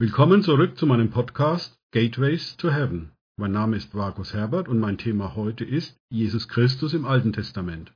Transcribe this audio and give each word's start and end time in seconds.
Willkommen 0.00 0.42
zurück 0.42 0.76
zu 0.76 0.86
meinem 0.86 1.10
Podcast 1.10 1.78
Gateways 1.92 2.56
to 2.56 2.68
Heaven. 2.68 3.12
Mein 3.36 3.52
Name 3.52 3.76
ist 3.76 3.94
Markus 3.94 4.34
Herbert 4.34 4.66
und 4.66 4.80
mein 4.80 4.98
Thema 4.98 5.36
heute 5.36 5.64
ist 5.64 5.96
Jesus 6.10 6.48
Christus 6.48 6.94
im 6.94 7.04
Alten 7.04 7.32
Testament. 7.32 7.92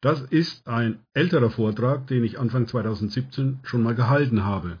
Das 0.00 0.20
ist 0.20 0.68
ein 0.68 1.00
älterer 1.12 1.50
Vortrag, 1.50 2.06
den 2.06 2.22
ich 2.22 2.38
Anfang 2.38 2.68
2017 2.68 3.58
schon 3.64 3.82
mal 3.82 3.96
gehalten 3.96 4.44
habe. 4.44 4.78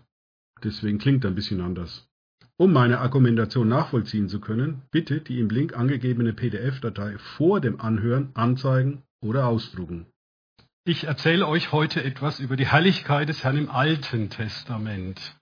Deswegen 0.62 0.98
klingt 0.98 1.24
er 1.24 1.32
ein 1.32 1.34
bisschen 1.34 1.60
anders. 1.60 2.08
Um 2.56 2.72
meine 2.72 3.00
Argumentation 3.00 3.68
nachvollziehen 3.68 4.28
zu 4.28 4.38
können, 4.38 4.82
bitte 4.92 5.20
die 5.20 5.40
im 5.40 5.48
Link 5.48 5.76
angegebene 5.76 6.32
PDF-Datei 6.32 7.18
vor 7.18 7.60
dem 7.60 7.80
Anhören 7.80 8.30
anzeigen 8.34 9.02
oder 9.20 9.48
ausdrucken. 9.48 10.06
Ich 10.84 11.02
erzähle 11.02 11.48
euch 11.48 11.72
heute 11.72 12.04
etwas 12.04 12.38
über 12.38 12.54
die 12.54 12.68
Herrlichkeit 12.68 13.28
des 13.28 13.42
Herrn 13.42 13.56
im 13.56 13.70
Alten 13.70 14.30
Testament. 14.30 15.36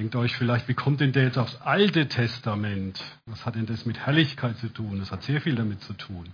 Denkt 0.00 0.16
euch 0.16 0.34
vielleicht, 0.34 0.66
wie 0.66 0.72
kommt 0.72 1.02
denn 1.02 1.12
der 1.12 1.24
jetzt 1.24 1.36
aufs 1.36 1.60
Alte 1.60 2.08
Testament? 2.08 3.04
Was 3.26 3.44
hat 3.44 3.56
denn 3.56 3.66
das 3.66 3.84
mit 3.84 3.98
Herrlichkeit 3.98 4.56
zu 4.56 4.68
tun? 4.68 4.98
Das 4.98 5.12
hat 5.12 5.22
sehr 5.24 5.42
viel 5.42 5.56
damit 5.56 5.82
zu 5.82 5.92
tun. 5.92 6.24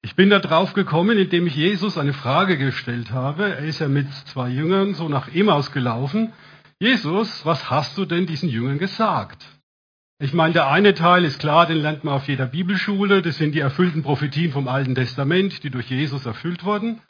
Ich 0.00 0.14
bin 0.14 0.30
da 0.30 0.38
drauf 0.38 0.72
gekommen, 0.72 1.18
indem 1.18 1.48
ich 1.48 1.56
Jesus 1.56 1.98
eine 1.98 2.12
Frage 2.12 2.56
gestellt 2.58 3.10
habe. 3.10 3.56
Er 3.56 3.64
ist 3.64 3.80
ja 3.80 3.88
mit 3.88 4.06
zwei 4.26 4.48
Jüngern 4.48 4.94
so 4.94 5.08
nach 5.08 5.26
Emmaus 5.34 5.72
gelaufen. 5.72 6.32
Jesus, 6.78 7.44
was 7.44 7.68
hast 7.68 7.98
du 7.98 8.04
denn 8.04 8.26
diesen 8.26 8.48
Jüngern 8.48 8.78
gesagt? 8.78 9.44
Ich 10.20 10.32
meine, 10.32 10.52
der 10.52 10.70
eine 10.70 10.94
Teil 10.94 11.24
ist 11.24 11.40
klar, 11.40 11.66
den 11.66 11.78
lernt 11.78 12.04
man 12.04 12.14
auf 12.14 12.28
jeder 12.28 12.46
Bibelschule. 12.46 13.22
Das 13.22 13.38
sind 13.38 13.56
die 13.56 13.58
erfüllten 13.58 14.04
Prophetien 14.04 14.52
vom 14.52 14.68
Alten 14.68 14.94
Testament, 14.94 15.64
die 15.64 15.70
durch 15.70 15.90
Jesus 15.90 16.26
erfüllt 16.26 16.62
wurden. 16.62 17.00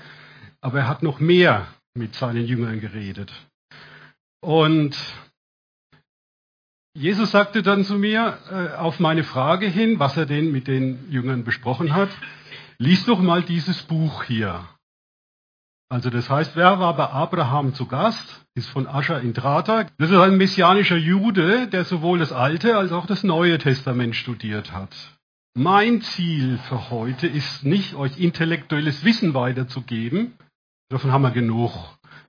Aber 0.62 0.78
er 0.78 0.88
hat 0.88 1.02
noch 1.02 1.20
mehr 1.20 1.66
mit 1.92 2.14
seinen 2.14 2.46
Jüngern 2.46 2.80
geredet. 2.80 3.30
Und 4.40 4.96
Jesus 6.94 7.30
sagte 7.30 7.62
dann 7.62 7.84
zu 7.84 7.96
mir 7.96 8.38
äh, 8.50 8.76
auf 8.76 9.00
meine 9.00 9.24
Frage 9.24 9.66
hin, 9.66 9.98
was 9.98 10.16
er 10.16 10.26
denn 10.26 10.52
mit 10.52 10.68
den 10.68 11.10
Jüngern 11.10 11.42
besprochen 11.42 11.94
hat, 11.94 12.10
lies 12.78 13.06
doch 13.06 13.20
mal 13.20 13.42
dieses 13.42 13.82
Buch 13.84 14.24
hier. 14.24 14.66
Also 15.88 16.10
das 16.10 16.28
heißt, 16.28 16.56
wer 16.56 16.78
war 16.78 16.96
bei 16.96 17.06
Abraham 17.06 17.74
zu 17.74 17.86
Gast? 17.86 18.44
Ist 18.54 18.68
von 18.68 18.86
Ascher 18.86 19.20
in 19.20 19.32
Drata. 19.32 19.86
Das 19.98 20.10
ist 20.10 20.18
ein 20.18 20.36
messianischer 20.36 20.96
Jude, 20.96 21.68
der 21.68 21.84
sowohl 21.84 22.18
das 22.18 22.32
Alte 22.32 22.76
als 22.76 22.92
auch 22.92 23.06
das 23.06 23.24
Neue 23.24 23.58
Testament 23.58 24.14
studiert 24.16 24.72
hat. 24.72 24.94
Mein 25.54 26.00
Ziel 26.00 26.58
für 26.68 26.90
heute 26.90 27.26
ist 27.26 27.64
nicht, 27.64 27.94
euch 27.94 28.18
intellektuelles 28.18 29.04
Wissen 29.04 29.34
weiterzugeben, 29.34 30.32
davon 30.88 31.12
haben 31.12 31.22
wir 31.22 31.30
genug, 31.30 31.72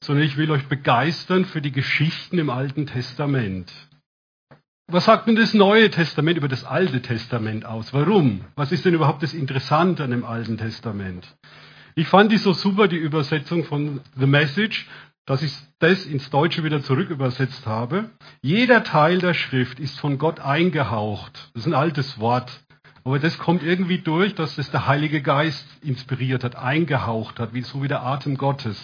sondern 0.01 0.25
ich 0.25 0.35
will 0.35 0.51
euch 0.51 0.67
begeistern 0.67 1.45
für 1.45 1.61
die 1.61 1.71
Geschichten 1.71 2.37
im 2.39 2.49
Alten 2.49 2.85
Testament. 2.85 3.71
Was 4.87 5.05
sagt 5.05 5.27
denn 5.27 5.35
das 5.35 5.53
Neue 5.53 5.89
Testament 5.89 6.37
über 6.37 6.49
das 6.49 6.65
Alte 6.65 7.01
Testament 7.01 7.65
aus? 7.65 7.93
Warum? 7.93 8.41
Was 8.55 8.71
ist 8.71 8.85
denn 8.85 8.93
überhaupt 8.93 9.23
das 9.23 9.33
Interessante 9.33 10.03
an 10.03 10.11
dem 10.11 10.25
Alten 10.25 10.57
Testament? 10.57 11.35
Ich 11.95 12.07
fand 12.07 12.31
die 12.31 12.37
so 12.37 12.53
super, 12.53 12.87
die 12.87 12.97
Übersetzung 12.97 13.63
von 13.63 14.01
The 14.17 14.25
Message, 14.25 14.87
dass 15.25 15.41
ich 15.41 15.53
das 15.79 16.05
ins 16.05 16.29
Deutsche 16.29 16.63
wieder 16.63 16.81
zurück 16.81 17.09
übersetzt 17.09 17.65
habe. 17.65 18.09
Jeder 18.41 18.83
Teil 18.83 19.19
der 19.19 19.33
Schrift 19.33 19.79
ist 19.79 19.99
von 19.99 20.17
Gott 20.17 20.39
eingehaucht. 20.41 21.51
Das 21.53 21.63
ist 21.63 21.67
ein 21.67 21.73
altes 21.73 22.19
Wort. 22.19 22.51
Aber 23.05 23.19
das 23.19 23.37
kommt 23.37 23.63
irgendwie 23.63 23.99
durch, 23.99 24.35
dass 24.35 24.55
das 24.55 24.71
der 24.71 24.87
Heilige 24.87 25.21
Geist 25.21 25.65
inspiriert 25.81 26.43
hat, 26.43 26.55
eingehaucht 26.55 27.39
hat, 27.39 27.53
wie 27.53 27.61
so 27.61 27.83
wie 27.83 27.87
der 27.87 28.03
Atem 28.03 28.37
Gottes. 28.37 28.77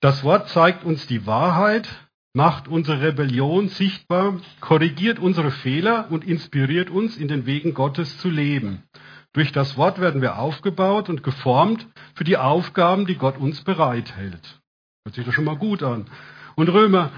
Das 0.00 0.22
Wort 0.22 0.48
zeigt 0.48 0.84
uns 0.84 1.06
die 1.06 1.26
Wahrheit, 1.26 1.88
macht 2.34 2.66
unsere 2.66 3.00
Rebellion 3.00 3.68
sichtbar, 3.68 4.40
korrigiert 4.60 5.20
unsere 5.20 5.52
Fehler 5.52 6.10
und 6.10 6.24
inspiriert 6.24 6.90
uns, 6.90 7.16
in 7.16 7.28
den 7.28 7.46
Wegen 7.46 7.74
Gottes 7.74 8.18
zu 8.18 8.28
leben. 8.28 8.82
Durch 9.32 9.52
das 9.52 9.76
Wort 9.76 10.00
werden 10.00 10.20
wir 10.20 10.38
aufgebaut 10.38 11.08
und 11.08 11.22
geformt 11.22 11.86
für 12.14 12.24
die 12.24 12.36
Aufgaben, 12.36 13.06
die 13.06 13.16
Gott 13.16 13.38
uns 13.38 13.62
bereithält. 13.62 14.60
Hört 15.04 15.14
sich 15.14 15.24
doch 15.24 15.32
schon 15.32 15.44
mal 15.44 15.56
gut 15.56 15.82
an. 15.82 16.06
Und 16.56 16.68
Römer 16.68 17.10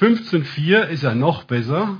15.4 0.00 0.88
ist 0.88 1.02
ja 1.02 1.14
noch 1.14 1.44
besser. 1.44 1.98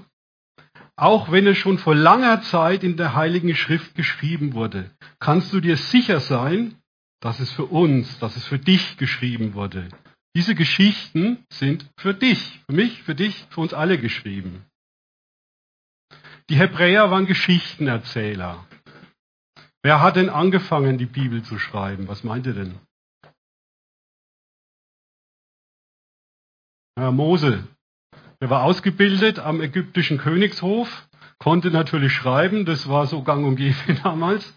Auch 0.97 1.31
wenn 1.31 1.47
es 1.47 1.59
schon 1.59 1.79
vor 1.79 1.95
langer 1.95 2.43
Zeit 2.43 2.83
in 2.83 2.97
der 2.97 3.15
Heiligen 3.15 3.55
Schrift 3.55 3.95
geschrieben 3.95 4.55
wurde, 4.55 4.91
kannst 5.21 5.53
du 5.53 5.61
dir 5.61 5.77
sicher 5.77 6.21
sein, 6.21 6.77
dass 7.21 7.39
es 7.39 7.51
für 7.53 7.67
uns, 7.67 8.19
dass 8.19 8.37
es 8.37 8.45
für 8.45 8.59
dich 8.59 8.97
geschrieben 8.97 9.55
wurde. 9.55 9.89
Diese 10.37 10.55
Geschichten 10.55 11.47
sind 11.51 11.91
für 11.97 12.13
dich, 12.13 12.61
für 12.67 12.77
mich, 12.77 13.03
für 13.05 13.15
dich, 13.15 13.47
für 13.49 13.63
uns 13.63 13.73
alle 13.73 13.97
geschrieben. 13.99 14.67
Die 16.51 16.57
Hebräer 16.57 17.11
waren 17.11 17.25
Geschichtenerzähler. 17.25 18.67
Wer 19.83 20.03
hat 20.03 20.17
denn 20.17 20.29
angefangen, 20.29 20.99
die 20.99 21.07
Bibel 21.07 21.43
zu 21.43 21.59
schreiben? 21.59 22.07
Was 22.07 22.23
meint 22.23 22.45
ihr 22.45 22.53
denn? 22.53 22.79
Ja, 26.99 27.11
Mose. 27.13 27.67
Er 28.39 28.51
war 28.51 28.65
ausgebildet 28.65 29.39
am 29.39 29.63
ägyptischen 29.63 30.19
Königshof, 30.19 31.09
konnte 31.39 31.71
natürlich 31.71 32.13
schreiben, 32.13 32.67
das 32.67 32.91
war 32.91 33.07
so 33.07 33.23
gang 33.23 33.47
und 33.47 33.57
gäbe 33.57 33.95
damals. 34.03 34.55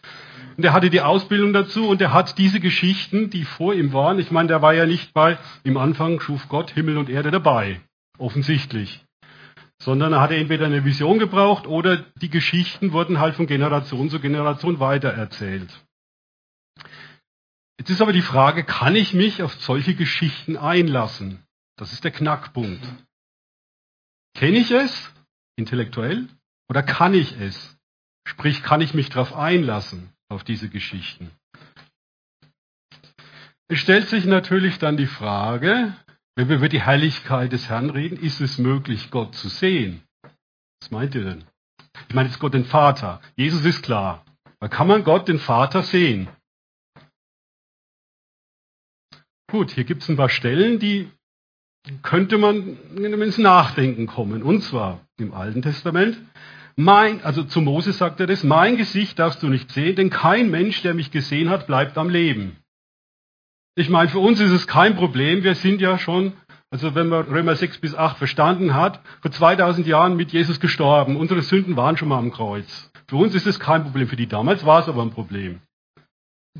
Und 0.59 0.65
er 0.65 0.73
hatte 0.73 0.89
die 0.89 0.99
Ausbildung 0.99 1.53
dazu 1.53 1.87
und 1.87 2.01
er 2.01 2.11
hat 2.11 2.37
diese 2.37 2.59
Geschichten, 2.59 3.29
die 3.29 3.45
vor 3.45 3.73
ihm 3.73 3.93
waren, 3.93 4.19
ich 4.19 4.29
meine, 4.29 4.49
der 4.49 4.61
war 4.61 4.73
ja 4.73 4.85
nicht 4.85 5.13
bei, 5.13 5.37
im 5.63 5.77
Anfang 5.77 6.19
schuf 6.19 6.49
Gott 6.49 6.71
Himmel 6.71 6.97
und 6.97 7.09
Erde 7.09 7.31
dabei, 7.31 7.79
offensichtlich. 8.17 9.05
Sondern 9.81 10.11
er 10.11 10.19
hatte 10.19 10.35
entweder 10.35 10.65
eine 10.65 10.83
Vision 10.83 11.17
gebraucht 11.17 11.65
oder 11.65 12.03
die 12.21 12.29
Geschichten 12.29 12.91
wurden 12.91 13.21
halt 13.21 13.35
von 13.35 13.47
Generation 13.47 14.09
zu 14.09 14.19
Generation 14.19 14.81
weitererzählt. 14.81 15.69
Jetzt 17.79 17.91
ist 17.91 18.01
aber 18.01 18.11
die 18.11 18.21
Frage, 18.21 18.65
kann 18.65 18.97
ich 18.97 19.13
mich 19.13 19.41
auf 19.41 19.53
solche 19.61 19.95
Geschichten 19.95 20.57
einlassen? 20.57 21.41
Das 21.77 21.93
ist 21.93 22.03
der 22.03 22.11
Knackpunkt. 22.11 22.85
Kenne 24.33 24.57
ich 24.57 24.71
es 24.71 25.09
intellektuell 25.55 26.27
oder 26.67 26.83
kann 26.83 27.13
ich 27.13 27.39
es? 27.39 27.77
Sprich, 28.27 28.61
kann 28.61 28.81
ich 28.81 28.93
mich 28.93 29.07
darauf 29.07 29.33
einlassen? 29.33 30.11
Auf 30.29 30.43
diese 30.43 30.69
Geschichten. 30.69 31.31
Es 33.67 33.79
stellt 33.79 34.07
sich 34.07 34.25
natürlich 34.25 34.79
dann 34.79 34.97
die 34.97 35.07
Frage, 35.07 35.93
wenn 36.35 36.49
wir 36.49 36.55
über 36.55 36.69
die 36.69 36.81
Herrlichkeit 36.81 37.51
des 37.51 37.69
Herrn 37.69 37.89
reden, 37.89 38.17
ist 38.17 38.39
es 38.39 38.57
möglich, 38.57 39.11
Gott 39.11 39.35
zu 39.35 39.49
sehen? 39.49 40.03
Was 40.81 40.91
meint 40.91 41.13
ihr 41.13 41.23
denn? 41.23 41.43
Ich 42.07 42.15
meine 42.15 42.29
jetzt 42.29 42.39
Gott 42.39 42.53
den 42.53 42.65
Vater. 42.65 43.21
Jesus 43.35 43.65
ist 43.65 43.83
klar. 43.83 44.25
Da 44.59 44.67
kann 44.67 44.87
man 44.87 45.03
Gott 45.03 45.27
den 45.27 45.39
Vater 45.39 45.83
sehen. 45.83 46.29
Gut, 49.51 49.71
hier 49.71 49.83
gibt 49.83 50.03
es 50.03 50.09
ein 50.09 50.17
paar 50.17 50.29
Stellen, 50.29 50.79
die 50.79 51.11
könnte 52.01 52.37
man 52.37 52.77
ins 52.95 53.37
Nachdenken 53.37 54.07
kommen. 54.07 54.43
Und 54.43 54.61
zwar 54.61 55.05
im 55.17 55.33
Alten 55.33 55.61
Testament 55.61 56.17
mein, 56.79 57.21
also 57.25 57.43
zu 57.43 57.59
Moses 57.59 57.97
sagt 57.97 58.21
er 58.21 58.27
das, 58.27 58.45
mein 58.45 58.77
Gesicht 58.77 59.19
darfst 59.19 59.43
du 59.43 59.49
nicht 59.49 59.69
sehen, 59.71 59.97
denn 59.97 60.09
kein 60.09 60.49
Mensch, 60.49 60.81
der 60.81 60.93
mich 60.93 61.11
gesehen 61.11 61.49
hat, 61.49 61.67
bleibt 61.67 61.97
am 61.97 62.09
Leben. 62.09 62.55
Ich 63.75 63.89
meine, 63.89 64.07
für 64.07 64.19
uns 64.19 64.39
ist 64.39 64.51
es 64.51 64.65
kein 64.65 64.95
Problem. 64.95 65.43
Wir 65.43 65.55
sind 65.55 65.81
ja 65.81 65.97
schon, 65.97 66.33
also 66.71 66.95
wenn 66.95 67.09
man 67.09 67.25
Römer 67.25 67.55
6 67.55 67.79
bis 67.79 67.95
8 67.95 68.17
verstanden 68.17 68.75
hat, 68.75 69.01
vor 69.21 69.29
2000 69.29 69.87
Jahren 69.87 70.15
mit 70.15 70.31
Jesus 70.31 70.61
gestorben. 70.61 71.17
Unsere 71.17 71.41
Sünden 71.41 71.75
waren 71.75 71.97
schon 71.97 72.07
mal 72.07 72.17
am 72.17 72.31
Kreuz. 72.31 72.89
Für 73.07 73.17
uns 73.17 73.35
ist 73.35 73.45
es 73.45 73.59
kein 73.59 73.83
Problem. 73.83 74.07
Für 74.07 74.15
die 74.15 74.27
damals 74.27 74.65
war 74.65 74.79
es 74.79 74.87
aber 74.87 75.01
ein 75.01 75.11
Problem. 75.11 75.59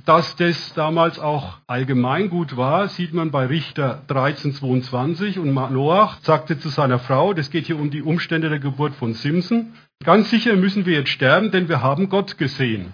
Dass 0.05 0.35
das 0.35 0.73
damals 0.73 1.17
auch 1.17 1.59
allgemeingut 1.65 2.57
war, 2.57 2.89
sieht 2.89 3.13
man 3.13 3.31
bei 3.31 3.45
Richter 3.45 4.03
13,22 4.09 5.39
und 5.39 5.53
Noach 5.53 6.19
sagte 6.21 6.59
zu 6.59 6.69
seiner 6.69 6.99
Frau, 6.99 7.33
das 7.33 7.49
geht 7.49 7.67
hier 7.67 7.79
um 7.79 7.89
die 7.89 8.01
Umstände 8.01 8.49
der 8.49 8.59
Geburt 8.59 8.93
von 8.95 9.13
Simson, 9.13 9.73
ganz 10.03 10.29
sicher 10.29 10.55
müssen 10.55 10.85
wir 10.85 10.99
jetzt 10.99 11.09
sterben, 11.09 11.51
denn 11.51 11.69
wir 11.69 11.81
haben 11.81 12.09
Gott 12.09 12.37
gesehen. 12.37 12.93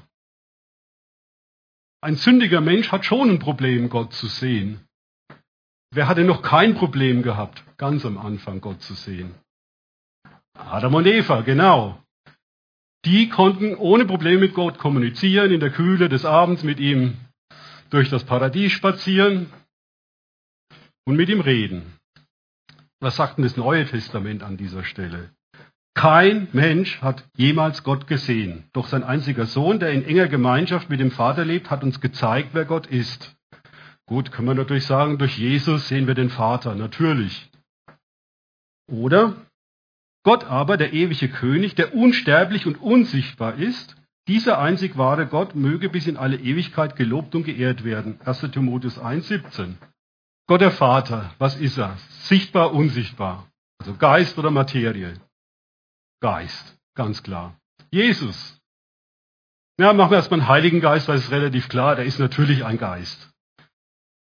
Ein 2.01 2.15
sündiger 2.15 2.61
Mensch 2.61 2.91
hat 2.91 3.05
schon 3.05 3.29
ein 3.29 3.39
Problem, 3.39 3.89
Gott 3.89 4.13
zu 4.13 4.27
sehen. 4.27 4.85
Wer 5.91 6.07
hatte 6.07 6.23
noch 6.23 6.41
kein 6.41 6.75
Problem 6.75 7.23
gehabt, 7.23 7.63
ganz 7.77 8.05
am 8.05 8.17
Anfang 8.17 8.61
Gott 8.61 8.81
zu 8.81 8.93
sehen? 8.93 9.33
Adam 10.53 10.93
und 10.93 11.05
Eva, 11.05 11.41
genau. 11.41 12.01
Die 13.05 13.29
konnten 13.29 13.75
ohne 13.75 14.05
Probleme 14.05 14.41
mit 14.41 14.53
Gott 14.53 14.77
kommunizieren, 14.79 15.51
in 15.51 15.59
der 15.59 15.71
Kühle 15.71 16.09
des 16.09 16.25
Abends 16.25 16.63
mit 16.63 16.79
ihm 16.79 17.17
durch 17.91 18.09
das 18.09 18.23
Paradies 18.23 18.71
spazieren 18.71 19.51
und 21.05 21.15
mit 21.15 21.29
ihm 21.29 21.41
reden. 21.41 21.99
Was 22.99 23.17
sagt 23.17 23.37
denn 23.37 23.43
das 23.43 23.57
Neue 23.57 23.85
Testament 23.85 24.41
an 24.41 24.57
dieser 24.57 24.83
Stelle? 24.83 25.34
Kein 25.95 26.49
Mensch 26.51 27.01
hat 27.01 27.25
jemals 27.37 27.83
Gott 27.83 28.05
gesehen. 28.05 28.65
Doch 28.73 28.87
sein 28.87 29.03
einziger 29.03 29.45
Sohn, 29.45 29.79
der 29.79 29.91
in 29.91 30.05
enger 30.05 30.27
Gemeinschaft 30.27 30.89
mit 30.89 30.99
dem 30.99 31.09
Vater 31.09 31.45
lebt, 31.45 31.71
hat 31.71 31.83
uns 31.83 32.01
gezeigt, 32.01 32.49
wer 32.51 32.65
Gott 32.65 32.85
ist. 32.85 33.35
Gut, 34.05 34.31
können 34.31 34.49
wir 34.49 34.55
natürlich 34.55 34.85
sagen, 34.85 35.17
durch 35.17 35.37
Jesus 35.37 35.87
sehen 35.87 36.05
wir 36.05 36.13
den 36.13 36.29
Vater, 36.29 36.75
natürlich. 36.75 37.49
Oder 38.91 39.35
Gott 40.23 40.43
aber, 40.43 40.77
der 40.77 40.93
ewige 40.93 41.29
König, 41.29 41.75
der 41.75 41.95
unsterblich 41.95 42.67
und 42.67 42.81
unsichtbar 42.81 43.55
ist, 43.55 43.95
dieser 44.27 44.59
einzig 44.59 44.97
wahre 44.97 45.27
Gott 45.27 45.55
möge 45.55 45.89
bis 45.89 46.07
in 46.07 46.17
alle 46.17 46.37
Ewigkeit 46.37 46.95
gelobt 46.95 47.35
und 47.35 47.45
geehrt 47.45 47.83
werden. 47.83 48.19
1. 48.25 48.41
Timotheus 48.51 48.99
1,17. 48.99 49.75
Gott 50.47 50.61
der 50.61 50.71
Vater, 50.71 51.33
was 51.37 51.55
ist 51.55 51.77
er? 51.77 51.95
Sichtbar, 52.23 52.73
unsichtbar. 52.73 53.47
Also 53.79 53.95
Geist 53.95 54.37
oder 54.37 54.51
Materie? 54.51 55.13
Geist, 56.21 56.77
ganz 56.95 57.23
klar. 57.23 57.59
Jesus. 57.91 58.59
Ja, 59.79 59.93
machen 59.93 60.11
wir 60.11 60.17
erstmal 60.17 60.39
einen 60.39 60.49
Heiligen 60.49 60.79
Geist, 60.79 61.07
weil 61.07 61.17
es 61.17 61.25
ist 61.25 61.31
relativ 61.31 61.67
klar, 61.67 61.95
der 61.95 62.05
ist 62.05 62.19
natürlich 62.19 62.63
ein 62.63 62.77
Geist. 62.77 63.29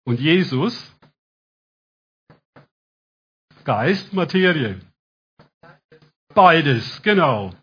Und 0.06 0.20
Jesus, 0.20 0.96
Geist, 3.64 4.14
Materie. 4.14 4.80
Beides, 6.34 7.02
genau. 7.02 7.54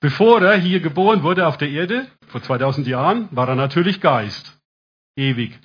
Bevor 0.00 0.42
er 0.42 0.56
hier 0.58 0.80
geboren 0.80 1.22
wurde 1.22 1.46
auf 1.46 1.56
der 1.56 1.70
Erde, 1.70 2.08
vor 2.28 2.42
2000 2.42 2.86
Jahren, 2.86 3.28
war 3.34 3.48
er 3.48 3.56
natürlich 3.56 4.00
Geist. 4.00 4.56
Ewig. 5.16 5.58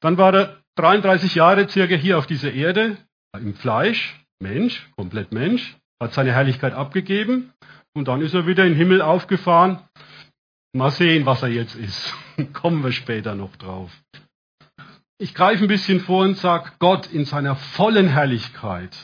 Dann 0.00 0.18
war 0.18 0.34
er 0.34 0.62
33 0.76 1.34
Jahre 1.34 1.68
circa 1.68 1.94
hier 1.94 2.18
auf 2.18 2.26
dieser 2.26 2.52
Erde, 2.52 2.96
im 3.32 3.54
Fleisch, 3.54 4.24
Mensch, 4.40 4.88
komplett 4.96 5.32
Mensch, 5.32 5.76
hat 6.04 6.12
seine 6.12 6.32
Herrlichkeit 6.32 6.74
abgegeben 6.74 7.52
und 7.94 8.08
dann 8.08 8.20
ist 8.20 8.34
er 8.34 8.46
wieder 8.46 8.64
in 8.64 8.72
den 8.72 8.78
Himmel 8.78 9.02
aufgefahren. 9.02 9.80
Mal 10.74 10.90
sehen, 10.90 11.24
was 11.24 11.42
er 11.42 11.48
jetzt 11.48 11.74
ist. 11.74 12.14
Kommen 12.52 12.82
wir 12.84 12.92
später 12.92 13.34
noch 13.34 13.56
drauf. 13.56 13.90
Ich 15.18 15.34
greife 15.34 15.64
ein 15.64 15.68
bisschen 15.68 16.00
vor 16.00 16.24
und 16.24 16.36
sage, 16.36 16.72
Gott 16.78 17.06
in 17.06 17.24
seiner 17.24 17.56
vollen 17.56 18.08
Herrlichkeit 18.08 18.94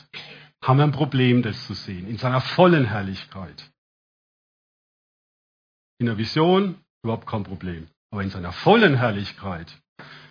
haben 0.62 0.78
wir 0.78 0.84
ein 0.84 0.92
Problem, 0.92 1.42
das 1.42 1.66
zu 1.66 1.74
sehen. 1.74 2.06
In 2.06 2.18
seiner 2.18 2.40
vollen 2.40 2.84
Herrlichkeit. 2.84 3.70
In 5.98 6.06
der 6.06 6.18
Vision 6.18 6.76
überhaupt 7.02 7.26
kein 7.26 7.44
Problem. 7.44 7.86
Aber 8.12 8.22
in 8.22 8.30
seiner 8.30 8.52
vollen 8.52 8.96
Herrlichkeit, 8.96 9.72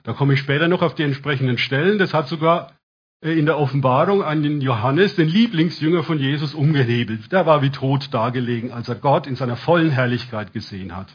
da 0.03 0.13
komme 0.13 0.33
ich 0.33 0.39
später 0.41 0.67
noch 0.67 0.81
auf 0.81 0.93
die 0.93 1.03
entsprechenden 1.03 1.57
Stellen. 1.57 1.97
Das 1.97 2.13
hat 2.13 2.27
sogar 2.27 2.77
in 3.21 3.45
der 3.45 3.57
Offenbarung 3.57 4.23
an 4.23 4.43
den 4.43 4.61
Johannes, 4.61 5.15
den 5.15 5.27
Lieblingsjünger 5.27 6.03
von 6.03 6.19
Jesus, 6.19 6.53
umgehebelt. 6.53 7.31
Der 7.31 7.45
war 7.45 7.61
wie 7.61 7.69
tot 7.69 8.13
dargelegen, 8.13 8.71
als 8.71 8.87
er 8.87 8.95
Gott 8.95 9.27
in 9.27 9.35
seiner 9.35 9.57
vollen 9.57 9.89
Herrlichkeit 9.89 10.53
gesehen 10.53 10.95
hat. 10.95 11.07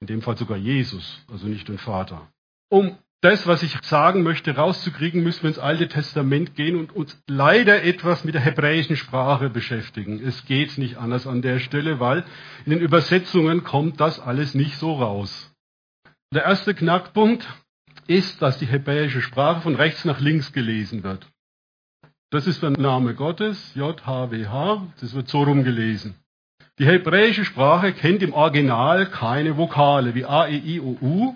In 0.00 0.08
dem 0.08 0.22
Fall 0.22 0.36
sogar 0.36 0.58
Jesus, 0.58 1.24
also 1.30 1.46
nicht 1.46 1.68
den 1.68 1.78
Vater. 1.78 2.28
Um 2.68 2.96
das, 3.20 3.46
was 3.46 3.62
ich 3.62 3.78
sagen 3.82 4.22
möchte, 4.24 4.56
rauszukriegen, 4.56 5.22
müssen 5.22 5.44
wir 5.44 5.48
ins 5.48 5.58
Alte 5.58 5.88
Testament 5.88 6.54
gehen 6.54 6.76
und 6.76 6.94
uns 6.94 7.16
leider 7.28 7.82
etwas 7.82 8.24
mit 8.24 8.34
der 8.34 8.42
hebräischen 8.42 8.96
Sprache 8.96 9.48
beschäftigen. 9.48 10.20
Es 10.24 10.44
geht 10.44 10.76
nicht 10.78 10.98
anders 10.98 11.26
an 11.26 11.42
der 11.42 11.60
Stelle, 11.60 11.98
weil 11.98 12.24
in 12.66 12.72
den 12.72 12.80
Übersetzungen 12.80 13.64
kommt 13.64 14.00
das 14.00 14.20
alles 14.20 14.54
nicht 14.54 14.76
so 14.76 14.94
raus. 14.94 15.52
Der 16.34 16.44
erste 16.44 16.74
Knackpunkt 16.74 17.48
ist, 18.06 18.42
dass 18.42 18.58
die 18.58 18.66
hebräische 18.66 19.22
Sprache 19.22 19.60
von 19.60 19.76
rechts 19.76 20.04
nach 20.04 20.20
links 20.20 20.52
gelesen 20.52 21.02
wird. 21.02 21.26
Das 22.30 22.46
ist 22.46 22.62
der 22.62 22.70
Name 22.70 23.14
Gottes, 23.14 23.72
J-H-W-H, 23.74 24.86
das 25.00 25.14
wird 25.14 25.28
so 25.28 25.42
rumgelesen. 25.44 26.16
Die 26.78 26.86
hebräische 26.86 27.44
Sprache 27.44 27.92
kennt 27.92 28.22
im 28.22 28.32
Original 28.32 29.06
keine 29.06 29.56
Vokale 29.56 30.14
wie 30.14 30.24
A, 30.24 30.48
E, 30.48 30.56
I, 30.56 30.80
O, 30.80 30.98
U, 31.00 31.34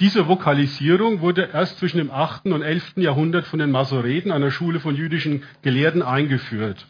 diese 0.00 0.28
Vokalisierung 0.28 1.20
wurde 1.20 1.50
erst 1.52 1.78
zwischen 1.78 1.96
dem 1.96 2.10
8. 2.10 2.46
und 2.46 2.60
11. 2.60 2.96
Jahrhundert 2.96 3.46
von 3.46 3.60
den 3.60 3.70
Masoreten, 3.70 4.30
einer 4.30 4.50
Schule 4.50 4.80
von 4.80 4.94
jüdischen 4.94 5.44
Gelehrten, 5.62 6.02
eingeführt. 6.02 6.86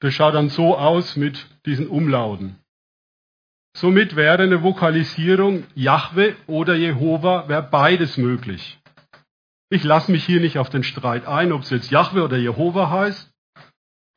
Das 0.00 0.14
schaut 0.14 0.34
dann 0.34 0.48
so 0.48 0.76
aus 0.76 1.16
mit 1.16 1.44
diesen 1.66 1.88
Umlauten. 1.88 2.56
Somit 3.76 4.16
wäre 4.16 4.42
eine 4.42 4.62
Vokalisierung 4.62 5.64
Jahwe 5.74 6.34
oder 6.46 6.76
Jehova, 6.76 7.46
wäre 7.48 7.68
beides 7.70 8.16
möglich. 8.16 8.78
Ich 9.68 9.82
lasse 9.82 10.12
mich 10.12 10.24
hier 10.24 10.40
nicht 10.40 10.58
auf 10.58 10.70
den 10.70 10.84
Streit 10.84 11.26
ein, 11.26 11.52
ob 11.52 11.62
es 11.62 11.70
jetzt 11.70 11.90
Jahwe 11.90 12.22
oder 12.22 12.36
Jehova 12.36 12.90
heißt. 12.90 13.32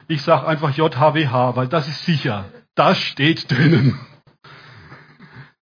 Ich 0.08 0.22
sage 0.22 0.48
einfach 0.48 0.76
JHWH, 0.76 1.56
weil 1.56 1.68
das 1.68 1.88
ist 1.88 2.06
sicher. 2.06 2.46
Das 2.76 3.00
steht 3.00 3.50
drinnen. 3.50 4.00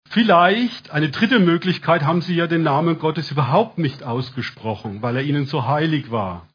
Vielleicht, 0.09 0.91
eine 0.91 1.09
dritte 1.09 1.39
Möglichkeit, 1.39 2.03
haben 2.03 2.21
sie 2.21 2.35
ja 2.35 2.47
den 2.47 2.63
Namen 2.63 2.99
Gottes 2.99 3.31
überhaupt 3.31 3.77
nicht 3.77 4.03
ausgesprochen, 4.03 5.01
weil 5.01 5.17
er 5.17 5.23
ihnen 5.23 5.45
so 5.45 5.67
heilig 5.67 6.09
war. 6.09 6.47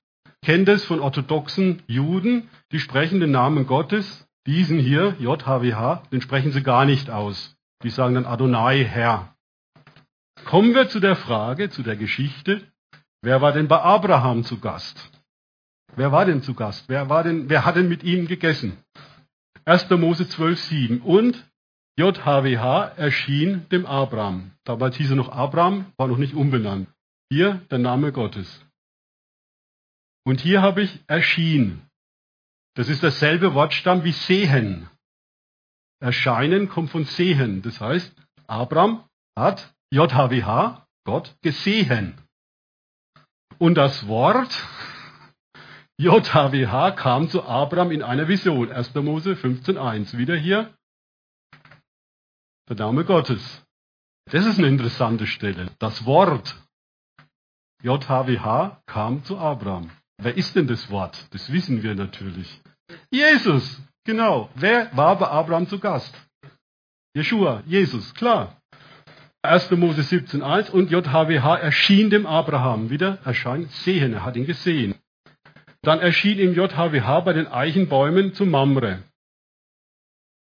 Kenne 0.43 0.64
das 0.64 0.84
von 0.84 1.00
orthodoxen 1.00 1.82
Juden, 1.87 2.49
die 2.72 2.81
sprechen 2.81 3.20
den 3.20 3.32
Namen 3.32 3.67
Gottes, 3.67 4.26
diesen 4.46 4.78
hier, 4.78 5.14
JHWH, 5.19 6.05
den 6.11 6.22
sprechen 6.22 6.52
sie 6.52 6.62
gar 6.62 6.87
nicht 6.87 7.11
aus. 7.11 7.55
Die 7.82 7.90
sagen 7.90 8.14
dann 8.14 8.25
Adonai, 8.25 8.82
Herr. 8.82 9.34
Kommen 10.46 10.75
wir 10.75 10.88
zu 10.88 10.99
der 10.99 11.17
Frage, 11.17 11.69
zu 11.69 11.82
der 11.82 11.96
Geschichte, 11.96 12.62
wer 13.22 13.40
war 13.40 13.52
denn 13.52 13.69
bei 13.69 13.81
Abraham 13.81 14.44
zu 14.44 14.58
Gast? 14.61 15.11
Wer 15.96 16.12
war 16.12 16.25
denn 16.25 16.43
zu 16.43 16.55
Gast? 16.55 16.88
Wer, 16.88 17.08
war 17.08 17.25
denn, 17.25 17.49
wer 17.49 17.64
hat 17.64 17.76
denn 17.76 17.88
mit 17.88 18.02
ihm 18.02 18.26
gegessen? 18.26 18.78
1. 19.64 19.90
Mose 19.90 20.28
12, 20.28 20.61
7. 20.61 21.00
Und 21.02 21.46
JHWH 21.99 22.96
erschien 22.96 23.69
dem 23.70 23.87
Abraham. 23.87 24.52
Damals 24.64 24.96
hieß 24.96 25.11
er 25.11 25.17
noch 25.17 25.31
Abraham, 25.31 25.93
war 25.96 26.08
noch 26.08 26.17
nicht 26.17 26.34
umbenannt. 26.34 26.88
Hier 27.31 27.55
der 27.70 27.78
Name 27.78 28.12
Gottes. 28.12 28.64
Und 30.25 30.40
hier 30.40 30.62
habe 30.62 30.82
ich 30.82 31.00
erschien. 31.06 31.82
Das 32.75 32.88
ist 32.88 33.02
dasselbe 33.02 33.55
Wortstamm 33.55 34.05
wie 34.05 34.12
sehen. 34.12 34.88
Erscheinen 36.00 36.69
kommt 36.69 36.90
von 36.90 37.05
sehen. 37.05 37.62
Das 37.62 37.81
heißt, 37.81 38.14
Abraham 38.46 39.05
hat 39.37 39.75
JHWH, 39.93 40.87
Gott, 41.05 41.37
gesehen. 41.43 42.14
Und 43.58 43.75
das 43.75 44.06
Wort 44.06 44.67
JHWH 45.99 46.93
kam 46.93 47.29
zu 47.29 47.44
Abraham 47.44 47.91
in 47.91 48.02
einer 48.02 48.26
Vision. 48.26 48.73
1. 48.73 48.94
Mose 48.94 49.32
15.1. 49.32 50.17
Wieder 50.17 50.37
hier 50.37 50.75
der 52.69 52.76
Name 52.76 53.05
Gottes. 53.05 53.62
Das 54.31 54.47
ist 54.47 54.58
eine 54.58 54.69
interessante 54.69 55.26
Stelle. 55.26 55.70
Das 55.79 56.06
Wort 56.06 56.56
JHWH 57.82 58.82
kam 58.87 59.25
zu 59.25 59.37
Abraham. 59.38 59.91
Wer 60.19 60.37
ist 60.37 60.55
denn 60.55 60.67
das 60.67 60.88
Wort? 60.91 61.26
Das 61.31 61.53
wissen 61.53 61.82
wir 61.82 61.94
natürlich. 61.94 62.61
Jesus, 63.11 63.82
genau. 64.05 64.51
Wer 64.55 64.94
war 64.96 65.19
bei 65.19 65.29
Abraham 65.29 65.67
zu 65.69 65.79
Gast? 65.79 66.15
Jeshua, 67.15 67.63
Jesus, 67.67 68.15
klar. 68.15 68.59
1. 69.43 69.70
Mose 69.70 70.03
17,1 70.03 70.70
und 70.70 70.91
JHWH 70.91 71.56
erschien 71.61 72.11
dem 72.11 72.27
Abraham. 72.27 72.91
Wieder 72.91 73.19
erscheint 73.25 73.70
sehen, 73.70 74.13
er 74.13 74.25
hat 74.25 74.37
ihn 74.37 74.44
gesehen. 74.44 74.94
Dann 75.81 75.99
erschien 76.01 76.39
ihm 76.39 76.53
JHWH 76.53 77.20
bei 77.20 77.32
den 77.32 77.47
Eichenbäumen 77.47 78.35
zu 78.35 78.44
Mamre. 78.44 79.03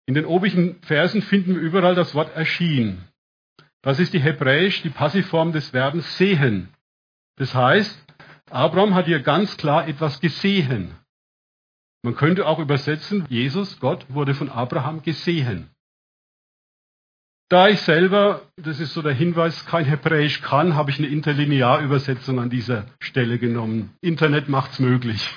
In 0.06 0.14
den 0.14 0.24
obigen 0.24 0.80
Versen 0.82 1.20
finden 1.20 1.56
wir 1.56 1.60
überall 1.60 1.94
das 1.94 2.14
Wort 2.14 2.34
erschien. 2.34 3.04
Das 3.82 3.98
ist 3.98 4.14
die 4.14 4.20
hebräisch, 4.20 4.80
die 4.80 4.90
Passivform 4.90 5.52
des 5.52 5.70
Verbens 5.70 6.16
sehen. 6.16 6.70
Das 7.36 7.54
heißt, 7.54 8.02
Abraham 8.50 8.94
hat 8.94 9.04
hier 9.04 9.20
ganz 9.20 9.58
klar 9.58 9.86
etwas 9.88 10.20
gesehen. 10.20 10.96
Man 12.02 12.14
könnte 12.14 12.46
auch 12.46 12.60
übersetzen, 12.60 13.26
Jesus, 13.28 13.78
Gott, 13.78 14.06
wurde 14.08 14.34
von 14.34 14.48
Abraham 14.48 15.02
gesehen. 15.02 15.70
Da 17.48 17.68
ich 17.68 17.80
selber, 17.82 18.42
das 18.56 18.80
ist 18.80 18.92
so 18.92 19.02
der 19.02 19.14
Hinweis, 19.14 19.66
kein 19.66 19.84
Hebräisch 19.84 20.40
kann, 20.40 20.74
habe 20.74 20.90
ich 20.90 20.98
eine 20.98 21.06
Interlinearübersetzung 21.06 22.40
an 22.40 22.50
dieser 22.50 22.86
Stelle 23.00 23.38
genommen. 23.38 23.94
Internet 24.00 24.48
macht's 24.48 24.80
möglich. 24.80 25.32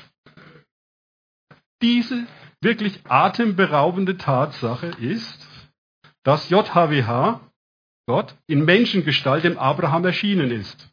Diese 1.84 2.26
wirklich 2.62 3.00
atemberaubende 3.08 4.18
Tatsache 4.18 4.88
ist, 4.88 5.48
dass 6.24 6.50
JHWH, 6.50 7.42
Gott, 8.08 8.36
in 8.48 8.66
Menschengestalt 8.66 9.44
dem 9.44 9.60
Abraham 9.60 10.04
erschienen 10.04 10.52
ist. 10.52 10.90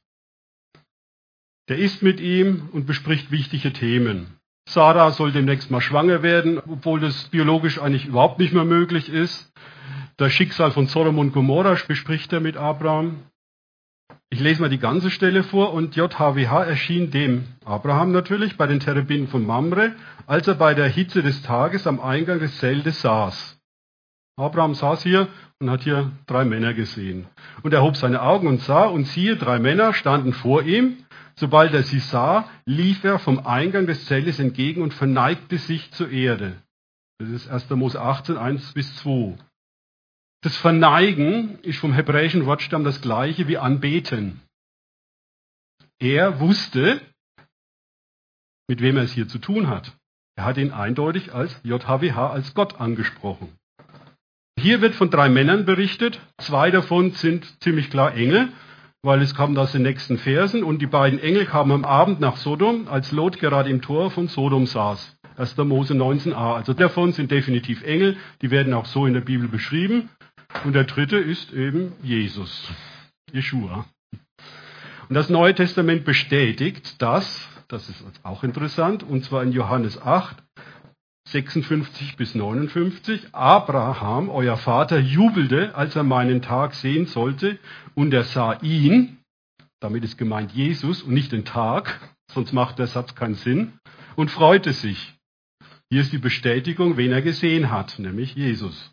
Der 1.69 1.79
ist 1.79 2.03
mit 2.03 2.21
ihm 2.21 2.69
und 2.73 2.87
bespricht 2.87 3.31
wichtige 3.31 3.73
Themen. 3.73 4.37
Sarah 4.69 5.11
soll 5.13 5.33
demnächst 5.33 5.71
mal 5.71 5.81
schwanger 5.81 6.23
werden, 6.23 6.59
obwohl 6.59 7.01
das 7.01 7.29
biologisch 7.29 7.81
eigentlich 7.81 8.07
überhaupt 8.07 8.39
nicht 8.39 8.53
mehr 8.53 8.65
möglich 8.65 9.09
ist. 9.09 9.51
Das 10.19 10.33
Schicksal 10.33 10.73
von 10.73 10.87
Sodom 10.87 11.19
und 11.19 11.33
Gomorra 11.33 11.77
bespricht 11.87 12.33
er 12.33 12.41
mit 12.41 12.57
Abraham. 12.57 13.23
Ich 14.31 14.41
lese 14.41 14.61
mal 14.61 14.71
die 14.71 14.79
ganze 14.79 15.11
Stelle 15.11 15.43
vor 15.43 15.73
und 15.73 15.95
JHWH 15.95 16.65
erschien 16.65 17.11
dem 17.11 17.45
Abraham 17.65 18.13
natürlich 18.13 18.57
bei 18.57 18.67
den 18.67 18.81
Terebinen 18.81 19.29
von 19.29 19.47
Mamre, 19.47 19.95
als 20.27 20.49
er 20.49 20.55
bei 20.55 20.75
der 20.75 20.89
Hitze 20.89 21.23
des 21.23 21.43
Tages 21.43 21.87
am 21.87 22.01
Eingang 22.01 22.39
des 22.39 22.59
Zeltes 22.59 23.03
saß. 23.03 23.59
Abraham 24.39 24.75
saß 24.75 25.03
hier 25.03 25.29
und 25.61 25.71
hat 25.71 25.83
hier 25.83 26.11
drei 26.27 26.45
Männer 26.45 26.75
gesehen. 26.75 27.27
Und 27.63 27.73
er 27.73 27.83
hob 27.83 27.97
seine 27.97 28.23
Augen 28.23 28.49
und 28.49 28.61
sah, 28.61 28.85
und 28.85 29.07
siehe, 29.07 29.37
drei 29.37 29.59
Männer 29.59 29.95
standen 29.95 30.33
vor 30.33 30.63
ihm, 30.63 30.99
Sobald 31.39 31.75
er 31.75 31.83
sie 31.83 31.99
sah, 31.99 32.49
lief 32.65 33.05
er 33.05 33.19
vom 33.19 33.47
Eingang 33.47 33.87
des 33.87 34.07
Zeltes 34.07 34.39
entgegen 34.39 34.81
und 34.81 34.95
verneigte 34.95 35.59
sich 35.59 35.91
zur 35.93 36.11
Erde. 36.11 36.57
Das 37.19 37.29
ist 37.29 37.49
1. 37.49 37.69
Mose 37.71 38.01
18, 38.01 38.39
1 38.39 38.73
bis 38.73 38.97
2. 38.97 39.37
Das 40.47 40.57
Verneigen 40.59 41.59
ist 41.63 41.81
vom 41.81 41.93
hebräischen 41.93 42.47
Wortstamm 42.47 42.85
das 42.85 43.01
gleiche 43.01 43.49
wie 43.49 43.59
Anbeten. 43.59 44.43
Er 45.99 46.39
wusste, 46.39 47.01
mit 48.69 48.81
wem 48.81 48.97
er 48.97 49.03
es 49.03 49.13
hier 49.13 49.27
zu 49.27 49.41
tun 49.41 49.67
hat. 49.67 49.97
Er 50.37 50.45
hat 50.45 50.57
ihn 50.57 50.71
eindeutig 50.71 51.35
als 51.35 51.61
JHWH, 51.65 52.31
als 52.31 52.55
Gott 52.55 52.81
angesprochen. 52.81 53.57
Hier 54.57 54.81
wird 54.81 54.95
von 54.95 55.11
drei 55.11 55.29
Männern 55.29 55.65
berichtet. 55.65 56.21
Zwei 56.39 56.71
davon 56.71 57.11
sind 57.11 57.61
ziemlich 57.61 57.91
klar 57.91 58.15
Engel, 58.15 58.53
weil 59.03 59.23
es 59.23 59.35
kommt 59.35 59.59
aus 59.59 59.73
den 59.73 59.83
nächsten 59.83 60.17
Versen. 60.17 60.63
Und 60.63 60.79
die 60.79 60.87
beiden 60.87 61.19
Engel 61.19 61.47
kamen 61.47 61.73
am 61.73 61.85
Abend 61.85 62.21
nach 62.21 62.37
Sodom, 62.37 62.87
als 62.87 63.11
Lot 63.11 63.41
gerade 63.41 63.69
im 63.69 63.83
Tor 63.83 64.13
von 64.13 64.29
Sodom 64.29 64.67
saß. 64.67 65.19
1. 65.39 65.57
Mose 65.57 65.95
19a. 65.95 66.55
Also 66.55 66.73
davon 66.73 67.11
sind 67.11 67.33
definitiv 67.33 67.83
Engel. 67.83 68.17
Die 68.43 68.53
werden 68.53 68.75
auch 68.75 68.87
so 68.87 69.07
in 69.07 69.15
der 69.15 69.23
Bibel 69.23 69.49
beschrieben. 69.49 70.09
Und 70.65 70.75
der 70.75 70.85
dritte 70.85 71.17
ist 71.17 71.53
eben 71.53 71.93
Jesus, 72.03 72.71
Jeshua. 73.33 73.87
Und 75.09 75.15
das 75.15 75.29
Neue 75.29 75.55
Testament 75.55 76.05
bestätigt 76.05 77.01
das, 77.01 77.49
das 77.69 77.89
ist 77.89 78.05
auch 78.23 78.43
interessant, 78.43 79.03
und 79.03 79.25
zwar 79.25 79.43
in 79.43 79.53
Johannes 79.53 80.01
8, 80.01 80.37
56 81.29 82.17
bis 82.17 82.35
59. 82.35 83.35
Abraham, 83.35 84.29
euer 84.29 84.57
Vater, 84.57 84.99
jubelte, 84.99 85.75
als 85.75 85.97
er 85.97 86.05
meinen 86.05 86.43
Tag 86.43 86.75
sehen 86.75 87.07
sollte, 87.07 87.59
und 87.95 88.15
er 88.15 88.25
sah 88.25 88.55
ihn, 88.63 89.19
damit 89.81 90.05
ist 90.05 90.17
gemeint 90.17 90.53
Jesus 90.53 91.03
und 91.03 91.15
nicht 91.15 91.33
den 91.33 91.45
Tag, 91.45 92.01
sonst 92.33 92.53
macht 92.53 92.79
der 92.79 92.87
Satz 92.87 93.15
keinen 93.15 93.35
Sinn, 93.35 93.75
und 94.15 94.31
freute 94.31 94.73
sich. 94.73 95.15
Hier 95.91 96.01
ist 96.01 96.13
die 96.13 96.19
Bestätigung, 96.19 96.97
wen 96.97 97.13
er 97.13 97.23
gesehen 97.23 97.71
hat, 97.71 97.99
nämlich 97.99 98.35
Jesus. 98.35 98.91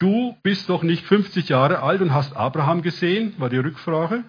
Du 0.00 0.36
bist 0.42 0.68
doch 0.68 0.82
nicht 0.82 1.06
50 1.06 1.48
Jahre 1.48 1.82
alt 1.82 2.00
und 2.00 2.12
hast 2.12 2.36
Abraham 2.36 2.82
gesehen, 2.82 3.34
war 3.38 3.48
die 3.48 3.58
Rückfrage. 3.58 4.24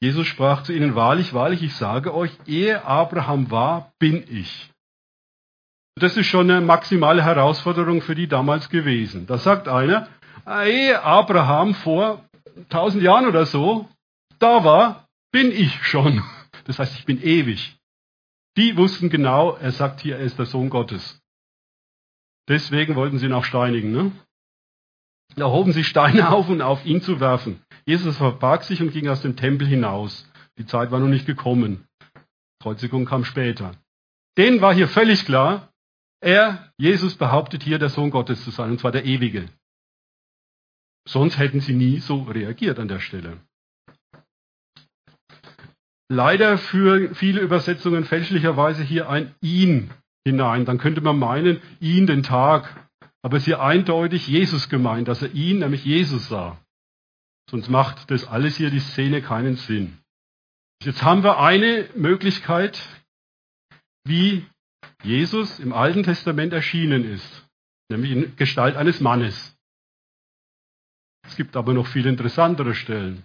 Jesus 0.00 0.26
sprach 0.26 0.62
zu 0.62 0.72
ihnen, 0.72 0.94
wahrlich, 0.94 1.32
wahrlich, 1.32 1.62
ich 1.62 1.74
sage 1.74 2.14
euch, 2.14 2.30
ehe 2.46 2.84
Abraham 2.84 3.50
war, 3.50 3.92
bin 3.98 4.24
ich. 4.28 4.70
Das 5.98 6.16
ist 6.16 6.26
schon 6.26 6.50
eine 6.50 6.60
maximale 6.60 7.24
Herausforderung 7.24 8.02
für 8.02 8.14
die 8.14 8.28
damals 8.28 8.68
gewesen. 8.68 9.26
Da 9.26 9.38
sagt 9.38 9.68
einer, 9.68 10.08
ehe 10.46 11.02
Abraham 11.02 11.74
vor 11.74 12.22
1000 12.68 13.02
Jahren 13.02 13.26
oder 13.26 13.46
so 13.46 13.88
da 14.38 14.64
war, 14.64 15.08
bin 15.32 15.50
ich 15.50 15.72
schon. 15.86 16.22
Das 16.64 16.78
heißt, 16.78 16.98
ich 16.98 17.04
bin 17.04 17.22
ewig. 17.22 17.78
Die 18.56 18.76
wussten 18.76 19.10
genau, 19.10 19.56
er 19.56 19.72
sagt 19.72 20.00
hier, 20.00 20.16
er 20.16 20.24
ist 20.24 20.38
der 20.38 20.46
Sohn 20.46 20.70
Gottes. 20.70 21.20
Deswegen 22.48 22.94
wollten 22.96 23.18
sie 23.18 23.26
ihn 23.26 23.32
auch 23.32 23.44
steinigen. 23.44 23.92
Ne? 23.92 24.12
Da 25.34 25.46
hoben 25.46 25.72
sie 25.72 25.84
Steine 25.84 26.30
auf, 26.32 26.48
um 26.48 26.60
auf 26.60 26.84
ihn 26.86 27.02
zu 27.02 27.20
werfen. 27.20 27.60
Jesus 27.84 28.16
verbarg 28.16 28.64
sich 28.64 28.80
und 28.80 28.92
ging 28.92 29.08
aus 29.08 29.22
dem 29.22 29.36
Tempel 29.36 29.66
hinaus. 29.66 30.30
Die 30.58 30.66
Zeit 30.66 30.90
war 30.90 31.00
noch 31.00 31.08
nicht 31.08 31.26
gekommen. 31.26 31.86
Kreuzigung 32.60 33.04
kam 33.04 33.24
später. 33.24 33.72
Denen 34.38 34.60
war 34.60 34.74
hier 34.74 34.88
völlig 34.88 35.24
klar, 35.24 35.70
er, 36.20 36.72
Jesus, 36.78 37.16
behauptet 37.16 37.62
hier, 37.62 37.78
der 37.78 37.90
Sohn 37.90 38.10
Gottes 38.10 38.42
zu 38.42 38.50
sein, 38.50 38.70
und 38.70 38.80
zwar 38.80 38.92
der 38.92 39.04
Ewige. 39.04 39.48
Sonst 41.06 41.38
hätten 41.38 41.60
sie 41.60 41.74
nie 41.74 41.98
so 41.98 42.22
reagiert 42.22 42.78
an 42.78 42.88
der 42.88 43.00
Stelle. 43.00 43.38
Leider 46.08 46.56
führen 46.58 47.14
viele 47.14 47.40
Übersetzungen 47.40 48.04
fälschlicherweise 48.04 48.82
hier 48.82 49.08
ein 49.08 49.34
ihn 49.40 49.90
hinein. 50.24 50.64
Dann 50.64 50.78
könnte 50.78 51.00
man 51.00 51.18
meinen, 51.18 51.60
ihn 51.80 52.06
den 52.06 52.22
Tag. 52.22 52.85
Aber 53.26 53.38
es 53.38 53.42
ist 53.42 53.46
hier 53.46 53.60
eindeutig 53.60 54.28
Jesus 54.28 54.68
gemeint, 54.68 55.08
dass 55.08 55.20
er 55.20 55.34
ihn, 55.34 55.58
nämlich 55.58 55.84
Jesus 55.84 56.28
sah. 56.28 56.64
Sonst 57.50 57.68
macht 57.68 58.08
das 58.12 58.24
alles 58.24 58.56
hier, 58.56 58.70
die 58.70 58.78
Szene, 58.78 59.20
keinen 59.20 59.56
Sinn. 59.56 59.98
Jetzt 60.80 61.02
haben 61.02 61.24
wir 61.24 61.40
eine 61.40 61.90
Möglichkeit, 61.96 62.80
wie 64.04 64.46
Jesus 65.02 65.58
im 65.58 65.72
Alten 65.72 66.04
Testament 66.04 66.52
erschienen 66.52 67.02
ist, 67.02 67.48
nämlich 67.90 68.12
in 68.12 68.36
Gestalt 68.36 68.76
eines 68.76 69.00
Mannes. 69.00 69.58
Es 71.26 71.34
gibt 71.34 71.56
aber 71.56 71.74
noch 71.74 71.88
viel 71.88 72.06
interessantere 72.06 72.76
Stellen. 72.76 73.24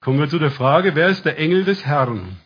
Kommen 0.00 0.20
wir 0.20 0.28
zu 0.28 0.38
der 0.38 0.52
Frage, 0.52 0.94
wer 0.94 1.08
ist 1.08 1.24
der 1.24 1.38
Engel 1.38 1.64
des 1.64 1.84
Herrn? 1.84 2.40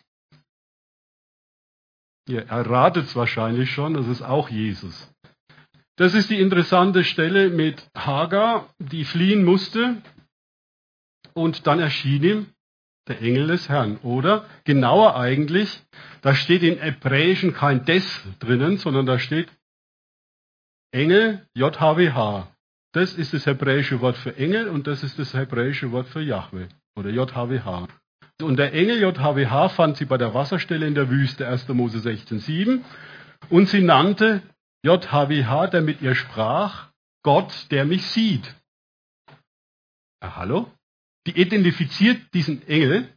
Ihr 2.27 2.47
erratet 2.47 3.05
es 3.05 3.15
wahrscheinlich 3.15 3.71
schon, 3.71 3.93
das 3.93 4.07
ist 4.07 4.23
auch 4.23 4.49
Jesus. 4.49 5.13
Das 5.97 6.13
ist 6.13 6.29
die 6.29 6.39
interessante 6.39 7.03
Stelle 7.03 7.49
mit 7.49 7.89
Hagar, 7.95 8.69
die 8.77 9.03
fliehen 9.03 9.43
musste 9.43 9.97
und 11.33 11.65
dann 11.65 11.79
erschien 11.79 12.23
ihm 12.23 12.45
der 13.07 13.19
Engel 13.21 13.47
des 13.47 13.67
Herrn. 13.67 13.97
Oder 14.03 14.45
genauer 14.63 15.15
eigentlich, 15.15 15.83
da 16.21 16.35
steht 16.35 16.61
in 16.61 16.77
Hebräischen 16.77 17.53
kein 17.53 17.83
Des 17.85 18.21
drinnen, 18.39 18.77
sondern 18.77 19.07
da 19.07 19.17
steht 19.17 19.49
Engel 20.91 21.47
JHWH. 21.55 22.47
Das 22.93 23.15
ist 23.15 23.33
das 23.33 23.47
hebräische 23.47 23.99
Wort 23.99 24.17
für 24.17 24.37
Engel 24.37 24.69
und 24.69 24.85
das 24.85 25.03
ist 25.03 25.17
das 25.17 25.33
hebräische 25.33 25.91
Wort 25.91 26.07
für 26.09 26.21
Yahweh 26.21 26.67
oder 26.95 27.09
JHWH. 27.09 27.87
Und 28.43 28.57
der 28.57 28.71
Engel 28.73 28.99
JHWH 28.99 29.69
fand 29.69 29.97
sie 29.97 30.05
bei 30.05 30.17
der 30.19 30.35
Wasserstelle 30.35 30.85
in 30.85 30.93
der 30.93 31.09
Wüste, 31.09 31.47
1. 31.47 31.67
Mose 31.69 31.97
16,7. 31.97 32.81
Und 33.49 33.67
sie 33.67 33.81
nannte 33.81 34.43
JHWH, 34.87 35.67
der 35.67 35.81
mit 35.81 36.01
ihr 36.01 36.15
sprach, 36.15 36.91
Gott, 37.21 37.67
der 37.71 37.83
mich 37.83 38.05
sieht. 38.05 38.55
Ah, 40.21 40.37
hallo? 40.37 40.71
Die 41.27 41.37
identifiziert 41.39 42.33
diesen 42.33 42.65
Engel, 42.67 43.13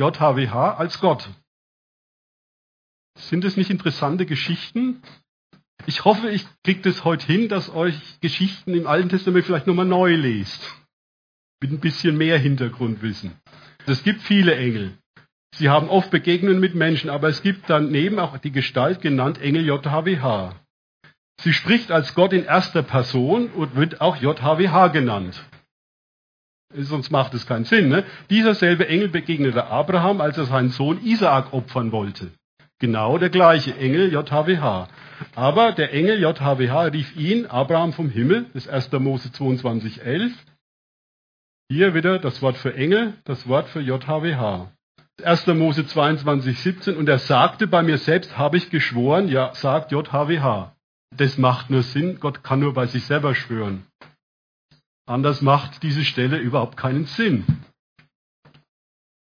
JHWH, 0.00 0.76
als 0.76 1.00
Gott. 1.00 1.30
Sind 3.16 3.44
es 3.44 3.56
nicht 3.56 3.70
interessante 3.70 4.26
Geschichten? 4.26 5.02
Ich 5.86 6.04
hoffe, 6.04 6.30
ich 6.30 6.44
kriege 6.64 6.82
das 6.82 7.04
heute 7.04 7.26
hin, 7.26 7.48
dass 7.48 7.70
euch 7.70 8.18
Geschichten 8.20 8.74
im 8.74 8.88
Alten 8.88 9.08
Testament 9.08 9.46
vielleicht 9.46 9.68
nochmal 9.68 9.86
neu 9.86 10.16
lest 10.16 10.68
mit 11.62 11.70
ein 11.70 11.80
bisschen 11.80 12.18
mehr 12.18 12.38
Hintergrundwissen. 12.38 13.40
Es 13.86 14.02
gibt 14.02 14.20
viele 14.20 14.56
Engel. 14.56 14.98
Sie 15.56 15.70
haben 15.70 15.88
oft 15.88 16.10
Begegnungen 16.10 16.60
mit 16.60 16.74
Menschen, 16.74 17.08
aber 17.08 17.28
es 17.28 17.42
gibt 17.42 17.70
daneben 17.70 18.18
auch 18.18 18.36
die 18.36 18.52
Gestalt 18.52 19.00
genannt 19.00 19.40
Engel 19.40 19.64
JHWH. 19.64 20.54
Sie 21.40 21.52
spricht 21.54 21.90
als 21.90 22.14
Gott 22.14 22.34
in 22.34 22.44
erster 22.44 22.82
Person 22.82 23.48
und 23.48 23.74
wird 23.74 24.00
auch 24.02 24.16
JHWH 24.16 24.88
genannt. 24.88 25.42
Sonst 26.74 27.10
macht 27.10 27.32
es 27.32 27.46
keinen 27.46 27.64
Sinn. 27.64 27.88
Ne? 27.88 28.04
Dieser 28.28 28.54
selbe 28.54 28.86
Engel 28.88 29.08
begegnete 29.08 29.66
Abraham, 29.66 30.20
als 30.20 30.36
er 30.36 30.44
seinen 30.44 30.70
Sohn 30.70 31.02
Isaak 31.02 31.54
opfern 31.54 31.90
wollte. 31.90 32.32
Genau 32.78 33.16
der 33.16 33.30
gleiche 33.30 33.74
Engel 33.76 34.12
JHWH. 34.12 34.88
Aber 35.34 35.72
der 35.72 35.94
Engel 35.94 36.20
JHWH 36.20 36.92
rief 36.92 37.16
ihn, 37.16 37.46
Abraham 37.46 37.94
vom 37.94 38.10
Himmel, 38.10 38.46
das 38.52 38.68
1. 38.68 38.92
Mose 38.92 39.32
22, 39.32 40.02
11, 40.02 40.32
hier 41.70 41.94
wieder 41.94 42.18
das 42.18 42.42
Wort 42.42 42.58
für 42.58 42.74
Engel, 42.74 43.14
das 43.24 43.48
Wort 43.48 43.68
für 43.70 43.80
JHWH. 43.80 44.75
1. 45.22 45.46
Mose 45.48 45.86
22, 45.86 46.58
17. 46.58 46.96
Und 46.96 47.08
er 47.08 47.18
sagte, 47.18 47.66
bei 47.66 47.82
mir 47.82 47.98
selbst 47.98 48.36
habe 48.36 48.56
ich 48.56 48.70
geschworen, 48.70 49.28
ja, 49.28 49.54
sagt 49.54 49.92
JHWH. 49.92 50.74
Das 51.16 51.38
macht 51.38 51.70
nur 51.70 51.82
Sinn, 51.82 52.20
Gott 52.20 52.44
kann 52.44 52.60
nur 52.60 52.74
bei 52.74 52.86
sich 52.86 53.04
selber 53.04 53.34
schwören. 53.34 53.86
Anders 55.06 55.40
macht 55.40 55.82
diese 55.82 56.04
Stelle 56.04 56.38
überhaupt 56.38 56.76
keinen 56.76 57.06
Sinn. 57.06 57.44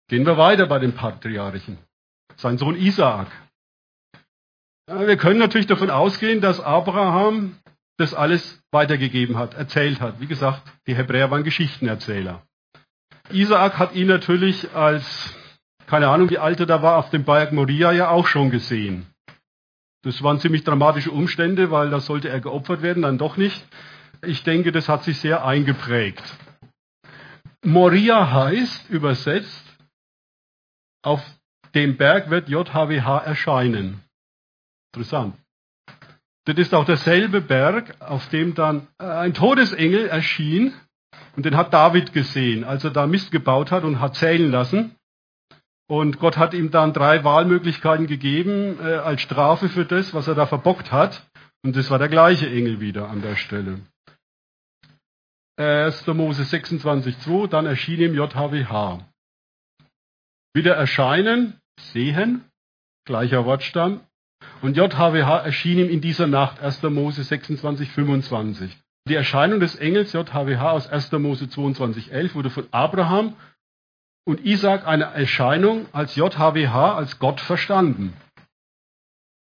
Gehen 0.08 0.26
wir 0.26 0.38
weiter 0.38 0.68
bei 0.68 0.80
den 0.80 0.94
Patriarchen. 0.94 1.78
Sein 2.36 2.58
Sohn 2.58 2.76
Isaak. 2.76 3.28
Wir 4.88 5.18
können 5.18 5.40
natürlich 5.40 5.68
davon 5.68 5.90
ausgehen, 5.90 6.42
dass 6.42 6.60
Abraham 6.60 7.58
das 7.98 8.14
alles 8.14 8.62
weitergegeben 8.72 9.38
hat, 9.38 9.54
erzählt 9.54 10.02
hat. 10.02 10.20
Wie 10.20 10.28
gesagt, 10.28 10.62
die 10.86 10.96
Hebräer 10.96 11.32
waren 11.32 11.44
Geschichtenerzähler. 11.44 12.44
Isaak 13.32 13.80
hat 13.80 13.96
ihn 13.96 14.08
natürlich 14.08 14.76
als, 14.76 15.36
keine 15.88 16.10
Ahnung, 16.10 16.30
wie 16.30 16.38
alt 16.38 16.60
er 16.60 16.66
da 16.66 16.82
war, 16.82 16.98
auf 16.98 17.10
dem 17.10 17.24
Berg 17.24 17.52
Moria 17.52 17.92
ja 17.92 18.10
auch 18.10 18.28
schon 18.28 18.50
gesehen. 18.50 19.06
Das 20.04 20.22
waren 20.22 20.40
ziemlich 20.40 20.64
dramatische 20.64 21.12
Umstände, 21.12 21.72
weil 21.72 21.90
da 21.90 22.00
sollte 22.00 22.30
er 22.30 22.40
geopfert 22.40 22.82
werden, 22.82 23.04
dann 23.04 23.18
doch 23.18 23.38
nicht. 23.38 23.66
Ich 24.24 24.44
denke, 24.44 24.72
das 24.72 24.88
hat 24.88 25.04
sich 25.04 25.20
sehr 25.20 25.46
eingeprägt. 25.46 26.24
Moria 27.64 28.32
heißt 28.32 28.90
übersetzt, 28.90 29.64
auf 31.04 31.24
dem 31.74 31.98
Berg 31.98 32.30
wird 32.30 32.50
JHWH 32.50 33.24
erscheinen. 33.26 34.02
Interessant. 34.94 35.36
Das 36.46 36.58
ist 36.58 36.74
auch 36.76 36.86
derselbe 36.86 37.42
Berg, 37.42 38.00
auf 38.00 38.30
dem 38.30 38.54
dann 38.54 38.88
äh, 39.00 39.06
ein 39.06 39.34
Todesengel 39.34 40.08
erschien. 40.08 40.74
Und 41.36 41.46
den 41.46 41.58
hat 41.58 41.74
David 41.74 42.14
gesehen, 42.14 42.64
als 42.64 42.84
er 42.84 42.92
da 42.92 43.08
Mist 43.08 43.32
gebaut 43.32 43.72
hat 43.72 43.84
und 43.84 44.00
hat 44.00 44.16
zählen 44.16 44.52
lassen. 44.52 44.96
Und 45.88 46.20
Gott 46.20 46.38
hat 46.38 46.54
ihm 46.54 46.72
dann 46.72 46.94
drei 46.94 47.24
Wahlmöglichkeiten 47.24 48.08
gegeben 48.08 48.80
äh, 48.80 48.96
als 48.96 49.22
Strafe 49.22 49.70
für 49.70 49.86
das, 49.86 50.14
was 50.14 50.28
er 50.28 50.36
da 50.36 50.48
verbockt 50.48 50.92
hat. 50.92 51.28
Und 51.64 51.76
das 51.76 51.90
war 51.90 52.00
der 52.00 52.10
gleiche 52.10 52.50
Engel 52.50 52.80
wieder 52.80 53.10
an 53.10 53.22
der 53.22 53.36
Stelle. 53.36 53.80
1. 55.58 56.06
Mose 56.08 56.44
26,2, 56.44 57.48
dann 57.48 57.66
erschien 57.66 58.02
ihm 58.02 58.14
JHWH. 58.14 59.06
Wieder 60.54 60.76
erscheinen, 60.76 61.60
sehen, 61.80 62.44
gleicher 63.06 63.46
Wortstamm. 63.46 64.02
Und 64.62 64.76
JHWH 64.76 65.44
erschien 65.46 65.80
ihm 65.80 65.90
in 65.90 66.02
dieser 66.02 66.28
Nacht, 66.28 66.60
1. 66.60 66.84
Mose 66.84 67.22
26,25. 67.22 68.70
Die 69.08 69.16
Erscheinung 69.16 69.60
des 69.60 69.76
Engels 69.76 70.14
JHWH 70.14 70.72
aus 70.72 70.88
1. 70.88 71.12
Mose 71.14 71.46
22,11 71.46 72.34
wurde 72.34 72.50
von 72.50 72.68
Abraham 72.72 73.36
und 74.26 74.44
Isaac 74.44 74.86
eine 74.86 75.06
Erscheinung 75.06 75.86
als 75.94 76.16
JHWH, 76.16 76.96
als 76.96 77.20
Gott 77.20 77.40
verstanden. 77.40 78.14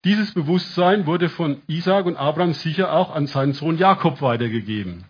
Dieses 0.05 0.33
Bewusstsein 0.33 1.05
wurde 1.05 1.27
von 1.27 1.61
Isaac 1.67 2.05
und 2.05 2.15
Abraham 2.15 2.53
sicher 2.53 2.93
auch 2.93 3.13
an 3.13 3.27
seinen 3.27 3.53
Sohn 3.53 3.77
Jakob 3.77 4.21
weitergegeben. 4.21 5.05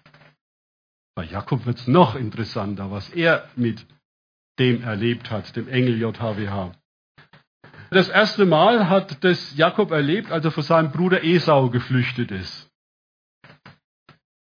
Bei 1.15 1.25
Jakob 1.25 1.65
wird 1.65 1.77
es 1.77 1.87
noch 1.87 2.15
interessanter, 2.15 2.89
was 2.89 3.09
er 3.09 3.47
mit 3.55 3.85
dem 4.59 4.83
erlebt 4.83 5.29
hat, 5.29 5.55
dem 5.55 5.67
Engel 5.67 5.99
JHWH. 5.99 6.71
Das 7.89 8.09
erste 8.09 8.45
Mal 8.45 8.89
hat 8.89 9.23
das 9.23 9.55
Jakob 9.55 9.91
erlebt, 9.91 10.31
als 10.31 10.45
er 10.45 10.51
vor 10.51 10.63
seinem 10.63 10.91
Bruder 10.91 11.23
Esau 11.23 11.69
geflüchtet 11.69 12.31
ist. 12.31 12.66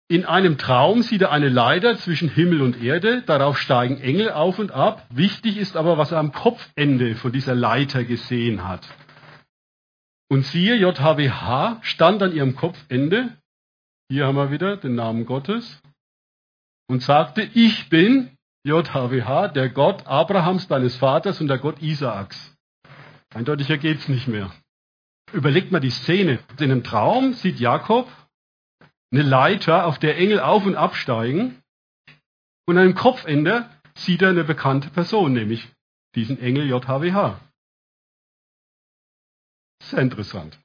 In 0.10 0.24
einem 0.24 0.58
Traum 0.58 1.02
sieht 1.02 1.22
er 1.22 1.32
eine 1.32 1.50
Leiter 1.50 1.98
zwischen 1.98 2.30
Himmel 2.30 2.62
und 2.62 2.82
Erde, 2.82 3.24
darauf 3.24 3.60
steigen 3.60 4.00
Engel 4.00 4.32
auf 4.32 4.58
und 4.58 4.72
ab. 4.72 5.06
Wichtig 5.10 5.58
ist 5.58 5.76
aber, 5.76 5.98
was 5.98 6.14
er 6.14 6.20
am 6.20 6.32
Kopfende 6.32 7.16
von 7.16 7.34
dieser 7.34 7.56
Leiter 7.56 8.06
gesehen 8.06 8.66
hat. 8.66 8.88
Und 10.30 10.46
siehe, 10.46 10.76
JHWH 10.76 11.80
stand 11.82 12.24
an 12.24 12.34
ihrem 12.34 12.56
Kopfende, 12.56 13.38
hier 14.10 14.28
haben 14.28 14.38
wir 14.38 14.52
wieder 14.52 14.78
den 14.78 14.96
Namen 14.96 15.26
Gottes, 15.26 15.82
und 16.88 17.04
sagte, 17.04 17.42
ich 17.42 17.90
bin 17.90 18.32
JHWH, 18.66 19.50
der 19.50 19.70
Gott 19.70 20.08
Abrahams, 20.08 20.70
deines 20.70 20.96
Vaters 20.96 21.42
und 21.42 21.50
der 21.50 21.58
Gott 21.58 21.82
Isaaks. 21.82 22.56
Eindeutiger 23.34 23.78
geht's 23.78 24.08
nicht 24.08 24.30
mehr. 24.30 24.52
Überlegt 25.34 25.74
mal 25.74 25.82
die 25.82 25.90
Szene. 25.90 26.40
In 26.58 26.72
einem 26.72 26.84
Traum 26.84 27.34
sieht 27.34 27.60
Jakob 27.60 28.08
eine 29.12 29.24
Leiter, 29.24 29.86
auf 29.86 30.00
der 30.00 30.18
Engel 30.18 30.40
auf 30.40 30.66
und 30.66 30.76
absteigen. 30.76 31.62
Und 32.66 32.78
an 32.78 32.88
dem 32.88 32.96
Kopfende 32.96 33.70
sieht 33.96 34.22
er 34.22 34.30
eine 34.30 34.44
bekannte 34.44 34.90
Person, 34.90 35.34
nämlich 35.34 35.68
diesen 36.16 36.40
Engel 36.40 36.68
JHWH. 36.68 37.40
Sehr 39.84 40.00
interessant. 40.00 40.60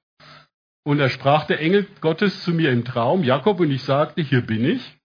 Und 0.85 0.99
er 0.99 1.11
sprach 1.11 1.47
der 1.47 1.61
Engel 1.61 1.85
Gottes 2.01 2.43
zu 2.43 2.53
mir 2.53 2.73
im 2.73 2.85
Traum, 2.85 3.23
Jakob, 3.23 3.61
und 3.61 3.71
ich 3.71 3.83
sagte, 3.83 4.23
hier 4.23 4.45
bin 4.45 4.65
ich. 4.65 4.99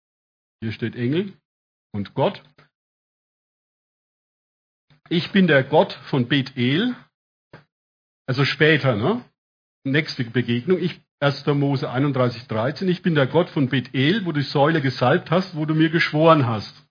Hier 0.60 0.72
steht 0.72 0.96
Engel 0.96 1.34
und 1.91 2.15
Gott. 2.15 2.41
Ich 5.10 5.32
bin 5.32 5.48
der 5.48 5.63
Gott 5.63 5.94
von 5.94 6.27
Bethel. 6.27 6.96
Also 8.25 8.44
später, 8.44 8.96
ne? 8.96 9.24
Nächste 9.84 10.24
Begegnung. 10.24 10.79
Ich 10.79 11.00
1. 11.19 11.47
Mose 11.47 11.89
31, 11.89 12.47
13. 12.47 12.88
Ich 12.89 13.01
bin 13.01 13.15
der 13.15 13.25
Gott 13.25 13.50
von 13.50 13.69
Bethel, 13.69 14.24
wo 14.25 14.31
du 14.31 14.39
die 14.39 14.45
Säule 14.45 14.81
gesalbt 14.81 15.31
hast, 15.31 15.55
wo 15.55 15.65
du 15.65 15.74
mir 15.74 15.89
geschworen 15.89 16.45
hast. 16.45 16.86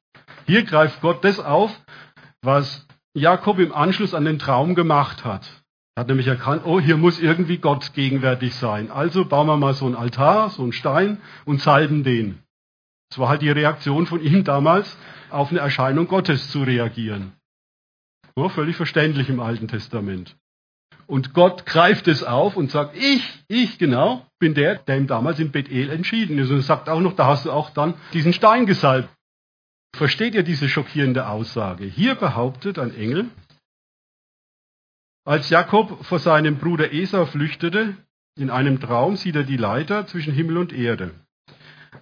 Hier 0.47 0.65
greift 0.65 1.01
Gott 1.01 1.25
das 1.25 1.39
auf, 1.39 1.71
was 2.43 2.87
Jakob 3.15 3.61
im 3.61 3.73
Anschluss 3.73 4.15
an 4.15 4.25
den 4.25 4.41
Traum 4.41 4.75
gemacht 4.75 5.25
hat. 5.25 5.49
Er 5.95 6.01
hat 6.01 6.09
nämlich 6.09 6.27
erkannt, 6.27 6.63
oh, 6.65 6.81
hier 6.81 6.97
muss 6.97 7.21
irgendwie 7.21 7.59
Gott 7.59 7.95
gegenwärtig 7.95 8.55
sein. 8.57 8.91
Also 8.91 9.25
bauen 9.25 9.47
wir 9.47 9.57
mal 9.57 9.75
so 9.75 9.87
einen 9.87 9.95
Altar, 9.95 10.51
so 10.51 10.63
einen 10.63 10.73
Stein 10.73 11.21
und 11.45 11.63
salben 11.63 12.03
den. 12.03 12.43
Das 13.11 13.21
war 13.21 13.29
halt 13.29 13.43
die 13.43 13.51
Reaktion 13.51 14.07
von 14.07 14.21
ihm 14.21 14.43
damals, 14.43 14.99
auf 15.31 15.51
eine 15.51 15.61
Erscheinung 15.61 16.09
Gottes 16.09 16.51
zu 16.51 16.65
reagieren. 16.65 17.33
Ja, 18.37 18.49
völlig 18.49 18.77
verständlich 18.77 19.29
im 19.29 19.41
Alten 19.41 19.69
Testament. 19.69 20.37
Und 21.07 21.35
Gott 21.35 21.67
greift 21.67 22.09
es 22.09 22.25
auf 22.25 22.57
und 22.57 22.71
sagt, 22.71 22.97
ich, 22.97 23.23
ich 23.49 23.79
genau, 23.79 24.27
bin 24.39 24.55
der, 24.55 24.77
der 24.77 24.97
ihm 24.97 25.07
damals 25.07 25.39
in 25.39 25.53
Bethel 25.53 25.91
entschieden 25.91 26.39
ist. 26.39 26.51
Und 26.51 26.63
sagt 26.63 26.89
auch 26.89 27.01
noch, 27.01 27.15
da 27.15 27.27
hast 27.27 27.47
du 27.47 27.53
auch 27.53 27.71
dann 27.71 27.95
diesen 28.13 28.33
Stein 28.33 28.67
gesalbt. 28.67 29.09
Versteht 29.95 30.35
ihr 30.35 30.43
diese 30.43 30.69
schockierende 30.69 31.29
Aussage? 31.29 31.85
Hier 31.85 32.17
behauptet 32.17 32.79
ein 32.79 32.95
Engel, 32.95 33.31
als 35.27 35.51
Jakob 35.51 36.05
vor 36.05 36.21
seinem 36.21 36.59
Bruder 36.59 36.93
Esau 36.93 37.27
flüchtete, 37.27 37.97
in 38.39 38.49
einem 38.49 38.79
Traum 38.79 39.17
sieht 39.17 39.35
er 39.35 39.43
die 39.43 39.57
Leiter 39.57 40.07
zwischen 40.07 40.33
Himmel 40.33 40.57
und 40.57 40.73
Erde. 40.73 41.11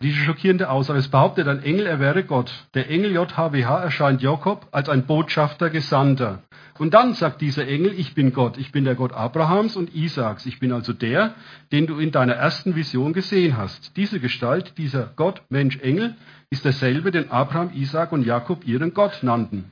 Diese 0.02 0.22
schockierende 0.24 0.68
Aussage, 0.68 0.98
es 0.98 1.08
behauptet 1.08 1.48
ein 1.48 1.62
Engel, 1.62 1.86
er 1.86 2.00
wäre 2.00 2.24
Gott. 2.24 2.52
Der 2.74 2.90
Engel 2.90 3.12
JHWH 3.12 3.82
erscheint 3.82 4.20
Jakob 4.20 4.68
als 4.72 4.90
ein 4.90 5.06
Botschafter, 5.06 5.70
Gesandter. 5.70 6.42
Und 6.78 6.92
dann 6.92 7.14
sagt 7.14 7.40
dieser 7.40 7.68
Engel, 7.68 7.92
ich 7.98 8.14
bin 8.14 8.32
Gott, 8.32 8.58
ich 8.58 8.72
bin 8.72 8.84
der 8.84 8.96
Gott 8.96 9.12
Abrahams 9.12 9.76
und 9.76 9.94
Isaaks, 9.94 10.44
ich 10.44 10.58
bin 10.58 10.72
also 10.72 10.92
der, 10.92 11.34
den 11.70 11.86
du 11.86 11.98
in 11.98 12.10
deiner 12.10 12.34
ersten 12.34 12.74
Vision 12.74 13.12
gesehen 13.12 13.56
hast. 13.56 13.96
Diese 13.96 14.18
Gestalt, 14.18 14.76
dieser 14.76 15.12
Gott, 15.14 15.42
Mensch, 15.50 15.76
Engel, 15.78 16.16
ist 16.50 16.64
derselbe, 16.64 17.12
den 17.12 17.30
Abraham, 17.30 17.70
Isaak 17.74 18.10
und 18.10 18.26
Jakob 18.26 18.66
ihren 18.66 18.92
Gott 18.92 19.22
nannten. 19.22 19.70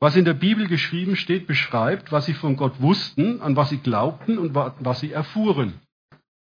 Was 0.00 0.16
in 0.16 0.24
der 0.24 0.34
Bibel 0.34 0.66
geschrieben 0.66 1.16
steht, 1.16 1.46
beschreibt, 1.46 2.10
was 2.10 2.26
sie 2.26 2.34
von 2.34 2.56
Gott 2.56 2.80
wussten, 2.80 3.40
an 3.42 3.56
was 3.56 3.70
sie 3.70 3.78
glaubten 3.78 4.38
und 4.38 4.54
was 4.54 5.00
sie 5.00 5.12
erfuhren. 5.12 5.74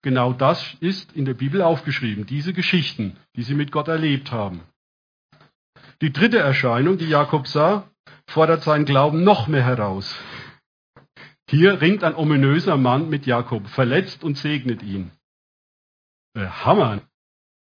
Genau 0.02 0.32
das 0.32 0.76
ist 0.80 1.12
in 1.12 1.24
der 1.24 1.34
Bibel 1.34 1.62
aufgeschrieben, 1.62 2.26
diese 2.26 2.52
Geschichten, 2.52 3.16
die 3.36 3.42
sie 3.42 3.54
mit 3.54 3.70
Gott 3.70 3.86
erlebt 3.86 4.32
haben. 4.32 4.62
Die 6.00 6.12
dritte 6.12 6.38
Erscheinung, 6.38 6.98
die 6.98 7.08
Jakob 7.08 7.46
sah, 7.46 7.88
fordert 8.32 8.62
seinen 8.62 8.84
Glauben 8.84 9.24
noch 9.24 9.46
mehr 9.46 9.64
heraus. 9.64 10.18
Hier 11.48 11.80
ringt 11.80 12.02
ein 12.02 12.14
ominöser 12.14 12.76
Mann 12.76 13.10
mit 13.10 13.26
Jakob, 13.26 13.68
verletzt 13.68 14.24
und 14.24 14.38
segnet 14.38 14.82
ihn. 14.82 15.10
Äh, 16.34 16.46
Hammer. 16.46 17.02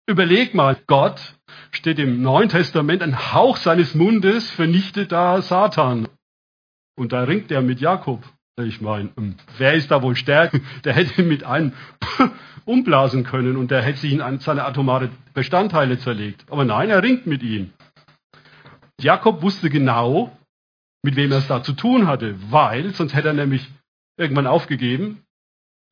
Überleg 0.09 0.55
mal, 0.55 0.77
Gott 0.87 1.35
steht 1.71 1.99
im 1.99 2.21
Neuen 2.23 2.49
Testament, 2.49 3.03
ein 3.03 3.33
Hauch 3.33 3.57
seines 3.57 3.95
Mundes 3.95 4.51
vernichtet 4.51 5.13
da 5.13 5.41
Satan. 5.41 6.09
Und 6.97 7.13
da 7.13 7.23
ringt 7.23 7.51
er 7.51 7.63
mit 7.63 7.81
Jakob. 7.81 8.25
Ich 8.59 8.81
meine, 8.81 9.11
ähm, 9.19 9.37
wer 9.59 9.75
ist 9.75 9.91
da 9.91 10.03
wohl 10.03 10.17
stärker? 10.17 10.59
Der 10.85 10.95
hätte 10.95 11.23
ihn 11.23 11.29
mit 11.29 11.45
einem 11.45 11.73
umblasen 12.65 13.23
können 13.23 13.57
und 13.57 13.71
der 13.71 13.83
hätte 13.83 14.01
sich 14.01 14.13
in 14.13 14.41
seine 14.41 14.65
atomare 14.65 15.11
Bestandteile 15.35 15.99
zerlegt. 15.99 16.45
Aber 16.51 16.65
nein, 16.65 16.91
er 16.91 17.01
ringt 17.01 17.27
mit 17.27 17.45
ihm. 17.45 17.73
Jakob 19.01 19.43
wusste 19.43 19.71
genau, 19.71 20.37
mit 21.07 21.15
wem 21.15 21.31
er 21.31 21.39
es 21.39 21.47
da 21.47 21.63
zu 21.63 21.73
tun 21.73 22.09
hatte, 22.09 22.35
weil 22.51 22.93
sonst 22.93 23.15
hätte 23.15 23.29
er 23.29 23.35
nämlich 23.35 23.71
irgendwann 24.19 24.49
aufgegeben. 24.49 25.23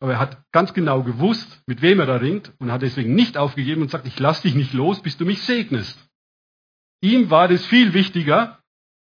Aber 0.01 0.15
er 0.15 0.19
hat 0.19 0.43
ganz 0.51 0.75
genau 0.75 1.05
gewusst, 1.05 1.63
mit 1.67 1.83
wem 1.83 2.01
er 2.01 2.07
da 2.07 2.17
ringt 2.17 2.53
und 2.59 2.73
hat 2.73 2.83
deswegen 2.83 3.15
nicht 3.15 3.39
aufgegeben 3.39 3.81
und 3.83 3.93
sagt, 3.93 4.09
ich 4.09 4.19
lass 4.19 4.43
dich 4.43 4.57
nicht 4.57 4.73
los, 4.73 5.01
bis 5.03 5.17
du 5.17 5.25
mich 5.25 5.41
segnest. 5.43 6.05
Ihm 7.01 7.31
war 7.31 7.47
das 7.47 7.65
viel 7.65 7.95
wichtiger, 7.95 8.59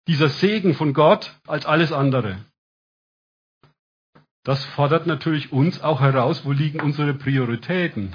dieser 0.07 0.31
Segen 0.31 0.75
von 0.75 0.95
Gott, 0.95 1.39
als 1.47 1.67
alles 1.67 1.93
andere. 1.93 2.43
Das 4.45 4.65
fordert 4.65 5.07
natürlich 5.07 5.53
uns 5.53 5.83
auch 5.83 6.01
heraus, 6.01 6.47
wo 6.47 6.53
liegen 6.53 6.81
unsere 6.81 7.13
Prioritäten. 7.13 8.15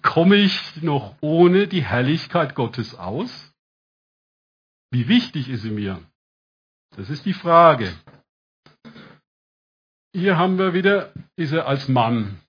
Komme 0.00 0.36
ich 0.36 0.80
noch 0.80 1.16
ohne 1.20 1.66
die 1.66 1.82
Herrlichkeit 1.82 2.54
Gottes 2.54 2.94
aus? 2.94 3.49
Wie 4.90 5.08
wichtig 5.08 5.48
ist 5.48 5.62
sie 5.62 5.70
mir? 5.70 6.00
Das 6.96 7.10
ist 7.10 7.24
die 7.24 7.32
Frage. 7.32 7.92
Hier 10.12 10.36
haben 10.36 10.58
wir 10.58 10.74
wieder, 10.74 11.12
ist 11.36 11.52
er 11.52 11.68
als 11.68 11.88
Mann 11.88 12.40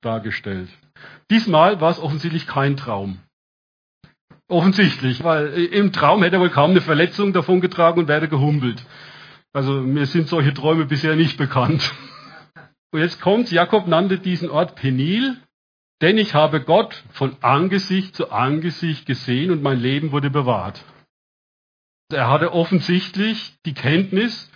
dargestellt. 0.00 0.70
Diesmal 1.30 1.80
war 1.80 1.90
es 1.90 1.98
offensichtlich 1.98 2.46
kein 2.46 2.76
Traum. 2.76 3.18
Offensichtlich, 4.48 5.22
weil 5.22 5.52
im 5.52 5.92
Traum 5.92 6.22
hätte 6.22 6.36
er 6.36 6.40
wohl 6.40 6.48
kaum 6.48 6.70
eine 6.70 6.80
Verletzung 6.80 7.34
davon 7.34 7.60
getragen 7.60 8.00
und 8.00 8.08
wäre 8.08 8.28
gehumpelt. 8.28 8.82
Also 9.52 9.82
mir 9.82 10.06
sind 10.06 10.28
solche 10.28 10.54
Träume 10.54 10.86
bisher 10.86 11.16
nicht 11.16 11.36
bekannt. 11.36 11.94
Und 12.90 13.00
jetzt 13.00 13.20
kommt, 13.20 13.50
Jakob 13.50 13.86
nannte 13.86 14.18
diesen 14.18 14.48
Ort 14.48 14.74
Penil, 14.74 15.36
denn 16.00 16.16
ich 16.16 16.34
habe 16.34 16.62
Gott 16.62 17.04
von 17.10 17.36
Angesicht 17.42 18.16
zu 18.16 18.30
Angesicht 18.30 19.04
gesehen 19.04 19.50
und 19.50 19.62
mein 19.62 19.78
Leben 19.78 20.12
wurde 20.12 20.30
bewahrt. 20.30 20.82
Er 22.10 22.28
hatte 22.28 22.52
offensichtlich 22.52 23.58
die 23.66 23.74
Kenntnis, 23.74 24.50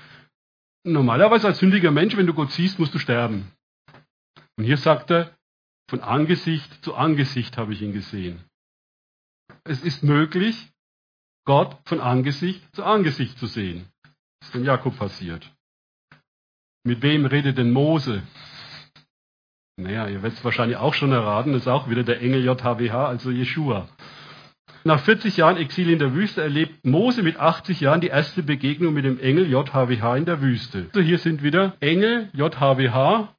normalerweise 0.85 1.49
als 1.49 1.59
sündiger 1.59 1.91
Mensch, 1.91 2.17
wenn 2.17 2.27
du 2.27 2.35
Gott 2.35 2.51
siehst, 2.53 2.79
musst 2.79 2.95
du 2.95 2.99
sterben. 2.99 3.53
Und 4.57 4.65
hier 4.65 4.79
sagt 4.79 5.11
er, 5.11 5.37
von 5.89 6.01
Angesicht 6.01 6.83
zu 6.83 6.95
Angesicht 6.95 7.59
habe 7.59 7.75
ich 7.75 7.83
ihn 7.83 7.93
gesehen. 7.93 8.43
Es 9.65 9.83
ist 9.83 10.03
möglich, 10.03 10.73
Gott 11.45 11.77
von 11.85 12.01
Angesicht 12.01 12.63
zu 12.75 12.85
Angesicht 12.85 13.39
zu 13.39 13.47
sehen. 13.47 13.87
Das 14.41 14.49
ist 14.49 14.55
dem 14.55 14.65
Jakob 14.65 14.97
passiert. 14.97 15.53
Mit 16.85 17.03
wem 17.03 17.27
redet 17.27 17.59
denn 17.59 17.71
Mose? 17.71 18.23
Naja, 19.77 20.09
ihr 20.09 20.23
werdet 20.23 20.39
es 20.39 20.45
wahrscheinlich 20.45 20.79
auch 20.79 20.95
schon 20.95 21.13
erraten, 21.13 21.53
das 21.53 21.63
ist 21.63 21.69
auch 21.69 21.89
wieder 21.89 22.03
der 22.03 22.21
Engel 22.21 22.45
JHWH, 22.45 23.07
also 23.07 23.31
Jeshua. 23.31 23.89
Nach 24.85 25.01
40 25.01 25.37
Jahren 25.37 25.57
Exil 25.57 25.91
in 25.91 25.99
der 26.01 26.13
Wüste 26.13 26.43
erlebt 26.43 26.85
Mose 26.85 27.23
mit 27.23 27.39
80 27.39 27.81
Jahren 27.81 28.01
die 28.01 28.09
erste 28.09 28.43
Begegnung 28.43 28.93
mit 28.93 29.05
dem 29.05 29.21
Engel 29.21 29.49
JHWH 29.49 30.17
in 30.17 30.25
der 30.25 30.41
Wüste. 30.41 30.87
Also 30.89 31.01
hier 31.01 31.19
sind 31.19 31.43
wieder 31.43 31.77
Engel 31.81 32.31
JHWH 32.33 33.35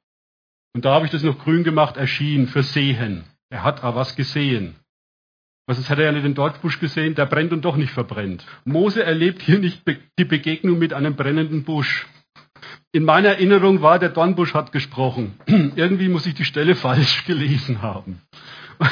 und 0.74 0.84
da 0.84 0.94
habe 0.94 1.04
ich 1.04 1.12
das 1.12 1.22
noch 1.22 1.38
grün 1.38 1.62
gemacht, 1.62 1.96
erschienen 1.96 2.48
für 2.48 2.62
Sehen. 2.62 3.24
Er 3.50 3.62
hat 3.62 3.84
aber 3.84 4.00
was 4.00 4.16
gesehen. 4.16 4.76
Was 5.66 5.78
ist, 5.78 5.88
hat 5.90 5.98
er 5.98 6.06
ja 6.06 6.12
nicht 6.12 6.24
den 6.24 6.34
Dortbusch 6.34 6.80
gesehen, 6.80 7.14
der 7.14 7.26
brennt 7.26 7.52
und 7.52 7.64
doch 7.64 7.76
nicht 7.76 7.92
verbrennt. 7.92 8.44
Mose 8.64 9.02
erlebt 9.02 9.42
hier 9.42 9.58
nicht 9.58 9.82
die 10.18 10.24
Begegnung 10.24 10.78
mit 10.78 10.92
einem 10.92 11.14
brennenden 11.14 11.64
Busch. 11.64 12.06
In 12.92 13.04
meiner 13.04 13.30
Erinnerung 13.30 13.82
war, 13.82 13.98
der 13.98 14.10
Dornbusch 14.10 14.54
hat 14.54 14.72
gesprochen. 14.72 15.38
Irgendwie 15.46 16.08
muss 16.08 16.26
ich 16.26 16.34
die 16.34 16.44
Stelle 16.44 16.74
falsch 16.74 17.24
gelesen 17.26 17.82
haben. 17.82 18.20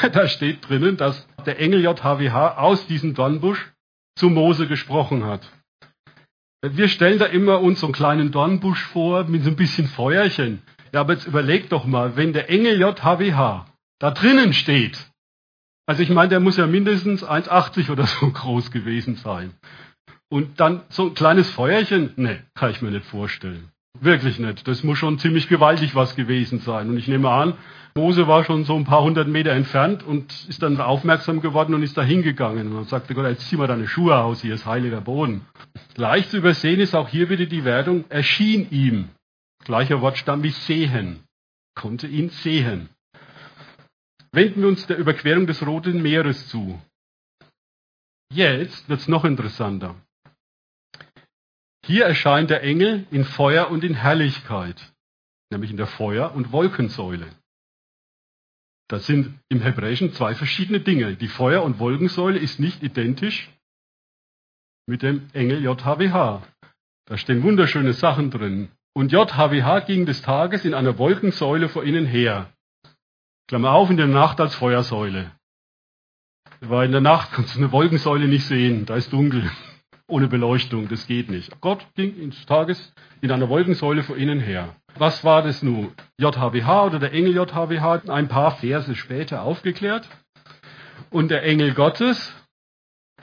Da 0.11 0.27
steht 0.27 0.67
drinnen, 0.67 0.97
dass 0.97 1.27
der 1.45 1.59
Engel 1.59 1.81
JHWH 1.81 2.57
aus 2.57 2.87
diesem 2.87 3.13
Dornbusch 3.13 3.73
zu 4.15 4.29
Mose 4.29 4.67
gesprochen 4.67 5.25
hat. 5.25 5.49
Wir 6.61 6.87
stellen 6.87 7.19
da 7.19 7.25
immer 7.25 7.59
uns 7.59 7.81
so 7.81 7.87
einen 7.87 7.93
kleinen 7.93 8.31
Dornbusch 8.31 8.83
vor 8.85 9.25
mit 9.25 9.43
so 9.43 9.49
ein 9.49 9.55
bisschen 9.55 9.87
Feuerchen. 9.87 10.61
Ja, 10.93 11.01
aber 11.01 11.13
jetzt 11.13 11.27
überleg 11.27 11.69
doch 11.69 11.85
mal, 11.85 12.15
wenn 12.15 12.33
der 12.33 12.49
Engel 12.49 12.79
JHWH 12.79 13.65
da 13.99 14.11
drinnen 14.11 14.53
steht, 14.53 14.97
also 15.85 16.01
ich 16.01 16.09
meine, 16.09 16.29
der 16.29 16.39
muss 16.39 16.57
ja 16.57 16.65
mindestens 16.65 17.25
1,80 17.25 17.91
oder 17.91 18.05
so 18.05 18.29
groß 18.33 18.71
gewesen 18.71 19.15
sein. 19.15 19.53
Und 20.29 20.59
dann 20.59 20.83
so 20.89 21.07
ein 21.07 21.13
kleines 21.13 21.49
Feuerchen? 21.49 22.13
Nee, 22.15 22.39
kann 22.55 22.71
ich 22.71 22.81
mir 22.81 22.91
nicht 22.91 23.05
vorstellen. 23.05 23.69
Wirklich 23.99 24.39
nicht. 24.39 24.67
Das 24.67 24.83
muss 24.83 24.97
schon 24.97 25.19
ziemlich 25.19 25.47
gewaltig 25.47 25.93
was 25.93 26.15
gewesen 26.15 26.59
sein. 26.59 26.89
Und 26.89 26.97
ich 26.97 27.07
nehme 27.07 27.29
an, 27.29 27.55
Mose 27.95 28.27
war 28.27 28.43
schon 28.43 28.65
so 28.65 28.75
ein 28.75 28.85
paar 28.85 29.03
hundert 29.03 29.27
Meter 29.27 29.51
entfernt 29.51 30.01
und 30.01 30.47
ist 30.49 30.63
dann 30.63 30.81
aufmerksam 30.81 31.41
geworden 31.41 31.75
und 31.75 31.83
ist 31.83 31.95
da 31.95 32.01
hingegangen. 32.01 32.67
Und 32.67 32.75
dann 32.75 32.85
sagte 32.85 33.13
Gott, 33.13 33.25
jetzt 33.25 33.47
zieh 33.47 33.55
mal 33.55 33.67
deine 33.67 33.87
Schuhe 33.87 34.17
aus, 34.17 34.41
hier 34.41 34.55
ist 34.55 34.65
heiliger 34.65 35.01
Boden. 35.01 35.45
Leicht 35.95 36.31
zu 36.31 36.37
übersehen 36.37 36.79
ist 36.79 36.95
auch 36.95 37.07
hier 37.07 37.29
wieder 37.29 37.45
die 37.45 37.65
Wertung, 37.65 38.05
erschien 38.09 38.67
ihm. 38.71 39.09
Gleicher 39.63 40.01
Wortstamm 40.01 40.41
wie 40.41 40.49
sehen. 40.49 41.23
Konnte 41.75 42.07
ihn 42.07 42.29
sehen. 42.29 42.89
Wenden 44.31 44.61
wir 44.61 44.67
uns 44.67 44.87
der 44.87 44.97
Überquerung 44.97 45.45
des 45.45 45.65
Roten 45.65 46.01
Meeres 46.01 46.47
zu. 46.47 46.81
Jetzt 48.33 48.89
wird 48.89 49.01
es 49.01 49.07
noch 49.07 49.25
interessanter. 49.25 49.95
Hier 51.85 52.05
erscheint 52.05 52.49
der 52.49 52.63
Engel 52.63 53.05
in 53.11 53.25
Feuer 53.25 53.69
und 53.69 53.83
in 53.83 53.93
Herrlichkeit, 53.93 54.93
nämlich 55.51 55.69
in 55.69 55.77
der 55.77 55.85
Feuer- 55.85 56.33
und 56.33 56.51
Wolkensäule. 56.51 57.27
Das 58.93 59.07
sind 59.07 59.39
im 59.49 59.59
Hebräischen 59.59 60.13
zwei 60.13 60.35
verschiedene 60.35 60.79
Dinge. 60.79 61.15
Die 61.15 61.27
Feuer- 61.27 61.63
und 61.63 61.79
Wolkensäule 61.79 62.37
ist 62.37 62.59
nicht 62.59 62.83
identisch 62.83 63.49
mit 64.85 65.01
dem 65.01 65.29
Engel 65.33 65.63
JHWH. 65.63 66.43
Da 67.05 67.17
stehen 67.17 67.41
wunderschöne 67.41 67.93
Sachen 67.93 68.29
drin. 68.29 68.69
Und 68.93 69.11
JHWH 69.11 69.79
ging 69.87 70.05
des 70.05 70.21
Tages 70.21 70.63
in 70.63 70.75
einer 70.75 70.99
Wolkensäule 70.99 71.69
vor 71.69 71.83
ihnen 71.83 72.05
her. 72.05 72.53
Klammer 73.47 73.71
auf, 73.71 73.89
in 73.89 73.97
der 73.97 74.05
Nacht 74.05 74.39
als 74.39 74.53
Feuersäule. 74.53 75.31
Weil 76.59 76.85
in 76.85 76.91
der 76.91 77.01
Nacht 77.01 77.31
kannst 77.31 77.55
du 77.55 77.59
eine 77.61 77.71
Wolkensäule 77.71 78.27
nicht 78.27 78.45
sehen, 78.45 78.85
da 78.85 78.95
ist 78.95 79.11
dunkel, 79.11 79.49
ohne 80.07 80.27
Beleuchtung, 80.27 80.87
das 80.87 81.07
geht 81.07 81.31
nicht. 81.31 81.59
Gott 81.61 81.83
ging 81.95 82.15
ins 82.15 82.45
Tages 82.45 82.93
in 83.21 83.31
einer 83.31 83.49
Wolkensäule 83.49 84.03
vor 84.03 84.17
ihnen 84.17 84.39
her. 84.39 84.75
Was 84.97 85.23
war 85.23 85.41
das 85.41 85.63
nun? 85.63 85.91
JHWH 86.19 86.85
oder 86.85 86.99
der 86.99 87.13
Engel 87.13 87.33
JHWH? 87.33 88.09
Ein 88.09 88.27
paar 88.27 88.57
Verse 88.57 88.95
später 88.95 89.41
aufgeklärt. 89.41 90.07
Und 91.09 91.31
der 91.31 91.43
Engel 91.43 91.73
Gottes, 91.73 92.33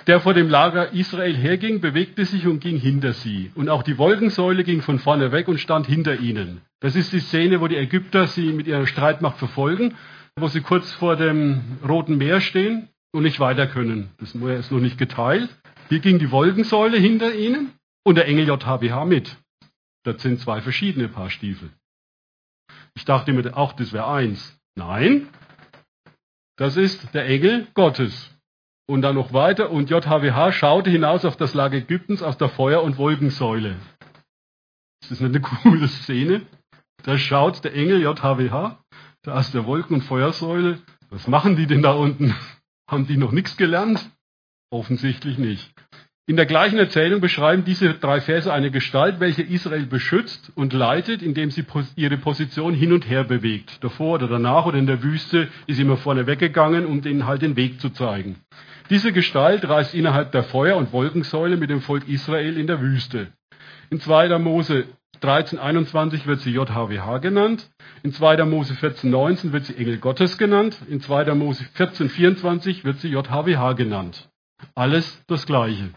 der 0.07 0.21
vor 0.21 0.35
dem 0.35 0.49
Lager 0.49 0.93
Israel 0.93 1.37
herging, 1.37 1.81
bewegte 1.81 2.25
sich 2.25 2.47
und 2.47 2.61
ging 2.61 2.77
hinter 2.77 3.13
sie. 3.13 3.53
Und 3.55 3.69
auch 3.69 3.83
die 3.83 3.99
Wolkensäule 3.99 4.65
ging 4.65 4.83
von 4.83 4.99
vorne 4.99 5.31
weg 5.33 5.49
und 5.49 5.59
stand 5.59 5.87
hinter 5.87 6.19
ihnen. 6.19 6.61
Das 6.81 6.97
ist 6.97 7.13
die 7.13 7.21
Szene, 7.21 7.61
wo 7.61 7.69
die 7.69 7.77
Ägypter 7.77 8.27
sie 8.27 8.53
mit 8.53 8.67
ihrer 8.67 8.87
Streitmacht 8.87 9.39
verfolgen, 9.39 9.95
wo 10.37 10.49
sie 10.49 10.63
kurz 10.63 10.93
vor 10.93 11.17
dem 11.17 11.79
Roten 11.87 12.17
Meer 12.17 12.41
stehen 12.41 12.89
und 13.13 13.23
nicht 13.23 13.39
weiter 13.39 13.67
können. 13.67 14.11
Das 14.19 14.35
Meer 14.35 14.59
ist 14.59 14.73
noch 14.73 14.81
nicht 14.81 14.99
geteilt. 14.99 15.51
Hier 15.89 16.01
ging 16.01 16.19
die 16.19 16.31
Wolkensäule 16.31 16.99
hinter 16.99 17.35
ihnen 17.35 17.73
und 18.05 18.17
der 18.17 18.27
Engel 18.27 18.47
JHWH 18.49 19.05
mit. 19.05 19.37
Das 20.05 20.23
sind 20.23 20.41
zwei 20.41 20.61
verschiedene 20.61 21.09
Paar 21.09 21.31
Stiefel. 21.31 21.71
Ich 22.95 23.05
dachte 23.05 23.33
mir 23.33 23.57
auch, 23.57 23.73
das 23.73 23.93
wäre 23.93 24.09
eins. 24.09 24.59
Nein, 24.75 25.29
das 26.61 26.77
ist 26.77 27.15
der 27.15 27.25
Engel 27.25 27.69
Gottes. 27.73 28.37
Und 28.87 29.01
dann 29.01 29.15
noch 29.15 29.33
weiter, 29.33 29.71
und 29.71 29.89
JHWH 29.89 30.53
schaute 30.53 30.91
hinaus 30.91 31.25
auf 31.25 31.39
das 31.39 31.55
Lager 31.55 31.79
Ägyptens 31.79 32.23
aus 32.23 32.37
der 32.37 32.51
Feuer- 32.51 32.83
und 32.83 32.99
Wolkensäule. 32.99 33.77
Ist 35.01 35.11
das 35.11 35.21
nicht 35.21 35.35
eine 35.35 35.41
coole 35.63 35.89
Szene? 35.89 36.43
Da 37.03 37.17
schaut 37.17 37.65
der 37.65 37.73
Engel 37.73 38.03
JHWH, 38.03 38.79
da 39.23 39.33
aus 39.33 39.53
der 39.53 39.65
Wolken- 39.65 39.95
und 39.95 40.03
Feuersäule. 40.03 40.83
Was 41.09 41.27
machen 41.29 41.57
die 41.57 41.67
denn 41.67 41.81
da 41.81 41.93
unten? 41.93 42.35
Haben 42.91 43.07
die 43.07 43.17
noch 43.17 43.33
nichts 43.33 43.57
gelernt? 43.57 44.11
Offensichtlich 44.71 45.39
nicht. 45.39 45.73
In 46.31 46.37
der 46.37 46.47
gleichen 46.47 46.79
Erzählung 46.79 47.21
beschreiben 47.21 47.65
diese 47.65 47.93
drei 47.95 48.21
Verse 48.21 48.53
eine 48.53 48.71
Gestalt, 48.71 49.19
welche 49.19 49.43
Israel 49.43 49.85
beschützt 49.87 50.53
und 50.55 50.73
leitet, 50.73 51.23
indem 51.23 51.51
sie 51.51 51.65
ihre 51.97 52.19
Position 52.19 52.73
hin 52.73 52.93
und 52.93 53.11
her 53.11 53.25
bewegt. 53.25 53.83
Davor 53.83 54.15
oder 54.15 54.29
danach 54.29 54.65
oder 54.65 54.79
in 54.79 54.87
der 54.87 55.03
Wüste 55.03 55.49
ist 55.67 55.75
sie 55.75 55.83
immer 55.83 55.97
vorne 55.97 56.29
weggegangen, 56.29 56.87
um 56.87 57.05
ihnen 57.05 57.27
halt 57.27 57.43
den 57.43 57.57
Weg 57.57 57.81
zu 57.81 57.91
zeigen. 57.91 58.37
Diese 58.91 59.11
Gestalt 59.13 59.69
reist 59.69 59.93
innerhalb 59.93 60.31
der 60.31 60.45
Feuer- 60.45 60.77
und 60.77 60.93
Wolkensäule 60.93 61.57
mit 61.57 61.69
dem 61.69 61.81
Volk 61.81 62.07
Israel 62.07 62.57
in 62.57 62.69
der 62.69 62.81
Wüste. 62.81 63.33
In 63.91 63.99
2. 63.99 64.39
Mose 64.39 64.85
13,21 65.23 66.27
wird 66.27 66.43
sie 66.43 66.53
JHWH 66.53 67.19
genannt. 67.19 67.69
In 68.05 68.13
2. 68.13 68.45
Mose 68.45 68.75
14,19 68.75 69.51
wird 69.51 69.65
sie 69.65 69.77
Engel 69.77 69.99
Gottes 69.99 70.39
genannt. 70.39 70.79
In 70.89 71.01
2. 71.01 71.35
Mose 71.35 71.65
14,24 71.77 72.85
wird 72.85 72.99
sie 73.01 73.09
JHWH 73.09 73.73
genannt. 73.73 74.29
Alles 74.77 75.25
das 75.27 75.45
Gleiche. 75.45 75.91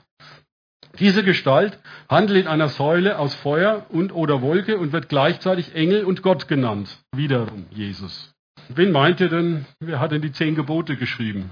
Diese 1.00 1.24
Gestalt 1.24 1.80
handelt 2.08 2.42
in 2.42 2.48
einer 2.48 2.70
Säule 2.70 3.18
aus 3.18 3.34
Feuer 3.36 3.88
und 3.90 4.14
oder 4.14 4.42
Wolke 4.42 4.78
und 4.78 4.92
wird 4.92 5.10
gleichzeitig 5.10 5.74
Engel 5.74 6.06
und 6.06 6.22
Gott 6.22 6.48
genannt. 6.48 7.00
Wiederum 7.16 7.66
Jesus. 7.72 8.34
Wen 8.70 8.92
meint 8.92 9.20
ihr 9.20 9.30
denn, 9.30 9.66
wer 9.80 10.00
hat 10.00 10.12
denn 10.12 10.22
die 10.22 10.32
zehn 10.32 10.56
Gebote 10.56 10.96
geschrieben? 10.96 11.50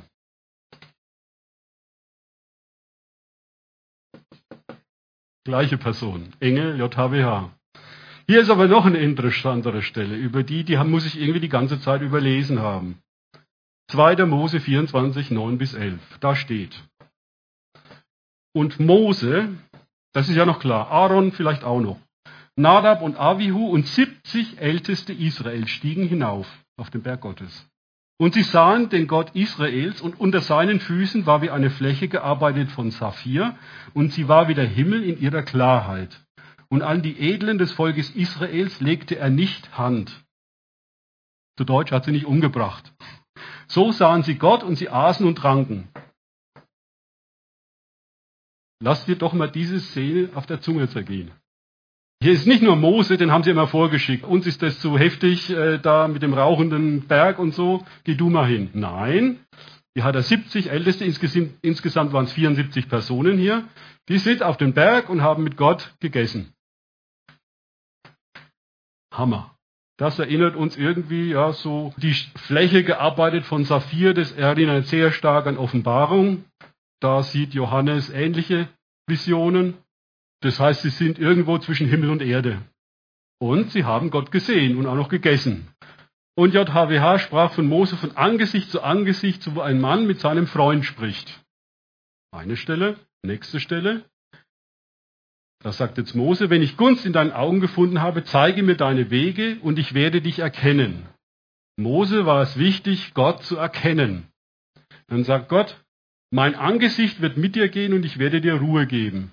Gleiche 5.44 5.80
Person. 5.80 6.34
Engel, 6.40 6.78
JHWH. 6.78 7.50
Hier 8.28 8.42
ist 8.42 8.52
aber 8.52 8.68
noch 8.68 8.86
eine 8.86 9.00
interessantere 9.00 9.82
Stelle, 9.82 10.16
über 10.16 10.44
die, 10.44 10.64
die 10.64 10.78
muss 10.78 11.06
ich 11.06 11.20
irgendwie 11.20 11.40
die 11.40 11.50
ganze 11.50 11.82
Zeit 11.82 12.02
überlesen 12.02 12.60
haben. 12.60 13.00
2. 13.90 14.24
Mose 14.28 14.60
24, 14.60 15.32
9 15.32 15.58
bis 15.58 15.74
11. 15.74 16.00
Da 16.20 16.36
steht. 16.36 16.80
Und 18.54 18.80
Mose, 18.80 19.50
das 20.14 20.30
ist 20.30 20.36
ja 20.36 20.46
noch 20.46 20.60
klar, 20.60 20.90
Aaron 20.90 21.32
vielleicht 21.32 21.64
auch 21.64 21.80
noch. 21.80 22.00
Nadab 22.56 23.02
und 23.02 23.18
Avihu 23.18 23.68
und 23.68 23.88
70 23.88 24.60
Älteste 24.60 25.14
Israel 25.14 25.68
stiegen 25.68 26.08
hinauf 26.08 26.48
auf 26.78 26.90
den 26.90 27.02
Berg 27.02 27.22
Gottes. 27.22 27.68
Und 28.20 28.36
sie 28.36 28.44
sahen 28.44 28.90
den 28.90 29.08
Gott 29.08 29.32
Israels 29.36 30.02
und 30.02 30.20
unter 30.20 30.42
seinen 30.42 30.80
Füßen 30.80 31.26
war 31.26 31.42
wie 31.42 31.50
eine 31.50 31.72
Fläche 31.72 32.08
gearbeitet 32.08 32.70
von 32.70 32.92
Saphir 32.92 33.58
und 33.94 34.14
sie 34.14 34.28
war 34.28 34.48
wie 34.48 34.54
der 34.54 34.68
Himmel 34.68 35.04
in 35.04 35.20
ihrer 35.20 35.42
Klarheit. 35.42 36.22
Und 36.70 36.84
an 36.84 37.02
die 37.02 37.20
Edlen 37.20 37.58
des 37.58 37.72
Volkes 37.72 38.12
Israels 38.12 38.80
legte 38.80 39.18
er 39.18 39.30
nicht 39.30 39.76
Hand. 39.78 40.24
Zu 41.58 41.64
Deutsch 41.64 41.92
hat 41.92 42.06
sie 42.06 42.12
nicht 42.12 42.26
umgebracht. 42.26 42.94
So 43.68 43.92
sahen 43.92 44.24
sie 44.24 44.36
Gott 44.36 44.64
und 44.64 44.76
sie 44.76 44.90
aßen 44.90 45.26
und 45.26 45.36
tranken. 45.38 45.90
Lasst 48.82 49.08
dir 49.08 49.15
doch 49.15 49.34
mal 49.34 49.50
diese 49.50 49.80
Szene 49.80 50.30
auf 50.34 50.48
der 50.48 50.60
Zunge 50.60 50.89
zergehen. 50.89 51.32
Hier 52.22 52.34
ist 52.34 52.48
nicht 52.48 52.63
nur 52.63 52.76
Mose, 52.76 53.17
den 53.17 53.32
haben 53.32 53.44
sie 53.44 53.52
immer 53.52 53.67
vorgeschickt. 53.67 54.26
Uns 54.26 54.46
ist 54.48 54.62
das 54.62 54.80
zu 54.80 54.98
heftig, 54.98 55.52
äh, 55.52 55.78
da 55.78 56.08
mit 56.08 56.22
dem 56.22 56.34
rauchenden 56.34 57.08
Berg 57.08 57.39
und 57.39 57.54
so. 57.54 57.86
Geh 58.04 58.15
du 58.15 58.30
mal 58.30 58.48
hin. 58.48 58.70
Nein. 58.74 59.39
Hier 59.94 60.04
hat 60.04 60.15
er 60.15 60.24
70 60.24 60.72
Älteste, 60.72 61.06
insgesamt, 61.06 61.54
insgesamt 61.62 62.13
waren 62.13 62.26
es 62.26 62.34
74 62.34 62.89
Personen 62.89 63.38
hier. 63.38 63.67
Die 64.10 64.17
sind 64.17 64.41
auf 64.41 64.58
dem 64.58 64.74
Berg 64.74 65.10
und 65.10 65.22
haben 65.22 65.44
mit 65.44 65.58
Gott 65.58 65.94
gegessen. 66.00 66.54
Hammer. 69.13 69.56
Das 69.98 70.17
erinnert 70.17 70.56
uns 70.56 70.78
irgendwie, 70.78 71.32
ja, 71.32 71.54
so 71.54 71.94
die 71.98 72.13
Fläche 72.13 72.84
gearbeitet 72.84 73.46
von 73.46 73.65
Saphir, 73.65 74.15
das 74.15 74.32
erinnert 74.32 74.88
sehr 74.88 75.12
stark 75.12 75.46
an 75.46 75.58
Offenbarung. 75.58 76.46
Da 77.02 77.24
sieht 77.24 77.54
Johannes 77.54 78.10
ähnliche 78.10 78.70
Visionen. 79.08 79.78
Das 80.42 80.60
heißt, 80.60 80.84
sie 80.84 80.90
sind 80.90 81.20
irgendwo 81.20 81.58
zwischen 81.58 81.88
Himmel 81.88 82.12
und 82.12 82.22
Erde. 82.22 82.62
Und 83.40 83.72
sie 83.72 83.84
haben 83.84 84.12
Gott 84.12 84.32
gesehen 84.32 84.78
und 84.78 84.86
auch 84.86 84.96
noch 84.96 85.10
gegessen. 85.10 85.68
Und 86.36 86.54
JHWH 86.54 87.20
sprach 87.20 87.54
von 87.54 87.68
Mose 87.68 87.98
von 87.98 88.16
Angesicht 88.16 88.70
zu 88.70 88.82
Angesicht, 88.82 89.42
so 89.42 89.56
wo 89.56 89.62
ein 89.62 89.82
Mann 89.82 90.08
mit 90.08 90.20
seinem 90.20 90.48
Freund 90.48 90.86
spricht. 90.86 91.44
Eine 92.32 92.56
Stelle, 92.56 92.98
nächste 93.24 93.60
Stelle. 93.60 94.06
Da 95.64 95.72
sagt 95.72 95.98
jetzt 95.98 96.16
Mose, 96.16 96.50
wenn 96.50 96.62
ich 96.62 96.78
Gunst 96.78 97.06
in 97.06 97.14
deinen 97.14 97.32
Augen 97.32 97.60
gefunden 97.60 98.02
habe, 98.02 98.24
zeige 98.24 98.64
mir 98.64 98.76
deine 98.76 99.10
Wege 99.10 99.60
und 99.62 99.78
ich 99.78 99.94
werde 99.94 100.22
dich 100.22 100.40
erkennen. 100.40 101.08
Mose 101.78 102.26
war 102.26 102.42
es 102.42 102.58
wichtig, 102.58 103.14
Gott 103.14 103.44
zu 103.44 103.58
erkennen. 103.58 104.28
Dann 105.08 105.24
sagt 105.24 105.50
Gott, 105.50 105.84
mein 106.32 106.56
Angesicht 106.56 107.22
wird 107.22 107.38
mit 107.38 107.56
dir 107.56 107.70
gehen 107.70 107.94
und 107.94 108.06
ich 108.06 108.17
werde 108.17 108.41
dir 108.41 108.56
Ruhe 108.56 108.88
geben. 108.88 109.32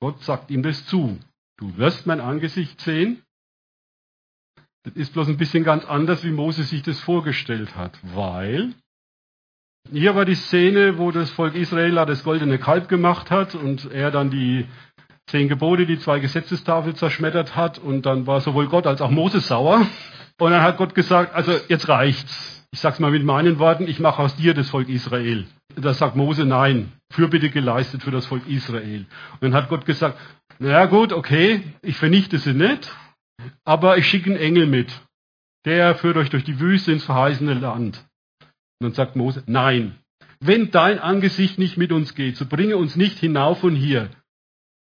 Gott 0.00 0.22
sagt 0.22 0.50
ihm 0.50 0.62
das 0.62 0.86
zu. 0.86 1.18
Du 1.58 1.76
wirst 1.76 2.06
mein 2.06 2.20
Angesicht 2.20 2.80
sehen. 2.80 3.22
Das 4.84 4.94
ist 4.94 5.12
bloß 5.12 5.28
ein 5.28 5.36
bisschen 5.36 5.62
ganz 5.62 5.84
anders, 5.84 6.24
wie 6.24 6.30
Mose 6.30 6.62
sich 6.62 6.82
das 6.82 6.98
vorgestellt 7.00 7.76
hat, 7.76 7.98
weil 8.14 8.72
hier 9.90 10.14
war 10.14 10.24
die 10.24 10.34
Szene, 10.34 10.98
wo 10.98 11.10
das 11.10 11.30
Volk 11.30 11.54
Israel 11.54 11.94
das 12.06 12.24
goldene 12.24 12.58
Kalb 12.58 12.88
gemacht 12.88 13.30
hat 13.30 13.54
und 13.54 13.90
er 13.90 14.10
dann 14.10 14.30
die 14.30 14.66
zehn 15.26 15.48
Gebote, 15.48 15.84
die 15.84 15.98
zwei 15.98 16.20
Gesetzestafeln 16.20 16.96
zerschmettert 16.96 17.56
hat 17.56 17.78
und 17.78 18.06
dann 18.06 18.26
war 18.26 18.40
sowohl 18.40 18.68
Gott 18.68 18.86
als 18.86 19.00
auch 19.00 19.10
Mose 19.10 19.40
sauer. 19.40 19.86
Und 20.38 20.50
dann 20.50 20.62
hat 20.62 20.78
Gott 20.78 20.94
gesagt, 20.94 21.34
also 21.34 21.52
jetzt 21.68 21.88
reicht's. 21.88 22.59
Ich 22.72 22.80
sag's 22.80 23.00
mal 23.00 23.10
mit 23.10 23.24
meinen 23.24 23.58
Worten, 23.58 23.88
ich 23.88 23.98
mache 23.98 24.22
aus 24.22 24.36
dir 24.36 24.54
das 24.54 24.70
Volk 24.70 24.88
Israel. 24.88 25.46
Da 25.74 25.92
sagt 25.92 26.16
Mose, 26.16 26.44
nein, 26.44 26.92
Fürbitte 27.10 27.50
geleistet 27.50 28.02
für 28.02 28.10
das 28.10 28.26
Volk 28.26 28.46
Israel. 28.46 29.06
Und 29.34 29.42
dann 29.42 29.54
hat 29.54 29.68
Gott 29.68 29.86
gesagt, 29.86 30.18
naja 30.58 30.86
gut, 30.86 31.12
okay, 31.12 31.62
ich 31.82 31.96
vernichte 31.96 32.38
sie 32.38 32.54
nicht, 32.54 32.94
aber 33.64 33.98
ich 33.98 34.06
schicke 34.06 34.30
einen 34.30 34.38
Engel 34.38 34.66
mit. 34.66 35.00
Der 35.64 35.94
führt 35.96 36.16
euch 36.16 36.30
durch 36.30 36.44
die 36.44 36.60
Wüste 36.60 36.92
ins 36.92 37.04
verheißene 37.04 37.54
Land. 37.54 38.06
Und 38.78 38.86
dann 38.86 38.92
sagt 38.92 39.16
Mose, 39.16 39.42
nein, 39.46 39.96
wenn 40.40 40.70
dein 40.70 40.98
Angesicht 40.98 41.58
nicht 41.58 41.76
mit 41.76 41.92
uns 41.92 42.14
geht, 42.14 42.36
so 42.36 42.46
bringe 42.46 42.76
uns 42.76 42.96
nicht 42.96 43.18
hinauf 43.18 43.60
von 43.60 43.74
hier. 43.74 44.10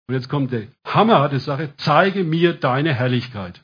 Und 0.07 0.15
jetzt 0.15 0.29
kommt 0.29 0.51
der 0.51 0.67
Hammer 0.85 1.27
der 1.29 1.39
Sache, 1.39 1.73
zeige 1.77 2.23
mir 2.23 2.53
deine 2.53 2.93
Herrlichkeit. 2.93 3.63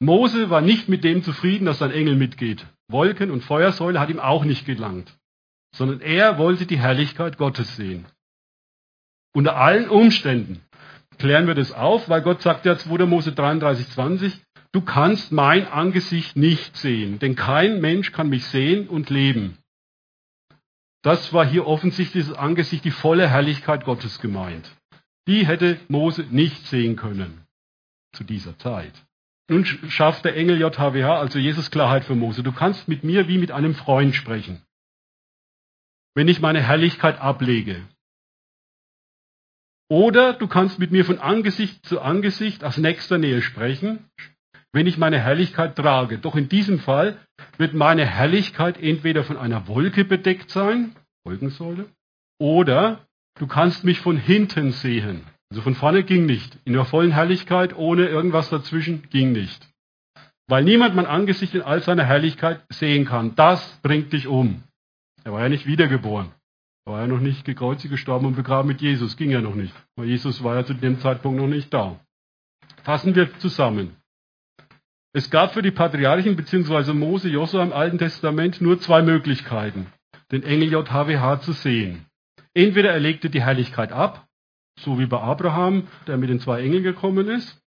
Mose 0.00 0.50
war 0.50 0.60
nicht 0.60 0.88
mit 0.88 1.04
dem 1.04 1.22
zufrieden, 1.22 1.64
dass 1.64 1.78
sein 1.78 1.92
Engel 1.92 2.16
mitgeht. 2.16 2.66
Wolken 2.92 3.30
und 3.30 3.42
Feuersäule 3.42 3.98
hat 3.98 4.10
ihm 4.10 4.20
auch 4.20 4.44
nicht 4.44 4.66
gelangt, 4.66 5.16
sondern 5.74 6.00
er 6.00 6.38
wollte 6.38 6.66
die 6.66 6.78
Herrlichkeit 6.78 7.38
Gottes 7.38 7.76
sehen. 7.76 8.06
Unter 9.34 9.56
allen 9.56 9.88
Umständen 9.88 10.60
klären 11.18 11.46
wir 11.46 11.54
das 11.54 11.72
auf, 11.72 12.08
weil 12.08 12.22
Gott 12.22 12.42
sagt 12.42 12.66
ja 12.66 12.76
2. 12.76 13.06
Mose 13.06 13.32
33, 13.32 13.88
20, 13.88 14.42
du 14.72 14.80
kannst 14.82 15.32
mein 15.32 15.66
Angesicht 15.66 16.36
nicht 16.36 16.76
sehen, 16.76 17.18
denn 17.18 17.34
kein 17.34 17.80
Mensch 17.80 18.12
kann 18.12 18.28
mich 18.28 18.44
sehen 18.46 18.88
und 18.88 19.10
leben. 19.10 19.58
Das 21.02 21.32
war 21.32 21.44
hier 21.44 21.66
offensichtlich 21.66 22.28
das 22.28 22.36
Angesicht, 22.36 22.84
die 22.84 22.90
volle 22.92 23.28
Herrlichkeit 23.28 23.84
Gottes 23.84 24.20
gemeint. 24.20 24.70
Die 25.26 25.46
hätte 25.46 25.78
Mose 25.88 26.26
nicht 26.30 26.66
sehen 26.66 26.96
können 26.96 27.44
zu 28.12 28.24
dieser 28.24 28.56
Zeit. 28.58 28.92
Nun 29.48 29.64
schafft 29.64 30.24
der 30.24 30.36
Engel 30.36 30.58
JHWH, 30.60 31.18
also 31.18 31.38
Jesus 31.38 31.70
Klarheit 31.70 32.04
für 32.04 32.14
Mose. 32.14 32.42
Du 32.42 32.52
kannst 32.52 32.88
mit 32.88 33.04
mir 33.04 33.28
wie 33.28 33.38
mit 33.38 33.50
einem 33.50 33.74
Freund 33.74 34.14
sprechen. 34.14 34.62
Wenn 36.14 36.28
ich 36.28 36.40
meine 36.40 36.62
Herrlichkeit 36.62 37.20
ablege. 37.20 37.82
Oder 39.88 40.32
du 40.32 40.46
kannst 40.46 40.78
mit 40.78 40.90
mir 40.90 41.04
von 41.04 41.18
Angesicht 41.18 41.84
zu 41.84 42.00
Angesicht 42.00 42.64
aus 42.64 42.78
nächster 42.78 43.18
Nähe 43.18 43.42
sprechen, 43.42 44.08
wenn 44.72 44.86
ich 44.86 44.96
meine 44.96 45.18
Herrlichkeit 45.18 45.76
trage. 45.76 46.18
Doch 46.18 46.34
in 46.34 46.48
diesem 46.48 46.78
Fall 46.78 47.18
wird 47.58 47.74
meine 47.74 48.06
Herrlichkeit 48.06 48.80
entweder 48.80 49.22
von 49.22 49.36
einer 49.36 49.68
Wolke 49.68 50.04
bedeckt 50.04 50.50
sein, 50.50 50.96
Wolkensäule, 51.24 51.90
oder 52.38 53.06
du 53.38 53.46
kannst 53.46 53.84
mich 53.84 54.00
von 54.00 54.16
hinten 54.16 54.72
sehen. 54.72 55.26
Also 55.52 55.60
von 55.60 55.74
vorne 55.74 56.02
ging 56.02 56.24
nicht. 56.24 56.56
In 56.64 56.72
der 56.72 56.86
vollen 56.86 57.10
Herrlichkeit, 57.10 57.76
ohne 57.76 58.06
irgendwas 58.06 58.48
dazwischen, 58.48 59.02
ging 59.10 59.32
nicht. 59.32 59.68
Weil 60.48 60.64
niemand 60.64 60.94
mein 60.94 61.04
Angesicht 61.04 61.54
in 61.54 61.60
all 61.60 61.82
seiner 61.82 62.06
Herrlichkeit 62.06 62.64
sehen 62.70 63.04
kann. 63.04 63.34
Das 63.34 63.78
bringt 63.82 64.14
dich 64.14 64.26
um. 64.26 64.62
Er 65.24 65.34
war 65.34 65.42
ja 65.42 65.50
nicht 65.50 65.66
wiedergeboren. 65.66 66.32
Er 66.86 66.92
war 66.94 67.00
ja 67.02 67.06
noch 67.06 67.20
nicht 67.20 67.44
gekreuzigt, 67.44 67.90
gestorben 67.90 68.24
und 68.24 68.34
begraben 68.34 68.66
mit 68.66 68.80
Jesus. 68.80 69.18
Ging 69.18 69.28
ja 69.28 69.42
noch 69.42 69.54
nicht. 69.54 69.74
Weil 69.94 70.06
Jesus 70.06 70.42
war 70.42 70.56
ja 70.56 70.64
zu 70.64 70.72
dem 70.72 71.00
Zeitpunkt 71.00 71.38
noch 71.38 71.48
nicht 71.48 71.74
da. 71.74 72.00
Fassen 72.82 73.14
wir 73.14 73.38
zusammen. 73.38 73.94
Es 75.12 75.28
gab 75.28 75.52
für 75.52 75.60
die 75.60 75.70
Patriarchen 75.70 76.34
bzw. 76.34 76.94
Mose, 76.94 77.28
Josua 77.28 77.62
im 77.62 77.74
Alten 77.74 77.98
Testament 77.98 78.62
nur 78.62 78.80
zwei 78.80 79.02
Möglichkeiten, 79.02 79.88
den 80.30 80.44
Engel 80.44 80.72
JHWH 80.72 81.42
zu 81.42 81.52
sehen. 81.52 82.06
Entweder 82.54 82.92
er 82.92 83.00
legte 83.00 83.28
die 83.28 83.42
Herrlichkeit 83.42 83.92
ab, 83.92 84.26
so 84.78 84.98
wie 84.98 85.06
bei 85.06 85.20
Abraham, 85.20 85.88
der 86.06 86.16
mit 86.16 86.30
den 86.30 86.40
zwei 86.40 86.62
Engeln 86.62 86.82
gekommen 86.82 87.28
ist. 87.28 87.60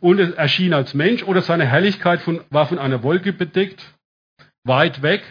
Und 0.00 0.18
er 0.18 0.36
erschien 0.36 0.74
als 0.74 0.94
Mensch 0.94 1.22
oder 1.22 1.42
seine 1.42 1.66
Herrlichkeit 1.66 2.20
von, 2.22 2.42
war 2.50 2.66
von 2.66 2.78
einer 2.78 3.02
Wolke 3.02 3.32
bedeckt, 3.32 3.94
weit 4.64 5.02
weg, 5.02 5.22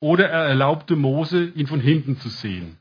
oder 0.00 0.28
er 0.28 0.46
erlaubte 0.46 0.96
Mose, 0.96 1.52
ihn 1.54 1.66
von 1.66 1.80
hinten 1.80 2.18
zu 2.18 2.28
sehen. 2.28 2.78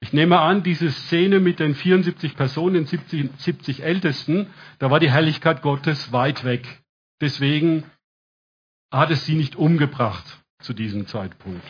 Ich 0.00 0.12
nehme 0.12 0.38
an, 0.38 0.62
diese 0.62 0.90
Szene 0.90 1.40
mit 1.40 1.58
den 1.58 1.74
74 1.74 2.36
Personen, 2.36 2.74
den 2.74 2.86
70, 2.86 3.30
70 3.36 3.82
Ältesten, 3.82 4.46
da 4.78 4.90
war 4.90 5.00
die 5.00 5.10
Herrlichkeit 5.10 5.60
Gottes 5.60 6.12
weit 6.12 6.44
weg. 6.44 6.82
Deswegen 7.20 7.84
hat 8.92 9.10
es 9.10 9.26
sie 9.26 9.34
nicht 9.34 9.56
umgebracht 9.56 10.24
zu 10.60 10.72
diesem 10.72 11.06
Zeitpunkt. 11.06 11.66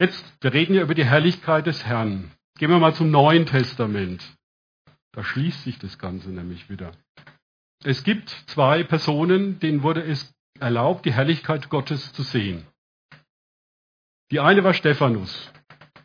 Jetzt, 0.00 0.24
wir 0.40 0.52
reden 0.52 0.74
ja 0.74 0.82
über 0.82 0.94
die 0.94 1.04
Herrlichkeit 1.04 1.66
des 1.66 1.84
Herrn. 1.84 2.30
Gehen 2.56 2.70
wir 2.70 2.78
mal 2.78 2.94
zum 2.94 3.10
Neuen 3.10 3.46
Testament. 3.46 4.22
Da 5.12 5.24
schließt 5.24 5.64
sich 5.64 5.78
das 5.78 5.98
Ganze 5.98 6.30
nämlich 6.30 6.70
wieder. 6.70 6.92
Es 7.82 8.04
gibt 8.04 8.30
zwei 8.46 8.84
Personen, 8.84 9.58
denen 9.58 9.82
wurde 9.82 10.02
es 10.02 10.32
erlaubt, 10.60 11.04
die 11.04 11.12
Herrlichkeit 11.12 11.68
Gottes 11.68 12.12
zu 12.12 12.22
sehen. 12.22 12.64
Die 14.30 14.38
eine 14.38 14.62
war 14.62 14.72
Stephanus. 14.72 15.50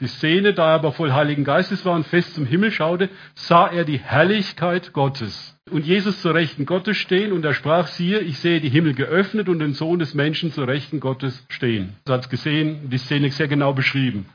Die 0.02 0.08
Szene, 0.08 0.54
da 0.54 0.70
er 0.70 0.76
aber 0.76 0.92
voll 0.92 1.12
Heiligen 1.12 1.44
Geistes 1.44 1.86
war 1.86 1.94
und 1.94 2.08
fest 2.08 2.34
zum 2.34 2.46
Himmel 2.46 2.72
schaute, 2.72 3.10
sah 3.36 3.68
er 3.68 3.84
die 3.84 4.00
Herrlichkeit 4.00 4.94
Gottes. 4.94 5.60
Und 5.70 5.86
Jesus 5.86 6.22
zur 6.22 6.34
Rechten 6.34 6.66
Gottes 6.66 6.98
stehen 6.98 7.32
und 7.32 7.46
er 7.46 7.54
sprach, 7.54 7.88
siehe, 7.88 8.20
ich 8.20 8.40
sehe 8.40 8.62
die 8.62 8.70
Himmel 8.70 8.96
geöffnet 8.96 9.50
und 9.50 9.60
den 9.60 9.74
Sohn 9.74 10.00
des 10.00 10.14
Menschen 10.14 10.52
zur 10.52 10.68
Rechten 10.68 11.00
Gottes 11.00 11.46
stehen. 11.50 11.96
Er 12.06 12.16
hat 12.16 12.30
gesehen, 12.30 12.90
die 12.90 12.98
Szene 12.98 13.30
sehr 13.30 13.48
genau 13.48 13.74
beschrieben. 13.74 14.26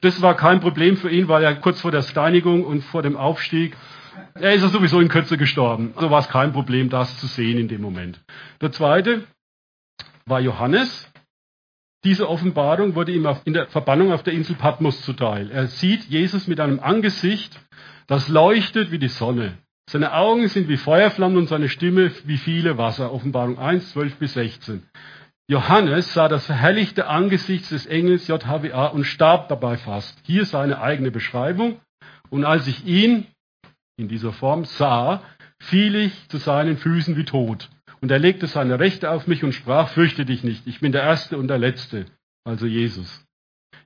Das 0.00 0.20
war 0.22 0.36
kein 0.36 0.60
Problem 0.60 0.96
für 0.96 1.10
ihn, 1.10 1.28
weil 1.28 1.42
er 1.42 1.54
kurz 1.56 1.80
vor 1.80 1.90
der 1.90 2.02
Steinigung 2.02 2.64
und 2.64 2.82
vor 2.82 3.02
dem 3.02 3.16
Aufstieg, 3.16 3.76
er 4.34 4.54
ist 4.54 4.62
ja 4.62 4.68
sowieso 4.68 5.00
in 5.00 5.08
Kürze 5.08 5.36
gestorben. 5.36 5.92
Also 5.96 6.10
war 6.10 6.20
es 6.20 6.28
kein 6.28 6.52
Problem, 6.52 6.90
das 6.90 7.18
zu 7.18 7.26
sehen 7.26 7.58
in 7.58 7.68
dem 7.68 7.80
Moment. 7.80 8.20
Der 8.60 8.72
zweite 8.72 9.24
war 10.26 10.40
Johannes. 10.40 11.10
Diese 12.04 12.28
Offenbarung 12.28 12.94
wurde 12.94 13.12
ihm 13.12 13.28
in 13.44 13.54
der 13.54 13.66
Verbannung 13.66 14.12
auf 14.12 14.22
der 14.22 14.34
Insel 14.34 14.54
Patmos 14.54 15.02
zuteil. 15.02 15.50
Er 15.50 15.66
sieht 15.66 16.04
Jesus 16.04 16.46
mit 16.46 16.60
einem 16.60 16.78
Angesicht, 16.78 17.58
das 18.06 18.28
leuchtet 18.28 18.92
wie 18.92 18.98
die 18.98 19.08
Sonne. 19.08 19.58
Seine 19.90 20.12
Augen 20.12 20.46
sind 20.48 20.68
wie 20.68 20.76
Feuerflammen 20.76 21.38
und 21.38 21.48
seine 21.48 21.68
Stimme 21.68 22.12
wie 22.24 22.36
viele 22.36 22.78
Wasser. 22.78 23.12
Offenbarung 23.12 23.58
1, 23.58 23.90
12 23.92 24.16
bis 24.16 24.34
16. 24.34 24.82
Johannes 25.50 26.12
sah 26.12 26.28
das 26.28 26.44
verherrlichte 26.44 27.06
Angesicht 27.06 27.70
des 27.70 27.86
Engels 27.86 28.28
JHWA 28.28 28.88
und 28.88 29.04
starb 29.04 29.48
dabei 29.48 29.78
fast. 29.78 30.18
Hier 30.24 30.44
seine 30.44 30.80
eigene 30.80 31.10
Beschreibung. 31.10 31.80
Und 32.28 32.44
als 32.44 32.66
ich 32.66 32.84
ihn 32.84 33.26
in 33.96 34.08
dieser 34.08 34.32
Form 34.32 34.66
sah, 34.66 35.22
fiel 35.58 35.94
ich 35.96 36.28
zu 36.28 36.36
seinen 36.36 36.76
Füßen 36.76 37.16
wie 37.16 37.24
tot. 37.24 37.70
Und 38.02 38.10
er 38.10 38.18
legte 38.18 38.46
seine 38.46 38.78
Rechte 38.78 39.10
auf 39.10 39.26
mich 39.26 39.42
und 39.42 39.54
sprach, 39.54 39.88
fürchte 39.88 40.26
dich 40.26 40.44
nicht, 40.44 40.66
ich 40.66 40.80
bin 40.80 40.92
der 40.92 41.02
Erste 41.02 41.38
und 41.38 41.48
der 41.48 41.58
Letzte, 41.58 42.04
also 42.44 42.66
Jesus. 42.66 43.24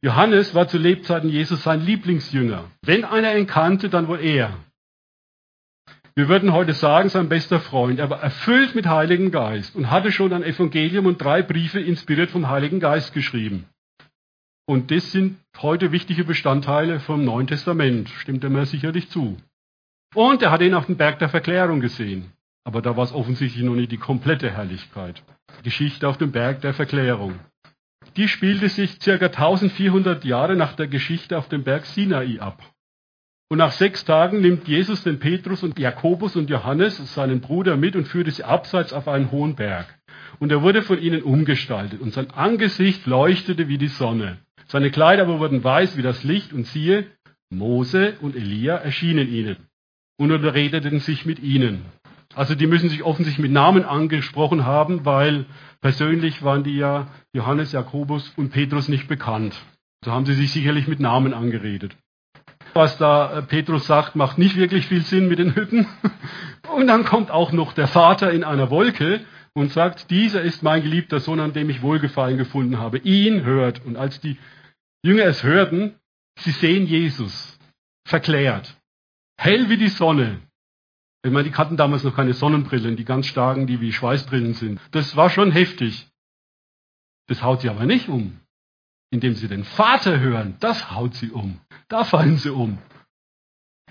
Johannes 0.02 0.54
war 0.56 0.66
zu 0.66 0.78
Lebzeiten 0.78 1.30
Jesus 1.30 1.62
sein 1.62 1.80
Lieblingsjünger. 1.80 2.64
Wenn 2.82 3.04
einer 3.04 3.36
ihn 3.36 3.46
kannte, 3.46 3.88
dann 3.88 4.08
wohl 4.08 4.20
er. 4.20 4.52
Wir 6.14 6.28
würden 6.28 6.52
heute 6.52 6.74
sagen, 6.74 7.08
sein 7.08 7.30
bester 7.30 7.58
Freund. 7.58 7.98
Er 7.98 8.10
war 8.10 8.22
erfüllt 8.22 8.74
mit 8.74 8.86
Heiligen 8.86 9.30
Geist 9.30 9.74
und 9.74 9.90
hatte 9.90 10.12
schon 10.12 10.34
ein 10.34 10.42
Evangelium 10.42 11.06
und 11.06 11.22
drei 11.22 11.42
Briefe 11.42 11.80
inspiriert 11.80 12.30
vom 12.30 12.48
Heiligen 12.48 12.80
Geist 12.80 13.14
geschrieben. 13.14 13.64
Und 14.66 14.90
das 14.90 15.10
sind 15.10 15.38
heute 15.58 15.90
wichtige 15.90 16.24
Bestandteile 16.24 17.00
vom 17.00 17.24
Neuen 17.24 17.46
Testament. 17.46 18.10
Stimmt 18.10 18.44
er 18.44 18.50
mir 18.50 18.66
sicherlich 18.66 19.08
zu. 19.08 19.38
Und 20.14 20.42
er 20.42 20.50
hat 20.50 20.60
ihn 20.60 20.74
auf 20.74 20.86
dem 20.86 20.96
Berg 20.96 21.18
der 21.18 21.30
Verklärung 21.30 21.80
gesehen. 21.80 22.32
Aber 22.64 22.82
da 22.82 22.96
war 22.96 23.04
es 23.04 23.12
offensichtlich 23.12 23.64
noch 23.64 23.74
nicht 23.74 23.90
die 23.90 23.96
komplette 23.96 24.50
Herrlichkeit. 24.50 25.22
Geschichte 25.62 26.06
auf 26.06 26.18
dem 26.18 26.30
Berg 26.30 26.60
der 26.60 26.74
Verklärung. 26.74 27.38
die 28.16 28.28
spielte 28.28 28.68
sich 28.68 28.98
circa 29.02 29.26
1400 29.26 30.24
Jahre 30.24 30.56
nach 30.56 30.74
der 30.74 30.88
Geschichte 30.88 31.38
auf 31.38 31.48
dem 31.48 31.64
Berg 31.64 31.86
Sinai 31.86 32.40
ab. 32.40 32.71
Und 33.52 33.58
nach 33.58 33.72
sechs 33.72 34.06
Tagen 34.06 34.40
nimmt 34.40 34.66
Jesus 34.66 35.02
den 35.02 35.18
Petrus 35.18 35.62
und 35.62 35.78
Jakobus 35.78 36.36
und 36.36 36.48
Johannes, 36.48 36.96
seinen 37.12 37.42
Bruder, 37.42 37.76
mit 37.76 37.96
und 37.96 38.08
führte 38.08 38.30
sie 38.30 38.44
abseits 38.44 38.94
auf 38.94 39.08
einen 39.08 39.30
hohen 39.30 39.56
Berg. 39.56 39.94
Und 40.38 40.50
er 40.50 40.62
wurde 40.62 40.80
von 40.80 40.98
ihnen 40.98 41.22
umgestaltet 41.22 42.00
und 42.00 42.14
sein 42.14 42.30
Angesicht 42.30 43.04
leuchtete 43.04 43.68
wie 43.68 43.76
die 43.76 43.88
Sonne. 43.88 44.38
Seine 44.68 44.90
Kleider 44.90 45.24
aber 45.24 45.38
wurden 45.38 45.62
weiß 45.62 45.98
wie 45.98 46.02
das 46.02 46.24
Licht 46.24 46.54
und 46.54 46.66
siehe, 46.66 47.08
Mose 47.50 48.14
und 48.22 48.36
Elia 48.36 48.76
erschienen 48.76 49.28
ihnen 49.28 49.56
und 50.16 50.32
unterredeten 50.32 51.00
sich 51.00 51.26
mit 51.26 51.38
ihnen. 51.38 51.82
Also 52.34 52.54
die 52.54 52.66
müssen 52.66 52.88
sich 52.88 53.02
offensichtlich 53.02 53.42
mit 53.42 53.52
Namen 53.52 53.84
angesprochen 53.84 54.64
haben, 54.64 55.04
weil 55.04 55.44
persönlich 55.82 56.42
waren 56.42 56.64
die 56.64 56.78
ja 56.78 57.08
Johannes, 57.34 57.72
Jakobus 57.72 58.32
und 58.34 58.48
Petrus 58.48 58.88
nicht 58.88 59.08
bekannt. 59.08 59.62
So 60.02 60.10
haben 60.10 60.24
sie 60.24 60.32
sich 60.32 60.50
sicherlich 60.52 60.88
mit 60.88 61.00
Namen 61.00 61.34
angeredet. 61.34 61.94
Was 62.74 62.96
da 62.98 63.38
äh, 63.38 63.42
Petrus 63.42 63.86
sagt, 63.86 64.16
macht 64.16 64.38
nicht 64.38 64.56
wirklich 64.56 64.86
viel 64.86 65.02
Sinn 65.02 65.28
mit 65.28 65.38
den 65.38 65.54
Hütten. 65.54 65.86
Und 66.74 66.86
dann 66.86 67.04
kommt 67.04 67.30
auch 67.30 67.52
noch 67.52 67.72
der 67.72 67.88
Vater 67.88 68.30
in 68.30 68.44
einer 68.44 68.70
Wolke 68.70 69.20
und 69.54 69.70
sagt, 69.72 70.10
dieser 70.10 70.42
ist 70.42 70.62
mein 70.62 70.82
geliebter 70.82 71.20
Sohn, 71.20 71.40
an 71.40 71.52
dem 71.52 71.68
ich 71.68 71.82
Wohlgefallen 71.82 72.38
gefunden 72.38 72.78
habe. 72.78 72.98
Ihn 72.98 73.44
hört. 73.44 73.84
Und 73.84 73.96
als 73.96 74.20
die 74.20 74.38
Jünger 75.04 75.24
es 75.24 75.42
hörten, 75.42 75.96
sie 76.38 76.52
sehen 76.52 76.86
Jesus 76.86 77.58
verklärt, 78.06 78.76
hell 79.36 79.68
wie 79.68 79.76
die 79.76 79.88
Sonne. 79.88 80.40
Ich 81.24 81.30
meine, 81.30 81.44
die 81.44 81.54
kannten 81.54 81.76
damals 81.76 82.02
noch 82.02 82.16
keine 82.16 82.32
Sonnenbrillen, 82.32 82.96
die 82.96 83.04
ganz 83.04 83.26
starken, 83.26 83.66
die 83.66 83.80
wie 83.80 83.92
Schweißbrillen 83.92 84.54
sind. 84.54 84.80
Das 84.90 85.16
war 85.16 85.30
schon 85.30 85.52
heftig. 85.52 86.08
Das 87.28 87.42
haut 87.42 87.60
sie 87.60 87.68
aber 87.68 87.86
nicht 87.86 88.08
um. 88.08 88.40
Indem 89.12 89.34
sie 89.34 89.46
den 89.46 89.64
Vater 89.64 90.20
hören, 90.20 90.56
das 90.58 90.90
haut 90.90 91.14
sie 91.14 91.30
um. 91.30 91.60
Da 91.88 92.02
fallen 92.02 92.38
sie 92.38 92.50
um. 92.50 92.78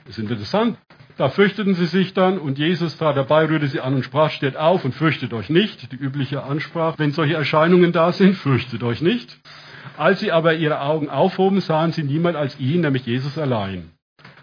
Das 0.04 0.18
ist 0.18 0.20
interessant. 0.20 0.80
Da 1.18 1.30
fürchteten 1.30 1.76
sie 1.76 1.86
sich 1.86 2.16
dann 2.16 2.40
und 2.40 2.58
Jesus 2.58 3.00
war 3.00 3.14
dabei, 3.14 3.46
rührte 3.46 3.68
sie 3.68 3.82
an 3.82 3.94
und 3.94 4.04
sprach, 4.04 4.32
steht 4.32 4.58
auf 4.58 4.84
und 4.84 4.96
fürchtet 4.96 5.32
euch 5.34 5.52
nicht. 5.52 5.92
Die 5.92 5.96
übliche 5.96 6.44
Ansprache, 6.44 6.98
wenn 6.98 7.12
solche 7.12 7.36
Erscheinungen 7.36 7.92
da 7.92 8.12
sind, 8.12 8.34
fürchtet 8.34 8.82
euch 8.82 9.04
nicht. 9.04 9.40
Als 9.96 10.22
sie 10.22 10.32
aber 10.32 10.56
ihre 10.56 10.82
Augen 10.82 11.08
aufhoben, 11.10 11.62
sahen 11.62 11.92
sie 11.92 12.02
niemand 12.02 12.36
als 12.36 12.60
ihn, 12.60 12.82
nämlich 12.82 13.06
Jesus 13.06 13.38
allein. 13.38 13.92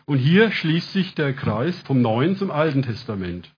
Und 0.07 0.19
hier 0.19 0.53
schließt 0.53 0.93
sich 0.93 1.17
der 1.17 1.33
Kreis 1.33 1.77
vom 1.83 2.01
Neuen 2.01 2.37
zum 2.37 2.53
Alten 2.53 2.83
Testament. 2.83 3.53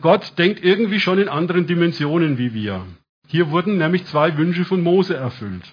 Gott 0.00 0.38
denkt 0.38 0.62
irgendwie 0.62 1.00
schon 1.00 1.18
in 1.18 1.28
anderen 1.28 1.66
Dimensionen 1.66 2.38
wie 2.38 2.54
wir. 2.54 2.86
Hier 3.32 3.50
wurden 3.50 3.78
nämlich 3.78 4.04
zwei 4.04 4.36
Wünsche 4.36 4.66
von 4.66 4.82
Mose 4.82 5.16
erfüllt. 5.16 5.64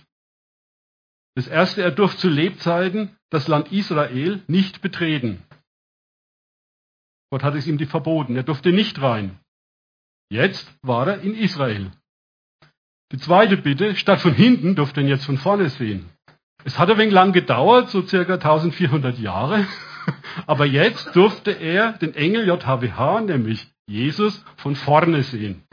Das 1.36 1.46
erste, 1.46 1.82
er 1.82 1.92
durfte 1.92 2.20
zu 2.20 2.30
Lebzeiten 2.30 3.18
das 3.30 3.50
Land 3.50 3.74
Israel 3.74 4.42
nicht 4.48 4.82
betreten. 4.82 5.44
Gott 7.30 7.44
hat 7.44 7.56
es 7.56 7.68
ihm 7.68 7.78
verboten. 7.86 8.38
Er 8.38 8.44
durfte 8.44 8.72
nicht 8.72 9.02
rein. 9.02 9.42
Jetzt 10.32 10.72
war 10.84 11.10
er 11.10 11.20
in 11.20 11.36
Israel. 11.36 11.92
Die 13.12 13.18
zweite 13.18 13.58
Bitte, 13.58 13.98
statt 13.98 14.22
von 14.22 14.34
hinten 14.34 14.76
durfte 14.76 15.02
er 15.02 15.08
jetzt 15.08 15.26
von 15.26 15.38
vorne 15.38 15.68
sehen. 15.68 16.10
Es 16.64 16.80
hat 16.80 16.90
ein 16.90 16.98
wenig 16.98 17.14
lang 17.14 17.34
gedauert, 17.34 17.90
so 17.90 18.04
circa 18.04 18.36
1400 18.36 19.20
Jahre. 19.20 19.68
Aber 20.48 20.66
jetzt 20.66 21.14
durfte 21.14 21.52
er 21.52 21.92
den 21.98 22.16
Engel 22.16 22.48
JHWH, 22.48 23.20
nämlich 23.20 23.70
Jesus, 23.86 24.46
von 24.56 24.78
vorne 24.78 25.24
sehen. 25.24 25.66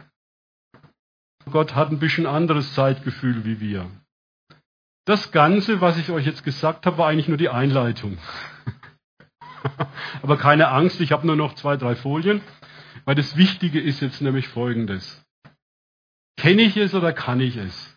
Gott 1.50 1.74
hat 1.74 1.90
ein 1.90 1.98
bisschen 1.98 2.26
anderes 2.26 2.74
Zeitgefühl 2.74 3.44
wie 3.44 3.60
wir. 3.60 3.88
Das 5.04 5.30
Ganze, 5.30 5.80
was 5.80 5.96
ich 5.98 6.10
euch 6.10 6.26
jetzt 6.26 6.42
gesagt 6.42 6.84
habe, 6.84 6.98
war 6.98 7.08
eigentlich 7.08 7.28
nur 7.28 7.36
die 7.36 7.48
Einleitung. 7.48 8.18
Aber 10.22 10.36
keine 10.36 10.68
Angst, 10.68 11.00
ich 11.00 11.12
habe 11.12 11.26
nur 11.26 11.36
noch 11.36 11.54
zwei, 11.54 11.76
drei 11.76 11.94
Folien, 11.94 12.40
weil 13.04 13.14
das 13.14 13.36
Wichtige 13.36 13.80
ist 13.80 14.00
jetzt 14.00 14.20
nämlich 14.20 14.48
Folgendes. 14.48 15.24
Kenne 16.36 16.62
ich 16.62 16.76
es 16.76 16.94
oder 16.94 17.12
kann 17.12 17.40
ich 17.40 17.56
es? 17.56 17.96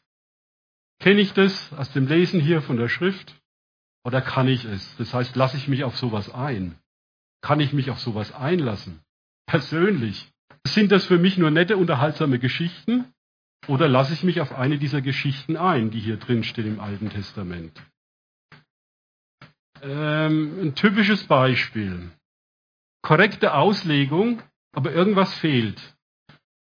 Kenne 0.99 1.21
ich 1.21 1.33
das 1.33 1.73
aus 1.73 1.91
dem 1.93 2.07
Lesen 2.07 2.39
hier 2.39 2.61
von 2.61 2.77
der 2.77 2.89
Schrift 2.89 3.35
oder 4.03 4.21
kann 4.21 4.47
ich 4.47 4.65
es? 4.65 4.95
Das 4.97 5.13
heißt, 5.13 5.35
lasse 5.35 5.57
ich 5.57 5.67
mich 5.67 5.83
auf 5.83 5.97
sowas 5.97 6.31
ein? 6.31 6.77
Kann 7.41 7.59
ich 7.59 7.73
mich 7.73 7.89
auf 7.89 7.99
sowas 7.99 8.31
einlassen? 8.31 8.99
Persönlich. 9.47 10.31
Sind 10.67 10.91
das 10.91 11.05
für 11.05 11.17
mich 11.17 11.37
nur 11.37 11.49
nette, 11.49 11.77
unterhaltsame 11.77 12.37
Geschichten 12.37 13.11
oder 13.67 13.87
lasse 13.87 14.13
ich 14.13 14.23
mich 14.23 14.41
auf 14.41 14.55
eine 14.55 14.77
dieser 14.77 15.01
Geschichten 15.01 15.57
ein, 15.57 15.91
die 15.91 15.99
hier 15.99 16.17
drin 16.17 16.43
stehen 16.43 16.67
im 16.67 16.79
Alten 16.79 17.09
Testament? 17.09 17.71
Ähm, 19.81 20.59
ein 20.61 20.75
typisches 20.75 21.25
Beispiel. 21.25 22.11
Korrekte 23.01 23.53
Auslegung, 23.53 24.41
aber 24.73 24.91
irgendwas 24.91 25.33
fehlt. 25.35 25.81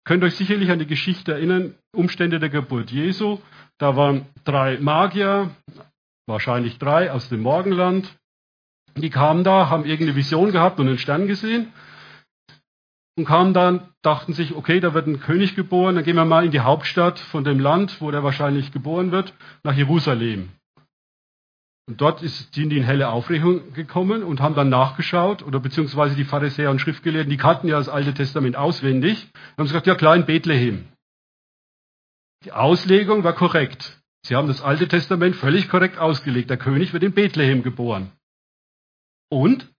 Könnt 0.05 0.23
euch 0.25 0.37
sicherlich 0.37 0.71
an 0.71 0.79
die 0.79 0.87
Geschichte 0.87 1.33
erinnern, 1.33 1.75
Umstände 1.93 2.39
der 2.39 2.49
Geburt 2.49 2.91
Jesu. 2.91 3.41
Da 3.79 3.97
waren 3.97 4.27
drei 4.45 4.79
Magier, 4.79 5.51
wahrscheinlich 6.27 6.79
drei 6.79 7.13
aus 7.13 7.29
dem 7.29 7.43
Morgenland. 7.43 8.17
Die 8.97 9.11
kamen 9.11 9.45
da, 9.45 9.69
haben 9.69 9.85
irgendeine 9.85 10.17
Vision 10.17 10.53
gehabt 10.53 10.81
und 10.81 10.89
einen 10.89 10.99
Stern 10.99 11.27
gesehen 11.27 11.73
und 13.19 13.25
kamen 13.25 13.53
dann, 13.53 13.89
dachten 14.03 14.33
sich, 14.33 14.55
okay, 14.55 14.81
da 14.81 14.95
wird 14.95 15.07
ein 15.07 15.21
König 15.21 15.57
geboren, 15.57 15.97
dann 15.97 16.05
gehen 16.05 16.17
wir 16.17 16.25
mal 16.25 16.45
in 16.45 16.53
die 16.53 16.61
Hauptstadt 16.61 17.19
von 17.19 17.45
dem 17.45 17.59
Land, 17.61 18.01
wo 18.01 18.11
der 18.11 18.23
wahrscheinlich 18.23 18.73
geboren 18.73 19.11
wird, 19.11 19.35
nach 19.65 19.75
Jerusalem. 19.75 20.51
Und 21.89 22.01
dort 22.01 22.21
sind 22.21 22.71
die 22.71 22.77
in 22.77 22.85
helle 22.85 23.09
Aufregung 23.09 23.73
gekommen 23.73 24.23
und 24.23 24.41
haben 24.41 24.55
dann 24.55 24.69
nachgeschaut, 24.69 25.43
oder 25.43 25.59
beziehungsweise 25.59 26.15
die 26.15 26.25
Pharisäer 26.25 26.71
und 26.71 26.81
Schriftgelehrten, 26.81 27.31
die 27.31 27.37
kannten 27.37 27.67
ja 27.67 27.79
das 27.79 27.89
Alte 27.89 28.15
Testament 28.15 28.57
auswendig, 28.57 29.27
haben 29.57 29.65
gesagt, 29.65 29.87
ja 29.87 29.95
klar, 29.95 30.15
in 30.15 30.27
Bethlehem. 30.27 30.87
Die 32.45 32.53
Auslegung 32.53 33.25
war 33.25 33.33
korrekt. 33.33 34.01
Sie 34.23 34.37
haben 34.37 34.49
das 34.49 34.63
Alte 34.63 34.87
Testament 34.87 35.35
völlig 35.35 35.69
korrekt 35.69 35.99
ausgelegt. 35.99 36.51
Der 36.51 36.57
König 36.57 36.93
wird 36.93 37.03
in 37.03 37.13
Bethlehem 37.13 37.63
geboren. 37.63 38.13
Und? 39.31 39.73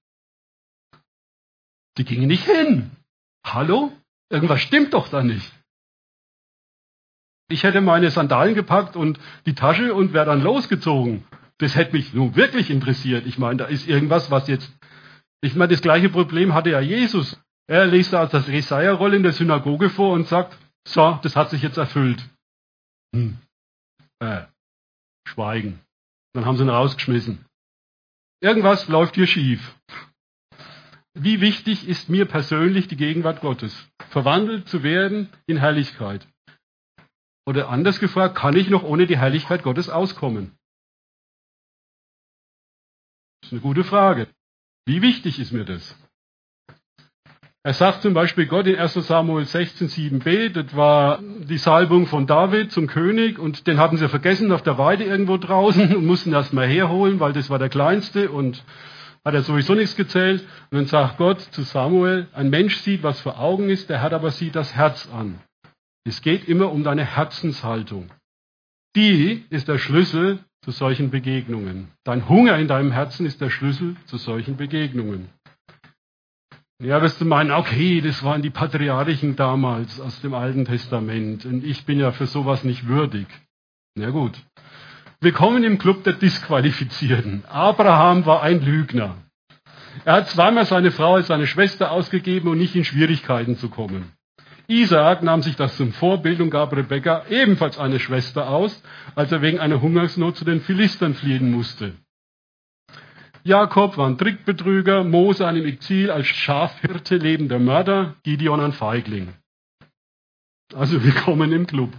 Die 1.98 2.06
gingen 2.06 2.28
nicht 2.28 2.46
hin. 2.46 2.92
Hallo? 3.46 3.92
Irgendwas 4.30 4.62
stimmt 4.62 4.94
doch 4.94 5.10
da 5.10 5.24
nicht. 5.24 5.52
Ich 7.50 7.64
hätte 7.64 7.82
meine 7.82 8.12
Sandalen 8.12 8.54
gepackt 8.54 8.96
und 8.96 9.20
die 9.46 9.56
Tasche 9.56 9.94
und 9.96 10.14
wäre 10.14 10.28
dann 10.28 10.44
losgezogen. 10.44 11.26
Das 11.58 11.76
hätte 11.76 11.94
mich 11.94 12.14
nun 12.14 12.36
wirklich 12.36 12.70
interessiert. 12.70 13.26
Ich 13.26 13.38
meine, 13.38 13.58
da 13.58 13.66
ist 13.66 13.88
irgendwas, 13.88 14.30
was 14.30 14.48
jetzt. 14.48 14.72
Ich 15.42 15.56
meine, 15.56 15.72
das 15.72 15.82
gleiche 15.82 16.10
Problem 16.10 16.54
hatte 16.54 16.70
ja 16.70 16.80
Jesus. 16.80 17.42
Er 17.68 17.86
liest 17.86 18.14
da 18.14 18.26
das 18.26 18.48
Jesaja-Roll 18.48 19.16
in 19.16 19.24
der 19.24 19.34
Synagoge 19.34 19.90
vor 19.90 20.14
und 20.14 20.28
sagt, 20.28 20.58
so, 20.88 21.20
das 21.22 21.36
hat 21.36 21.50
sich 21.50 21.62
jetzt 21.62 21.78
erfüllt. 21.78 22.28
Hm. 23.14 23.38
Äh, 24.20 24.46
schweigen. 25.28 25.80
Dann 26.34 26.46
haben 26.46 26.58
sie 26.58 26.64
ihn 26.64 26.70
rausgeschmissen. 26.70 27.46
Irgendwas 28.42 28.88
läuft 28.88 29.16
hier 29.16 29.28
schief. 29.28 29.76
Wie 31.14 31.42
wichtig 31.42 31.88
ist 31.88 32.10
mir 32.10 32.26
persönlich 32.26 32.88
die 32.88 32.96
Gegenwart 32.96 33.42
Gottes? 33.42 33.90
Verwandelt 34.10 34.68
zu 34.68 34.84
werden 34.84 35.30
in 35.48 35.58
Herrlichkeit. 35.58 36.28
Oder 37.46 37.70
anders 37.70 38.00
gefragt, 38.00 38.36
kann 38.36 38.56
ich 38.56 38.70
noch 38.70 38.84
ohne 38.84 39.08
die 39.08 39.18
Herrlichkeit 39.18 39.64
Gottes 39.64 39.90
auskommen? 39.90 40.58
Das 43.42 43.50
ist 43.50 43.54
eine 43.54 43.62
gute 43.62 43.84
Frage. 43.84 44.28
Wie 44.86 45.02
wichtig 45.02 45.40
ist 45.40 45.52
mir 45.52 45.66
das? 45.66 45.96
Er 47.64 47.74
sagt 47.74 48.04
zum 48.04 48.14
Beispiel 48.14 48.46
Gott 48.46 48.68
in 48.68 48.78
1 48.78 48.94
Samuel 48.94 49.46
16, 49.46 49.90
7b, 49.90 50.50
das 50.50 50.76
war 50.76 51.20
die 51.22 51.58
Salbung 51.58 52.08
von 52.08 52.26
David 52.26 52.72
zum 52.72 52.88
König 52.88 53.38
und 53.38 53.68
den 53.68 53.80
hatten 53.80 53.98
sie 53.98 54.08
vergessen 54.08 54.52
auf 54.52 54.62
der 54.62 54.78
Weide 54.78 55.04
irgendwo 55.04 55.38
draußen 55.38 55.96
und 55.96 56.06
mussten 56.06 56.32
erst 56.32 56.54
mal 56.54 56.68
herholen, 56.68 57.20
weil 57.20 57.34
das 57.34 57.50
war 57.50 57.60
der 57.60 57.70
Kleinste 57.70 58.32
und 58.32 58.64
hat 59.26 59.34
er 59.34 59.44
sowieso 59.44 59.76
nichts 59.76 59.96
gezählt. 59.96 60.42
Und 60.72 60.78
dann 60.78 60.86
sagt 60.86 61.18
Gott 61.18 61.42
zu 61.42 61.64
Samuel, 61.64 62.28
ein 62.34 62.50
Mensch 62.50 62.78
sieht, 62.78 63.04
was 63.04 63.20
vor 63.22 63.40
Augen 63.40 63.70
ist, 63.70 63.90
der 63.90 64.02
Herr 64.02 64.14
aber 64.14 64.32
sieht 64.32 64.56
das 64.56 64.76
Herz 64.76 65.08
an. 65.12 65.40
Es 66.06 66.22
geht 66.22 66.48
immer 66.48 66.72
um 66.72 66.84
deine 66.84 67.06
Herzenshaltung. 67.06 68.10
Die 68.96 69.46
ist 69.50 69.68
der 69.68 69.78
Schlüssel 69.78 70.40
zu 70.62 70.72
solchen 70.72 71.12
Begegnungen. 71.12 71.92
Dein 72.04 72.28
Hunger 72.28 72.58
in 72.58 72.68
deinem 72.68 72.92
Herzen 72.92 73.26
ist 73.26 73.40
der 73.42 73.50
Schlüssel 73.50 73.96
zu 74.06 74.18
solchen 74.18 74.58
Begegnungen. 74.58 75.30
Ja, 76.82 77.02
wirst 77.02 77.20
du 77.20 77.26
meinen, 77.26 77.52
okay, 77.52 78.00
das 78.00 78.24
waren 78.24 78.42
die 78.42 78.50
Patriarchen 78.50 79.36
damals 79.36 80.00
aus 80.00 80.22
dem 80.22 80.34
Alten 80.34 80.64
Testament 80.64 81.46
und 81.46 81.64
ich 81.66 81.86
bin 81.86 82.00
ja 82.00 82.12
für 82.12 82.26
sowas 82.26 82.64
nicht 82.64 82.88
würdig. 82.88 83.28
Na 83.96 84.12
gut. 84.12 84.40
Willkommen 85.22 85.66
im 85.66 85.80
Club 85.80 86.06
der 86.06 86.14
Disqualifizierten. 86.14 87.44
Abraham 87.50 88.26
war 88.26 88.42
ein 88.42 88.62
Lügner. 88.62 89.18
Er 90.06 90.14
hat 90.14 90.30
zweimal 90.30 90.66
seine 90.66 90.92
Frau 90.92 91.16
als 91.16 91.28
seine 91.28 91.46
Schwester 91.46 91.92
ausgegeben, 91.92 92.48
um 92.48 92.58
nicht 92.58 92.74
in 92.74 92.86
Schwierigkeiten 92.86 93.58
zu 93.58 93.68
kommen. 93.68 94.14
Isaak 94.68 95.22
nahm 95.22 95.42
sich 95.42 95.58
das 95.58 95.76
zum 95.76 95.92
Vorbild 95.92 96.40
und 96.40 96.52
gab 96.52 96.72
Rebekka 96.72 97.26
ebenfalls 97.30 97.78
eine 97.78 98.00
Schwester 98.00 98.48
aus, 98.48 98.82
als 99.14 99.30
er 99.34 99.42
wegen 99.42 99.60
einer 99.60 99.82
Hungersnot 99.82 100.38
zu 100.38 100.46
den 100.46 100.62
Philistern 100.62 101.14
fliehen 101.16 101.52
musste. 101.52 101.96
Jakob 103.44 103.98
war 103.98 104.08
ein 104.08 104.18
Trickbetrüger, 104.18 105.04
Mose 105.04 105.46
ein 105.46 105.58
im 105.58 105.66
Exil 105.66 106.12
als 106.12 106.28
Schafhirte 106.28 107.18
lebender 107.18 107.60
Mörder, 107.60 108.16
Gideon 108.24 108.62
ein 108.62 108.72
Feigling. 108.72 109.34
Also 110.74 111.04
willkommen 111.04 111.52
im 111.52 111.68
Club. 111.68 111.92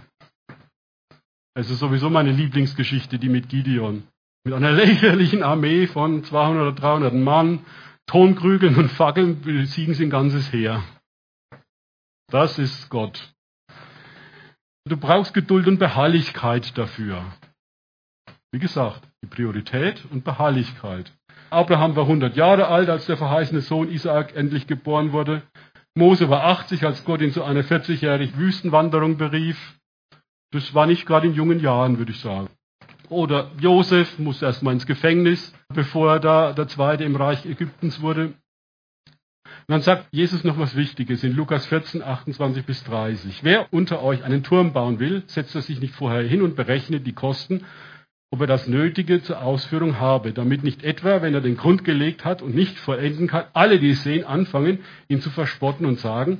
Es 1.53 1.69
ist 1.69 1.79
sowieso 1.79 2.09
meine 2.09 2.31
Lieblingsgeschichte, 2.31 3.19
die 3.19 3.29
mit 3.29 3.49
Gideon. 3.49 4.03
Mit 4.43 4.53
einer 4.53 4.71
lächerlichen 4.83 5.43
Armee 5.43 5.87
von 5.87 6.23
200 6.23 6.61
oder 6.61 6.71
300 6.73 7.13
Mann, 7.13 7.65
Tonkrügeln 8.07 8.75
und 8.75 8.89
Fackeln 8.91 9.41
besiegen 9.41 9.93
sie 9.93 10.05
ein 10.05 10.09
ganzes 10.09 10.51
Heer. 10.51 10.83
Das 12.29 12.57
ist 12.57 12.89
Gott. 12.89 13.33
Du 14.85 14.97
brauchst 14.97 15.33
Geduld 15.33 15.67
und 15.67 15.77
Beharrlichkeit 15.77 16.77
dafür. 16.77 17.23
Wie 18.51 18.59
gesagt, 18.59 19.07
die 19.21 19.27
Priorität 19.27 20.05
und 20.09 20.23
Beharrlichkeit. 20.23 21.11
Abraham 21.49 21.95
war 21.95 22.03
100 22.03 22.35
Jahre 22.35 22.67
alt, 22.67 22.89
als 22.89 23.05
der 23.05 23.17
verheißene 23.17 23.61
Sohn 23.61 23.89
Isaak 23.89 24.35
endlich 24.35 24.67
geboren 24.67 25.11
wurde. 25.11 25.43
Mose 25.95 26.29
war 26.29 26.45
80, 26.45 26.85
als 26.85 27.03
Gott 27.03 27.21
ihn 27.21 27.33
zu 27.33 27.43
einer 27.43 27.63
40-jährigen 27.63 28.37
Wüstenwanderung 28.37 29.17
berief. 29.17 29.57
Das 30.51 30.73
war 30.73 30.85
nicht 30.85 31.05
gerade 31.05 31.27
in 31.27 31.33
jungen 31.33 31.59
Jahren, 31.59 31.97
würde 31.97 32.11
ich 32.11 32.19
sagen. 32.19 32.49
Oder 33.09 33.51
Josef 33.59 34.19
musste 34.19 34.45
erstmal 34.45 34.73
ins 34.73 34.85
Gefängnis, 34.85 35.53
bevor 35.73 36.13
er 36.13 36.19
da 36.19 36.53
der 36.53 36.67
Zweite 36.67 37.03
im 37.03 37.15
Reich 37.15 37.45
Ägyptens 37.45 38.01
wurde. 38.01 38.33
Und 39.67 39.75
dann 39.75 39.81
sagt 39.81 40.07
Jesus 40.11 40.43
noch 40.43 40.57
was 40.57 40.75
Wichtiges 40.75 41.23
in 41.23 41.35
Lukas 41.35 41.65
14, 41.67 42.01
28 42.01 42.65
bis 42.65 42.83
30. 42.83 43.43
Wer 43.43 43.71
unter 43.71 44.01
euch 44.01 44.23
einen 44.23 44.43
Turm 44.43 44.73
bauen 44.73 44.99
will, 44.99 45.23
setzt 45.27 45.55
er 45.55 45.61
sich 45.61 45.79
nicht 45.79 45.93
vorher 45.93 46.23
hin 46.23 46.41
und 46.41 46.55
berechnet 46.55 47.05
die 47.05 47.13
Kosten, 47.13 47.65
ob 48.31 48.41
er 48.41 48.47
das 48.47 48.67
Nötige 48.67 49.21
zur 49.21 49.41
Ausführung 49.41 49.99
habe, 49.99 50.31
damit 50.31 50.63
nicht 50.63 50.83
etwa, 50.83 51.21
wenn 51.21 51.33
er 51.33 51.41
den 51.41 51.57
Grund 51.57 51.83
gelegt 51.83 52.23
hat 52.23 52.41
und 52.41 52.55
nicht 52.55 52.79
vollenden 52.79 53.27
kann, 53.27 53.45
alle, 53.53 53.77
die 53.77 53.89
es 53.89 54.03
sehen, 54.03 54.23
anfangen, 54.23 54.79
ihn 55.09 55.21
zu 55.21 55.29
verspotten 55.29 55.85
und 55.85 55.99
sagen, 55.99 56.39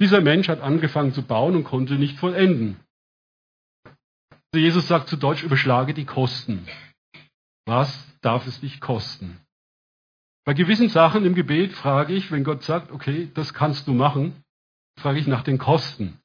dieser 0.00 0.20
Mensch 0.20 0.48
hat 0.48 0.60
angefangen 0.60 1.12
zu 1.12 1.22
bauen 1.22 1.56
und 1.56 1.64
konnte 1.64 1.94
nicht 1.94 2.18
vollenden. 2.18 2.76
Also 4.52 4.64
Jesus 4.64 4.88
sagt 4.88 5.08
zu 5.08 5.16
Deutsch, 5.16 5.44
überschlage 5.44 5.94
die 5.94 6.06
Kosten. 6.06 6.66
Was 7.66 8.18
darf 8.20 8.46
es 8.48 8.60
dich 8.60 8.80
kosten? 8.80 9.40
Bei 10.44 10.54
gewissen 10.54 10.88
Sachen 10.88 11.24
im 11.24 11.36
Gebet 11.36 11.72
frage 11.72 12.14
ich, 12.14 12.32
wenn 12.32 12.42
Gott 12.42 12.64
sagt, 12.64 12.90
okay, 12.90 13.30
das 13.34 13.54
kannst 13.54 13.86
du 13.86 13.92
machen, 13.92 14.42
frage 14.98 15.20
ich 15.20 15.28
nach 15.28 15.44
den 15.44 15.58
Kosten. 15.58 16.18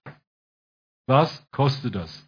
Was 1.07 1.45
kostet 1.51 1.93
das? 1.93 2.27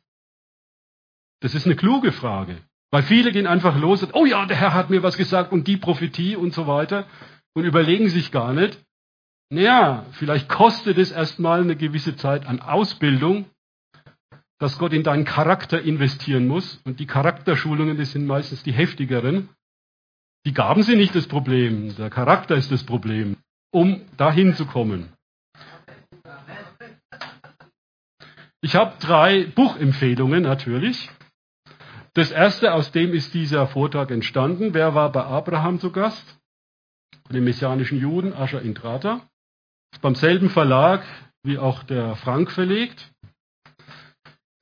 Das 1.41 1.55
ist 1.55 1.65
eine 1.65 1.75
kluge 1.75 2.11
Frage. 2.11 2.61
Weil 2.91 3.03
viele 3.03 3.31
gehen 3.31 3.47
einfach 3.47 3.75
los 3.77 4.03
und, 4.03 4.13
oh 4.13 4.25
ja, 4.25 4.45
der 4.45 4.57
Herr 4.57 4.73
hat 4.75 4.91
mir 4.91 5.01
was 5.01 5.17
gesagt 5.17 5.51
und 5.51 5.67
die 5.67 5.77
Prophetie 5.77 6.35
und 6.35 6.53
so 6.53 6.67
weiter 6.67 7.07
und 7.53 7.65
überlegen 7.65 8.09
sich 8.09 8.31
gar 8.31 8.53
nicht, 8.53 8.79
naja, 9.49 10.05
vielleicht 10.11 10.47
kostet 10.47 10.97
es 10.97 11.11
erstmal 11.11 11.61
eine 11.61 11.75
gewisse 11.75 12.15
Zeit 12.15 12.45
an 12.45 12.61
Ausbildung, 12.61 13.45
dass 14.59 14.77
Gott 14.79 14.93
in 14.93 15.03
deinen 15.03 15.25
Charakter 15.25 15.81
investieren 15.81 16.47
muss. 16.47 16.81
Und 16.83 16.99
die 16.99 17.05
Charakterschulungen, 17.05 17.97
das 17.97 18.11
sind 18.11 18.25
meistens 18.25 18.63
die 18.63 18.71
heftigeren. 18.71 19.49
Die 20.45 20.53
Gaben 20.53 20.83
sind 20.83 20.97
nicht 20.97 21.15
das 21.15 21.27
Problem, 21.27 21.95
der 21.95 22.09
Charakter 22.09 22.55
ist 22.55 22.71
das 22.71 22.83
Problem, 22.83 23.37
um 23.71 24.01
dahin 24.15 24.55
zu 24.55 24.65
kommen. 24.65 25.13
Ich 28.61 28.75
habe 28.75 28.95
drei 28.99 29.45
Buchempfehlungen 29.45 30.43
natürlich. 30.43 31.09
Das 32.13 32.31
erste, 32.31 32.73
aus 32.73 32.91
dem 32.91 33.13
ist 33.13 33.33
dieser 33.33 33.67
Vortrag 33.67 34.09
entstanden. 34.09 34.73
Wer 34.73 34.95
war 34.95 35.11
bei 35.11 35.23
Abraham 35.23 35.79
zu 35.79 35.91
Gast? 35.91 36.39
Den 37.29 37.43
messianischen 37.43 37.99
Juden, 37.99 38.33
Ascher 38.33 38.61
Intrata. 38.61 39.21
Beim 40.01 40.15
selben 40.15 40.49
Verlag 40.49 41.03
wie 41.43 41.57
auch 41.59 41.83
der 41.83 42.15
Frank 42.15 42.51
verlegt. 42.51 43.11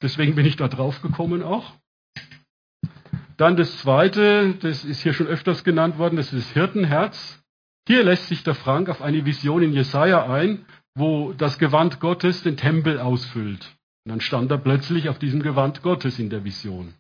Deswegen 0.01 0.35
bin 0.35 0.45
ich 0.45 0.55
da 0.55 0.67
drauf 0.67 1.01
gekommen 1.01 1.43
auch. 1.43 1.73
Dann 3.37 3.57
das 3.57 3.77
zweite, 3.79 4.53
das 4.55 4.85
ist 4.85 5.01
hier 5.01 5.13
schon 5.13 5.27
öfters 5.27 5.63
genannt 5.63 5.97
worden, 5.97 6.15
das 6.15 6.31
ist 6.31 6.47
das 6.47 6.53
Hirtenherz. 6.53 7.43
Hier 7.87 8.03
lässt 8.03 8.27
sich 8.27 8.43
der 8.43 8.55
Frank 8.55 8.89
auf 8.89 9.01
eine 9.01 9.25
Vision 9.25 9.61
in 9.61 9.73
Jesaja 9.73 10.31
ein, 10.31 10.65
wo 10.95 11.33
das 11.33 11.59
Gewand 11.59 11.99
Gottes 11.99 12.43
den 12.43 12.57
Tempel 12.57 12.99
ausfüllt. 12.99 13.75
Und 14.05 14.11
dann 14.11 14.21
stand 14.21 14.51
er 14.51 14.57
plötzlich 14.57 15.09
auf 15.09 15.19
diesem 15.19 15.43
Gewand 15.43 15.81
Gottes 15.81 16.17
in 16.19 16.29
der 16.29 16.43
Vision. 16.43 16.93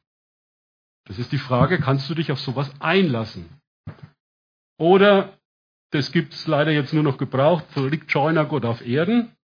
Das 1.07 1.19
ist 1.19 1.31
die 1.31 1.37
Frage, 1.37 1.79
kannst 1.79 2.09
du 2.09 2.15
dich 2.15 2.31
auf 2.31 2.39
sowas 2.39 2.69
einlassen? 2.79 3.49
Oder, 4.77 5.37
das 5.91 6.11
gibt 6.11 6.33
es 6.33 6.47
leider 6.47 6.71
jetzt 6.71 6.93
nur 6.93 7.03
noch 7.03 7.17
gebraucht, 7.17 7.65
Rick 7.77 8.05
Joyner 8.09 8.45
Gott 8.45 8.65
auf 8.65 8.85
Erden. 8.85 9.34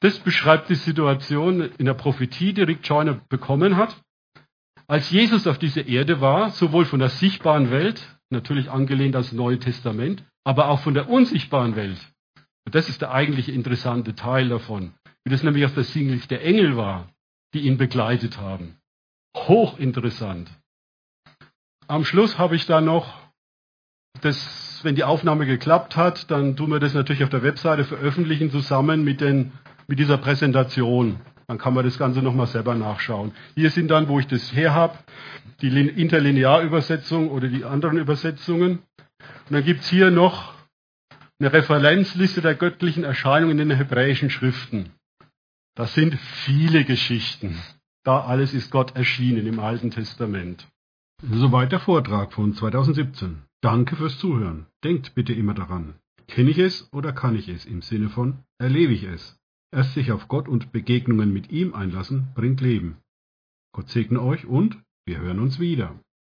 Das 0.00 0.18
beschreibt 0.18 0.68
die 0.68 0.74
Situation 0.74 1.60
in 1.78 1.86
der 1.86 1.94
Prophetie, 1.94 2.52
die 2.52 2.62
Rick 2.62 2.86
Joyner 2.86 3.20
bekommen 3.28 3.76
hat. 3.76 3.96
Als 4.88 5.10
Jesus 5.10 5.46
auf 5.46 5.58
dieser 5.58 5.86
Erde 5.86 6.20
war, 6.20 6.50
sowohl 6.50 6.84
von 6.84 7.00
der 7.00 7.08
sichtbaren 7.08 7.70
Welt, 7.70 8.18
natürlich 8.30 8.70
angelehnt 8.70 9.16
als 9.16 9.32
Neue 9.32 9.58
Testament, 9.58 10.24
aber 10.44 10.68
auch 10.68 10.80
von 10.80 10.94
der 10.94 11.08
unsichtbaren 11.08 11.74
Welt. 11.76 11.98
Und 12.64 12.74
das 12.74 12.88
ist 12.88 13.00
der 13.00 13.12
eigentliche 13.12 13.52
interessante 13.52 14.14
Teil 14.14 14.48
davon. 14.48 14.92
Wie 15.24 15.30
das 15.30 15.42
nämlich 15.42 15.64
auf 15.64 15.74
der 15.74 15.84
Sicht 15.84 16.30
der 16.30 16.44
Engel 16.44 16.76
war, 16.76 17.08
die 17.54 17.60
ihn 17.60 17.78
begleitet 17.78 18.38
haben. 18.38 18.76
Hochinteressant. 19.36 20.50
Am 21.88 22.04
Schluss 22.04 22.38
habe 22.38 22.56
ich 22.56 22.66
da 22.66 22.80
noch, 22.80 23.20
das, 24.20 24.80
wenn 24.82 24.94
die 24.94 25.04
Aufnahme 25.04 25.46
geklappt 25.46 25.96
hat, 25.96 26.30
dann 26.30 26.56
tun 26.56 26.70
wir 26.70 26.80
das 26.80 26.94
natürlich 26.94 27.22
auf 27.22 27.30
der 27.30 27.42
Webseite 27.42 27.84
veröffentlichen, 27.84 28.50
zusammen 28.50 29.04
mit, 29.04 29.20
den, 29.20 29.52
mit 29.86 29.98
dieser 29.98 30.18
Präsentation. 30.18 31.20
Dann 31.46 31.58
kann 31.58 31.74
man 31.74 31.84
das 31.84 31.98
Ganze 31.98 32.22
nochmal 32.22 32.48
selber 32.48 32.74
nachschauen. 32.74 33.32
Hier 33.54 33.70
sind 33.70 33.88
dann, 33.88 34.08
wo 34.08 34.18
ich 34.18 34.26
das 34.26 34.54
her 34.54 34.74
habe, 34.74 34.98
die 35.60 35.68
Interlinearübersetzung 35.68 37.30
oder 37.30 37.48
die 37.48 37.64
anderen 37.64 37.98
Übersetzungen. 37.98 38.80
Und 39.48 39.50
dann 39.50 39.64
gibt 39.64 39.80
es 39.80 39.88
hier 39.88 40.10
noch 40.10 40.54
eine 41.38 41.52
Referenzliste 41.52 42.40
der 42.40 42.54
göttlichen 42.54 43.04
Erscheinungen 43.04 43.58
in 43.58 43.68
den 43.68 43.76
hebräischen 43.76 44.30
Schriften. 44.30 44.90
Das 45.76 45.94
sind 45.94 46.18
viele 46.18 46.84
Geschichten. 46.84 47.60
Da 48.02 48.20
alles 48.20 48.54
ist 48.54 48.70
Gott 48.70 48.96
erschienen 48.96 49.46
im 49.46 49.60
Alten 49.60 49.90
Testament. 49.90 50.66
Soweit 51.22 51.72
der 51.72 51.80
Vortrag 51.80 52.32
von 52.32 52.54
2017. 52.54 53.42
Danke 53.60 53.96
fürs 53.96 54.18
Zuhören. 54.18 54.66
Denkt 54.84 55.14
bitte 55.14 55.32
immer 55.32 55.54
daran. 55.54 55.94
Kenne 56.28 56.50
ich 56.50 56.58
es 56.58 56.92
oder 56.92 57.12
kann 57.12 57.36
ich 57.36 57.48
es 57.48 57.64
im 57.66 57.82
Sinne 57.82 58.08
von 58.08 58.38
erlebe 58.58 58.92
ich 58.92 59.04
es? 59.04 59.35
Erst 59.72 59.94
sich 59.94 60.12
auf 60.12 60.28
Gott 60.28 60.48
und 60.48 60.72
Begegnungen 60.72 61.32
mit 61.32 61.50
ihm 61.50 61.74
einlassen, 61.74 62.28
bringt 62.34 62.60
Leben. 62.60 62.98
Gott 63.72 63.90
segne 63.90 64.22
euch 64.22 64.46
und 64.46 64.82
wir 65.04 65.18
hören 65.18 65.40
uns 65.40 65.58
wieder. 65.58 65.98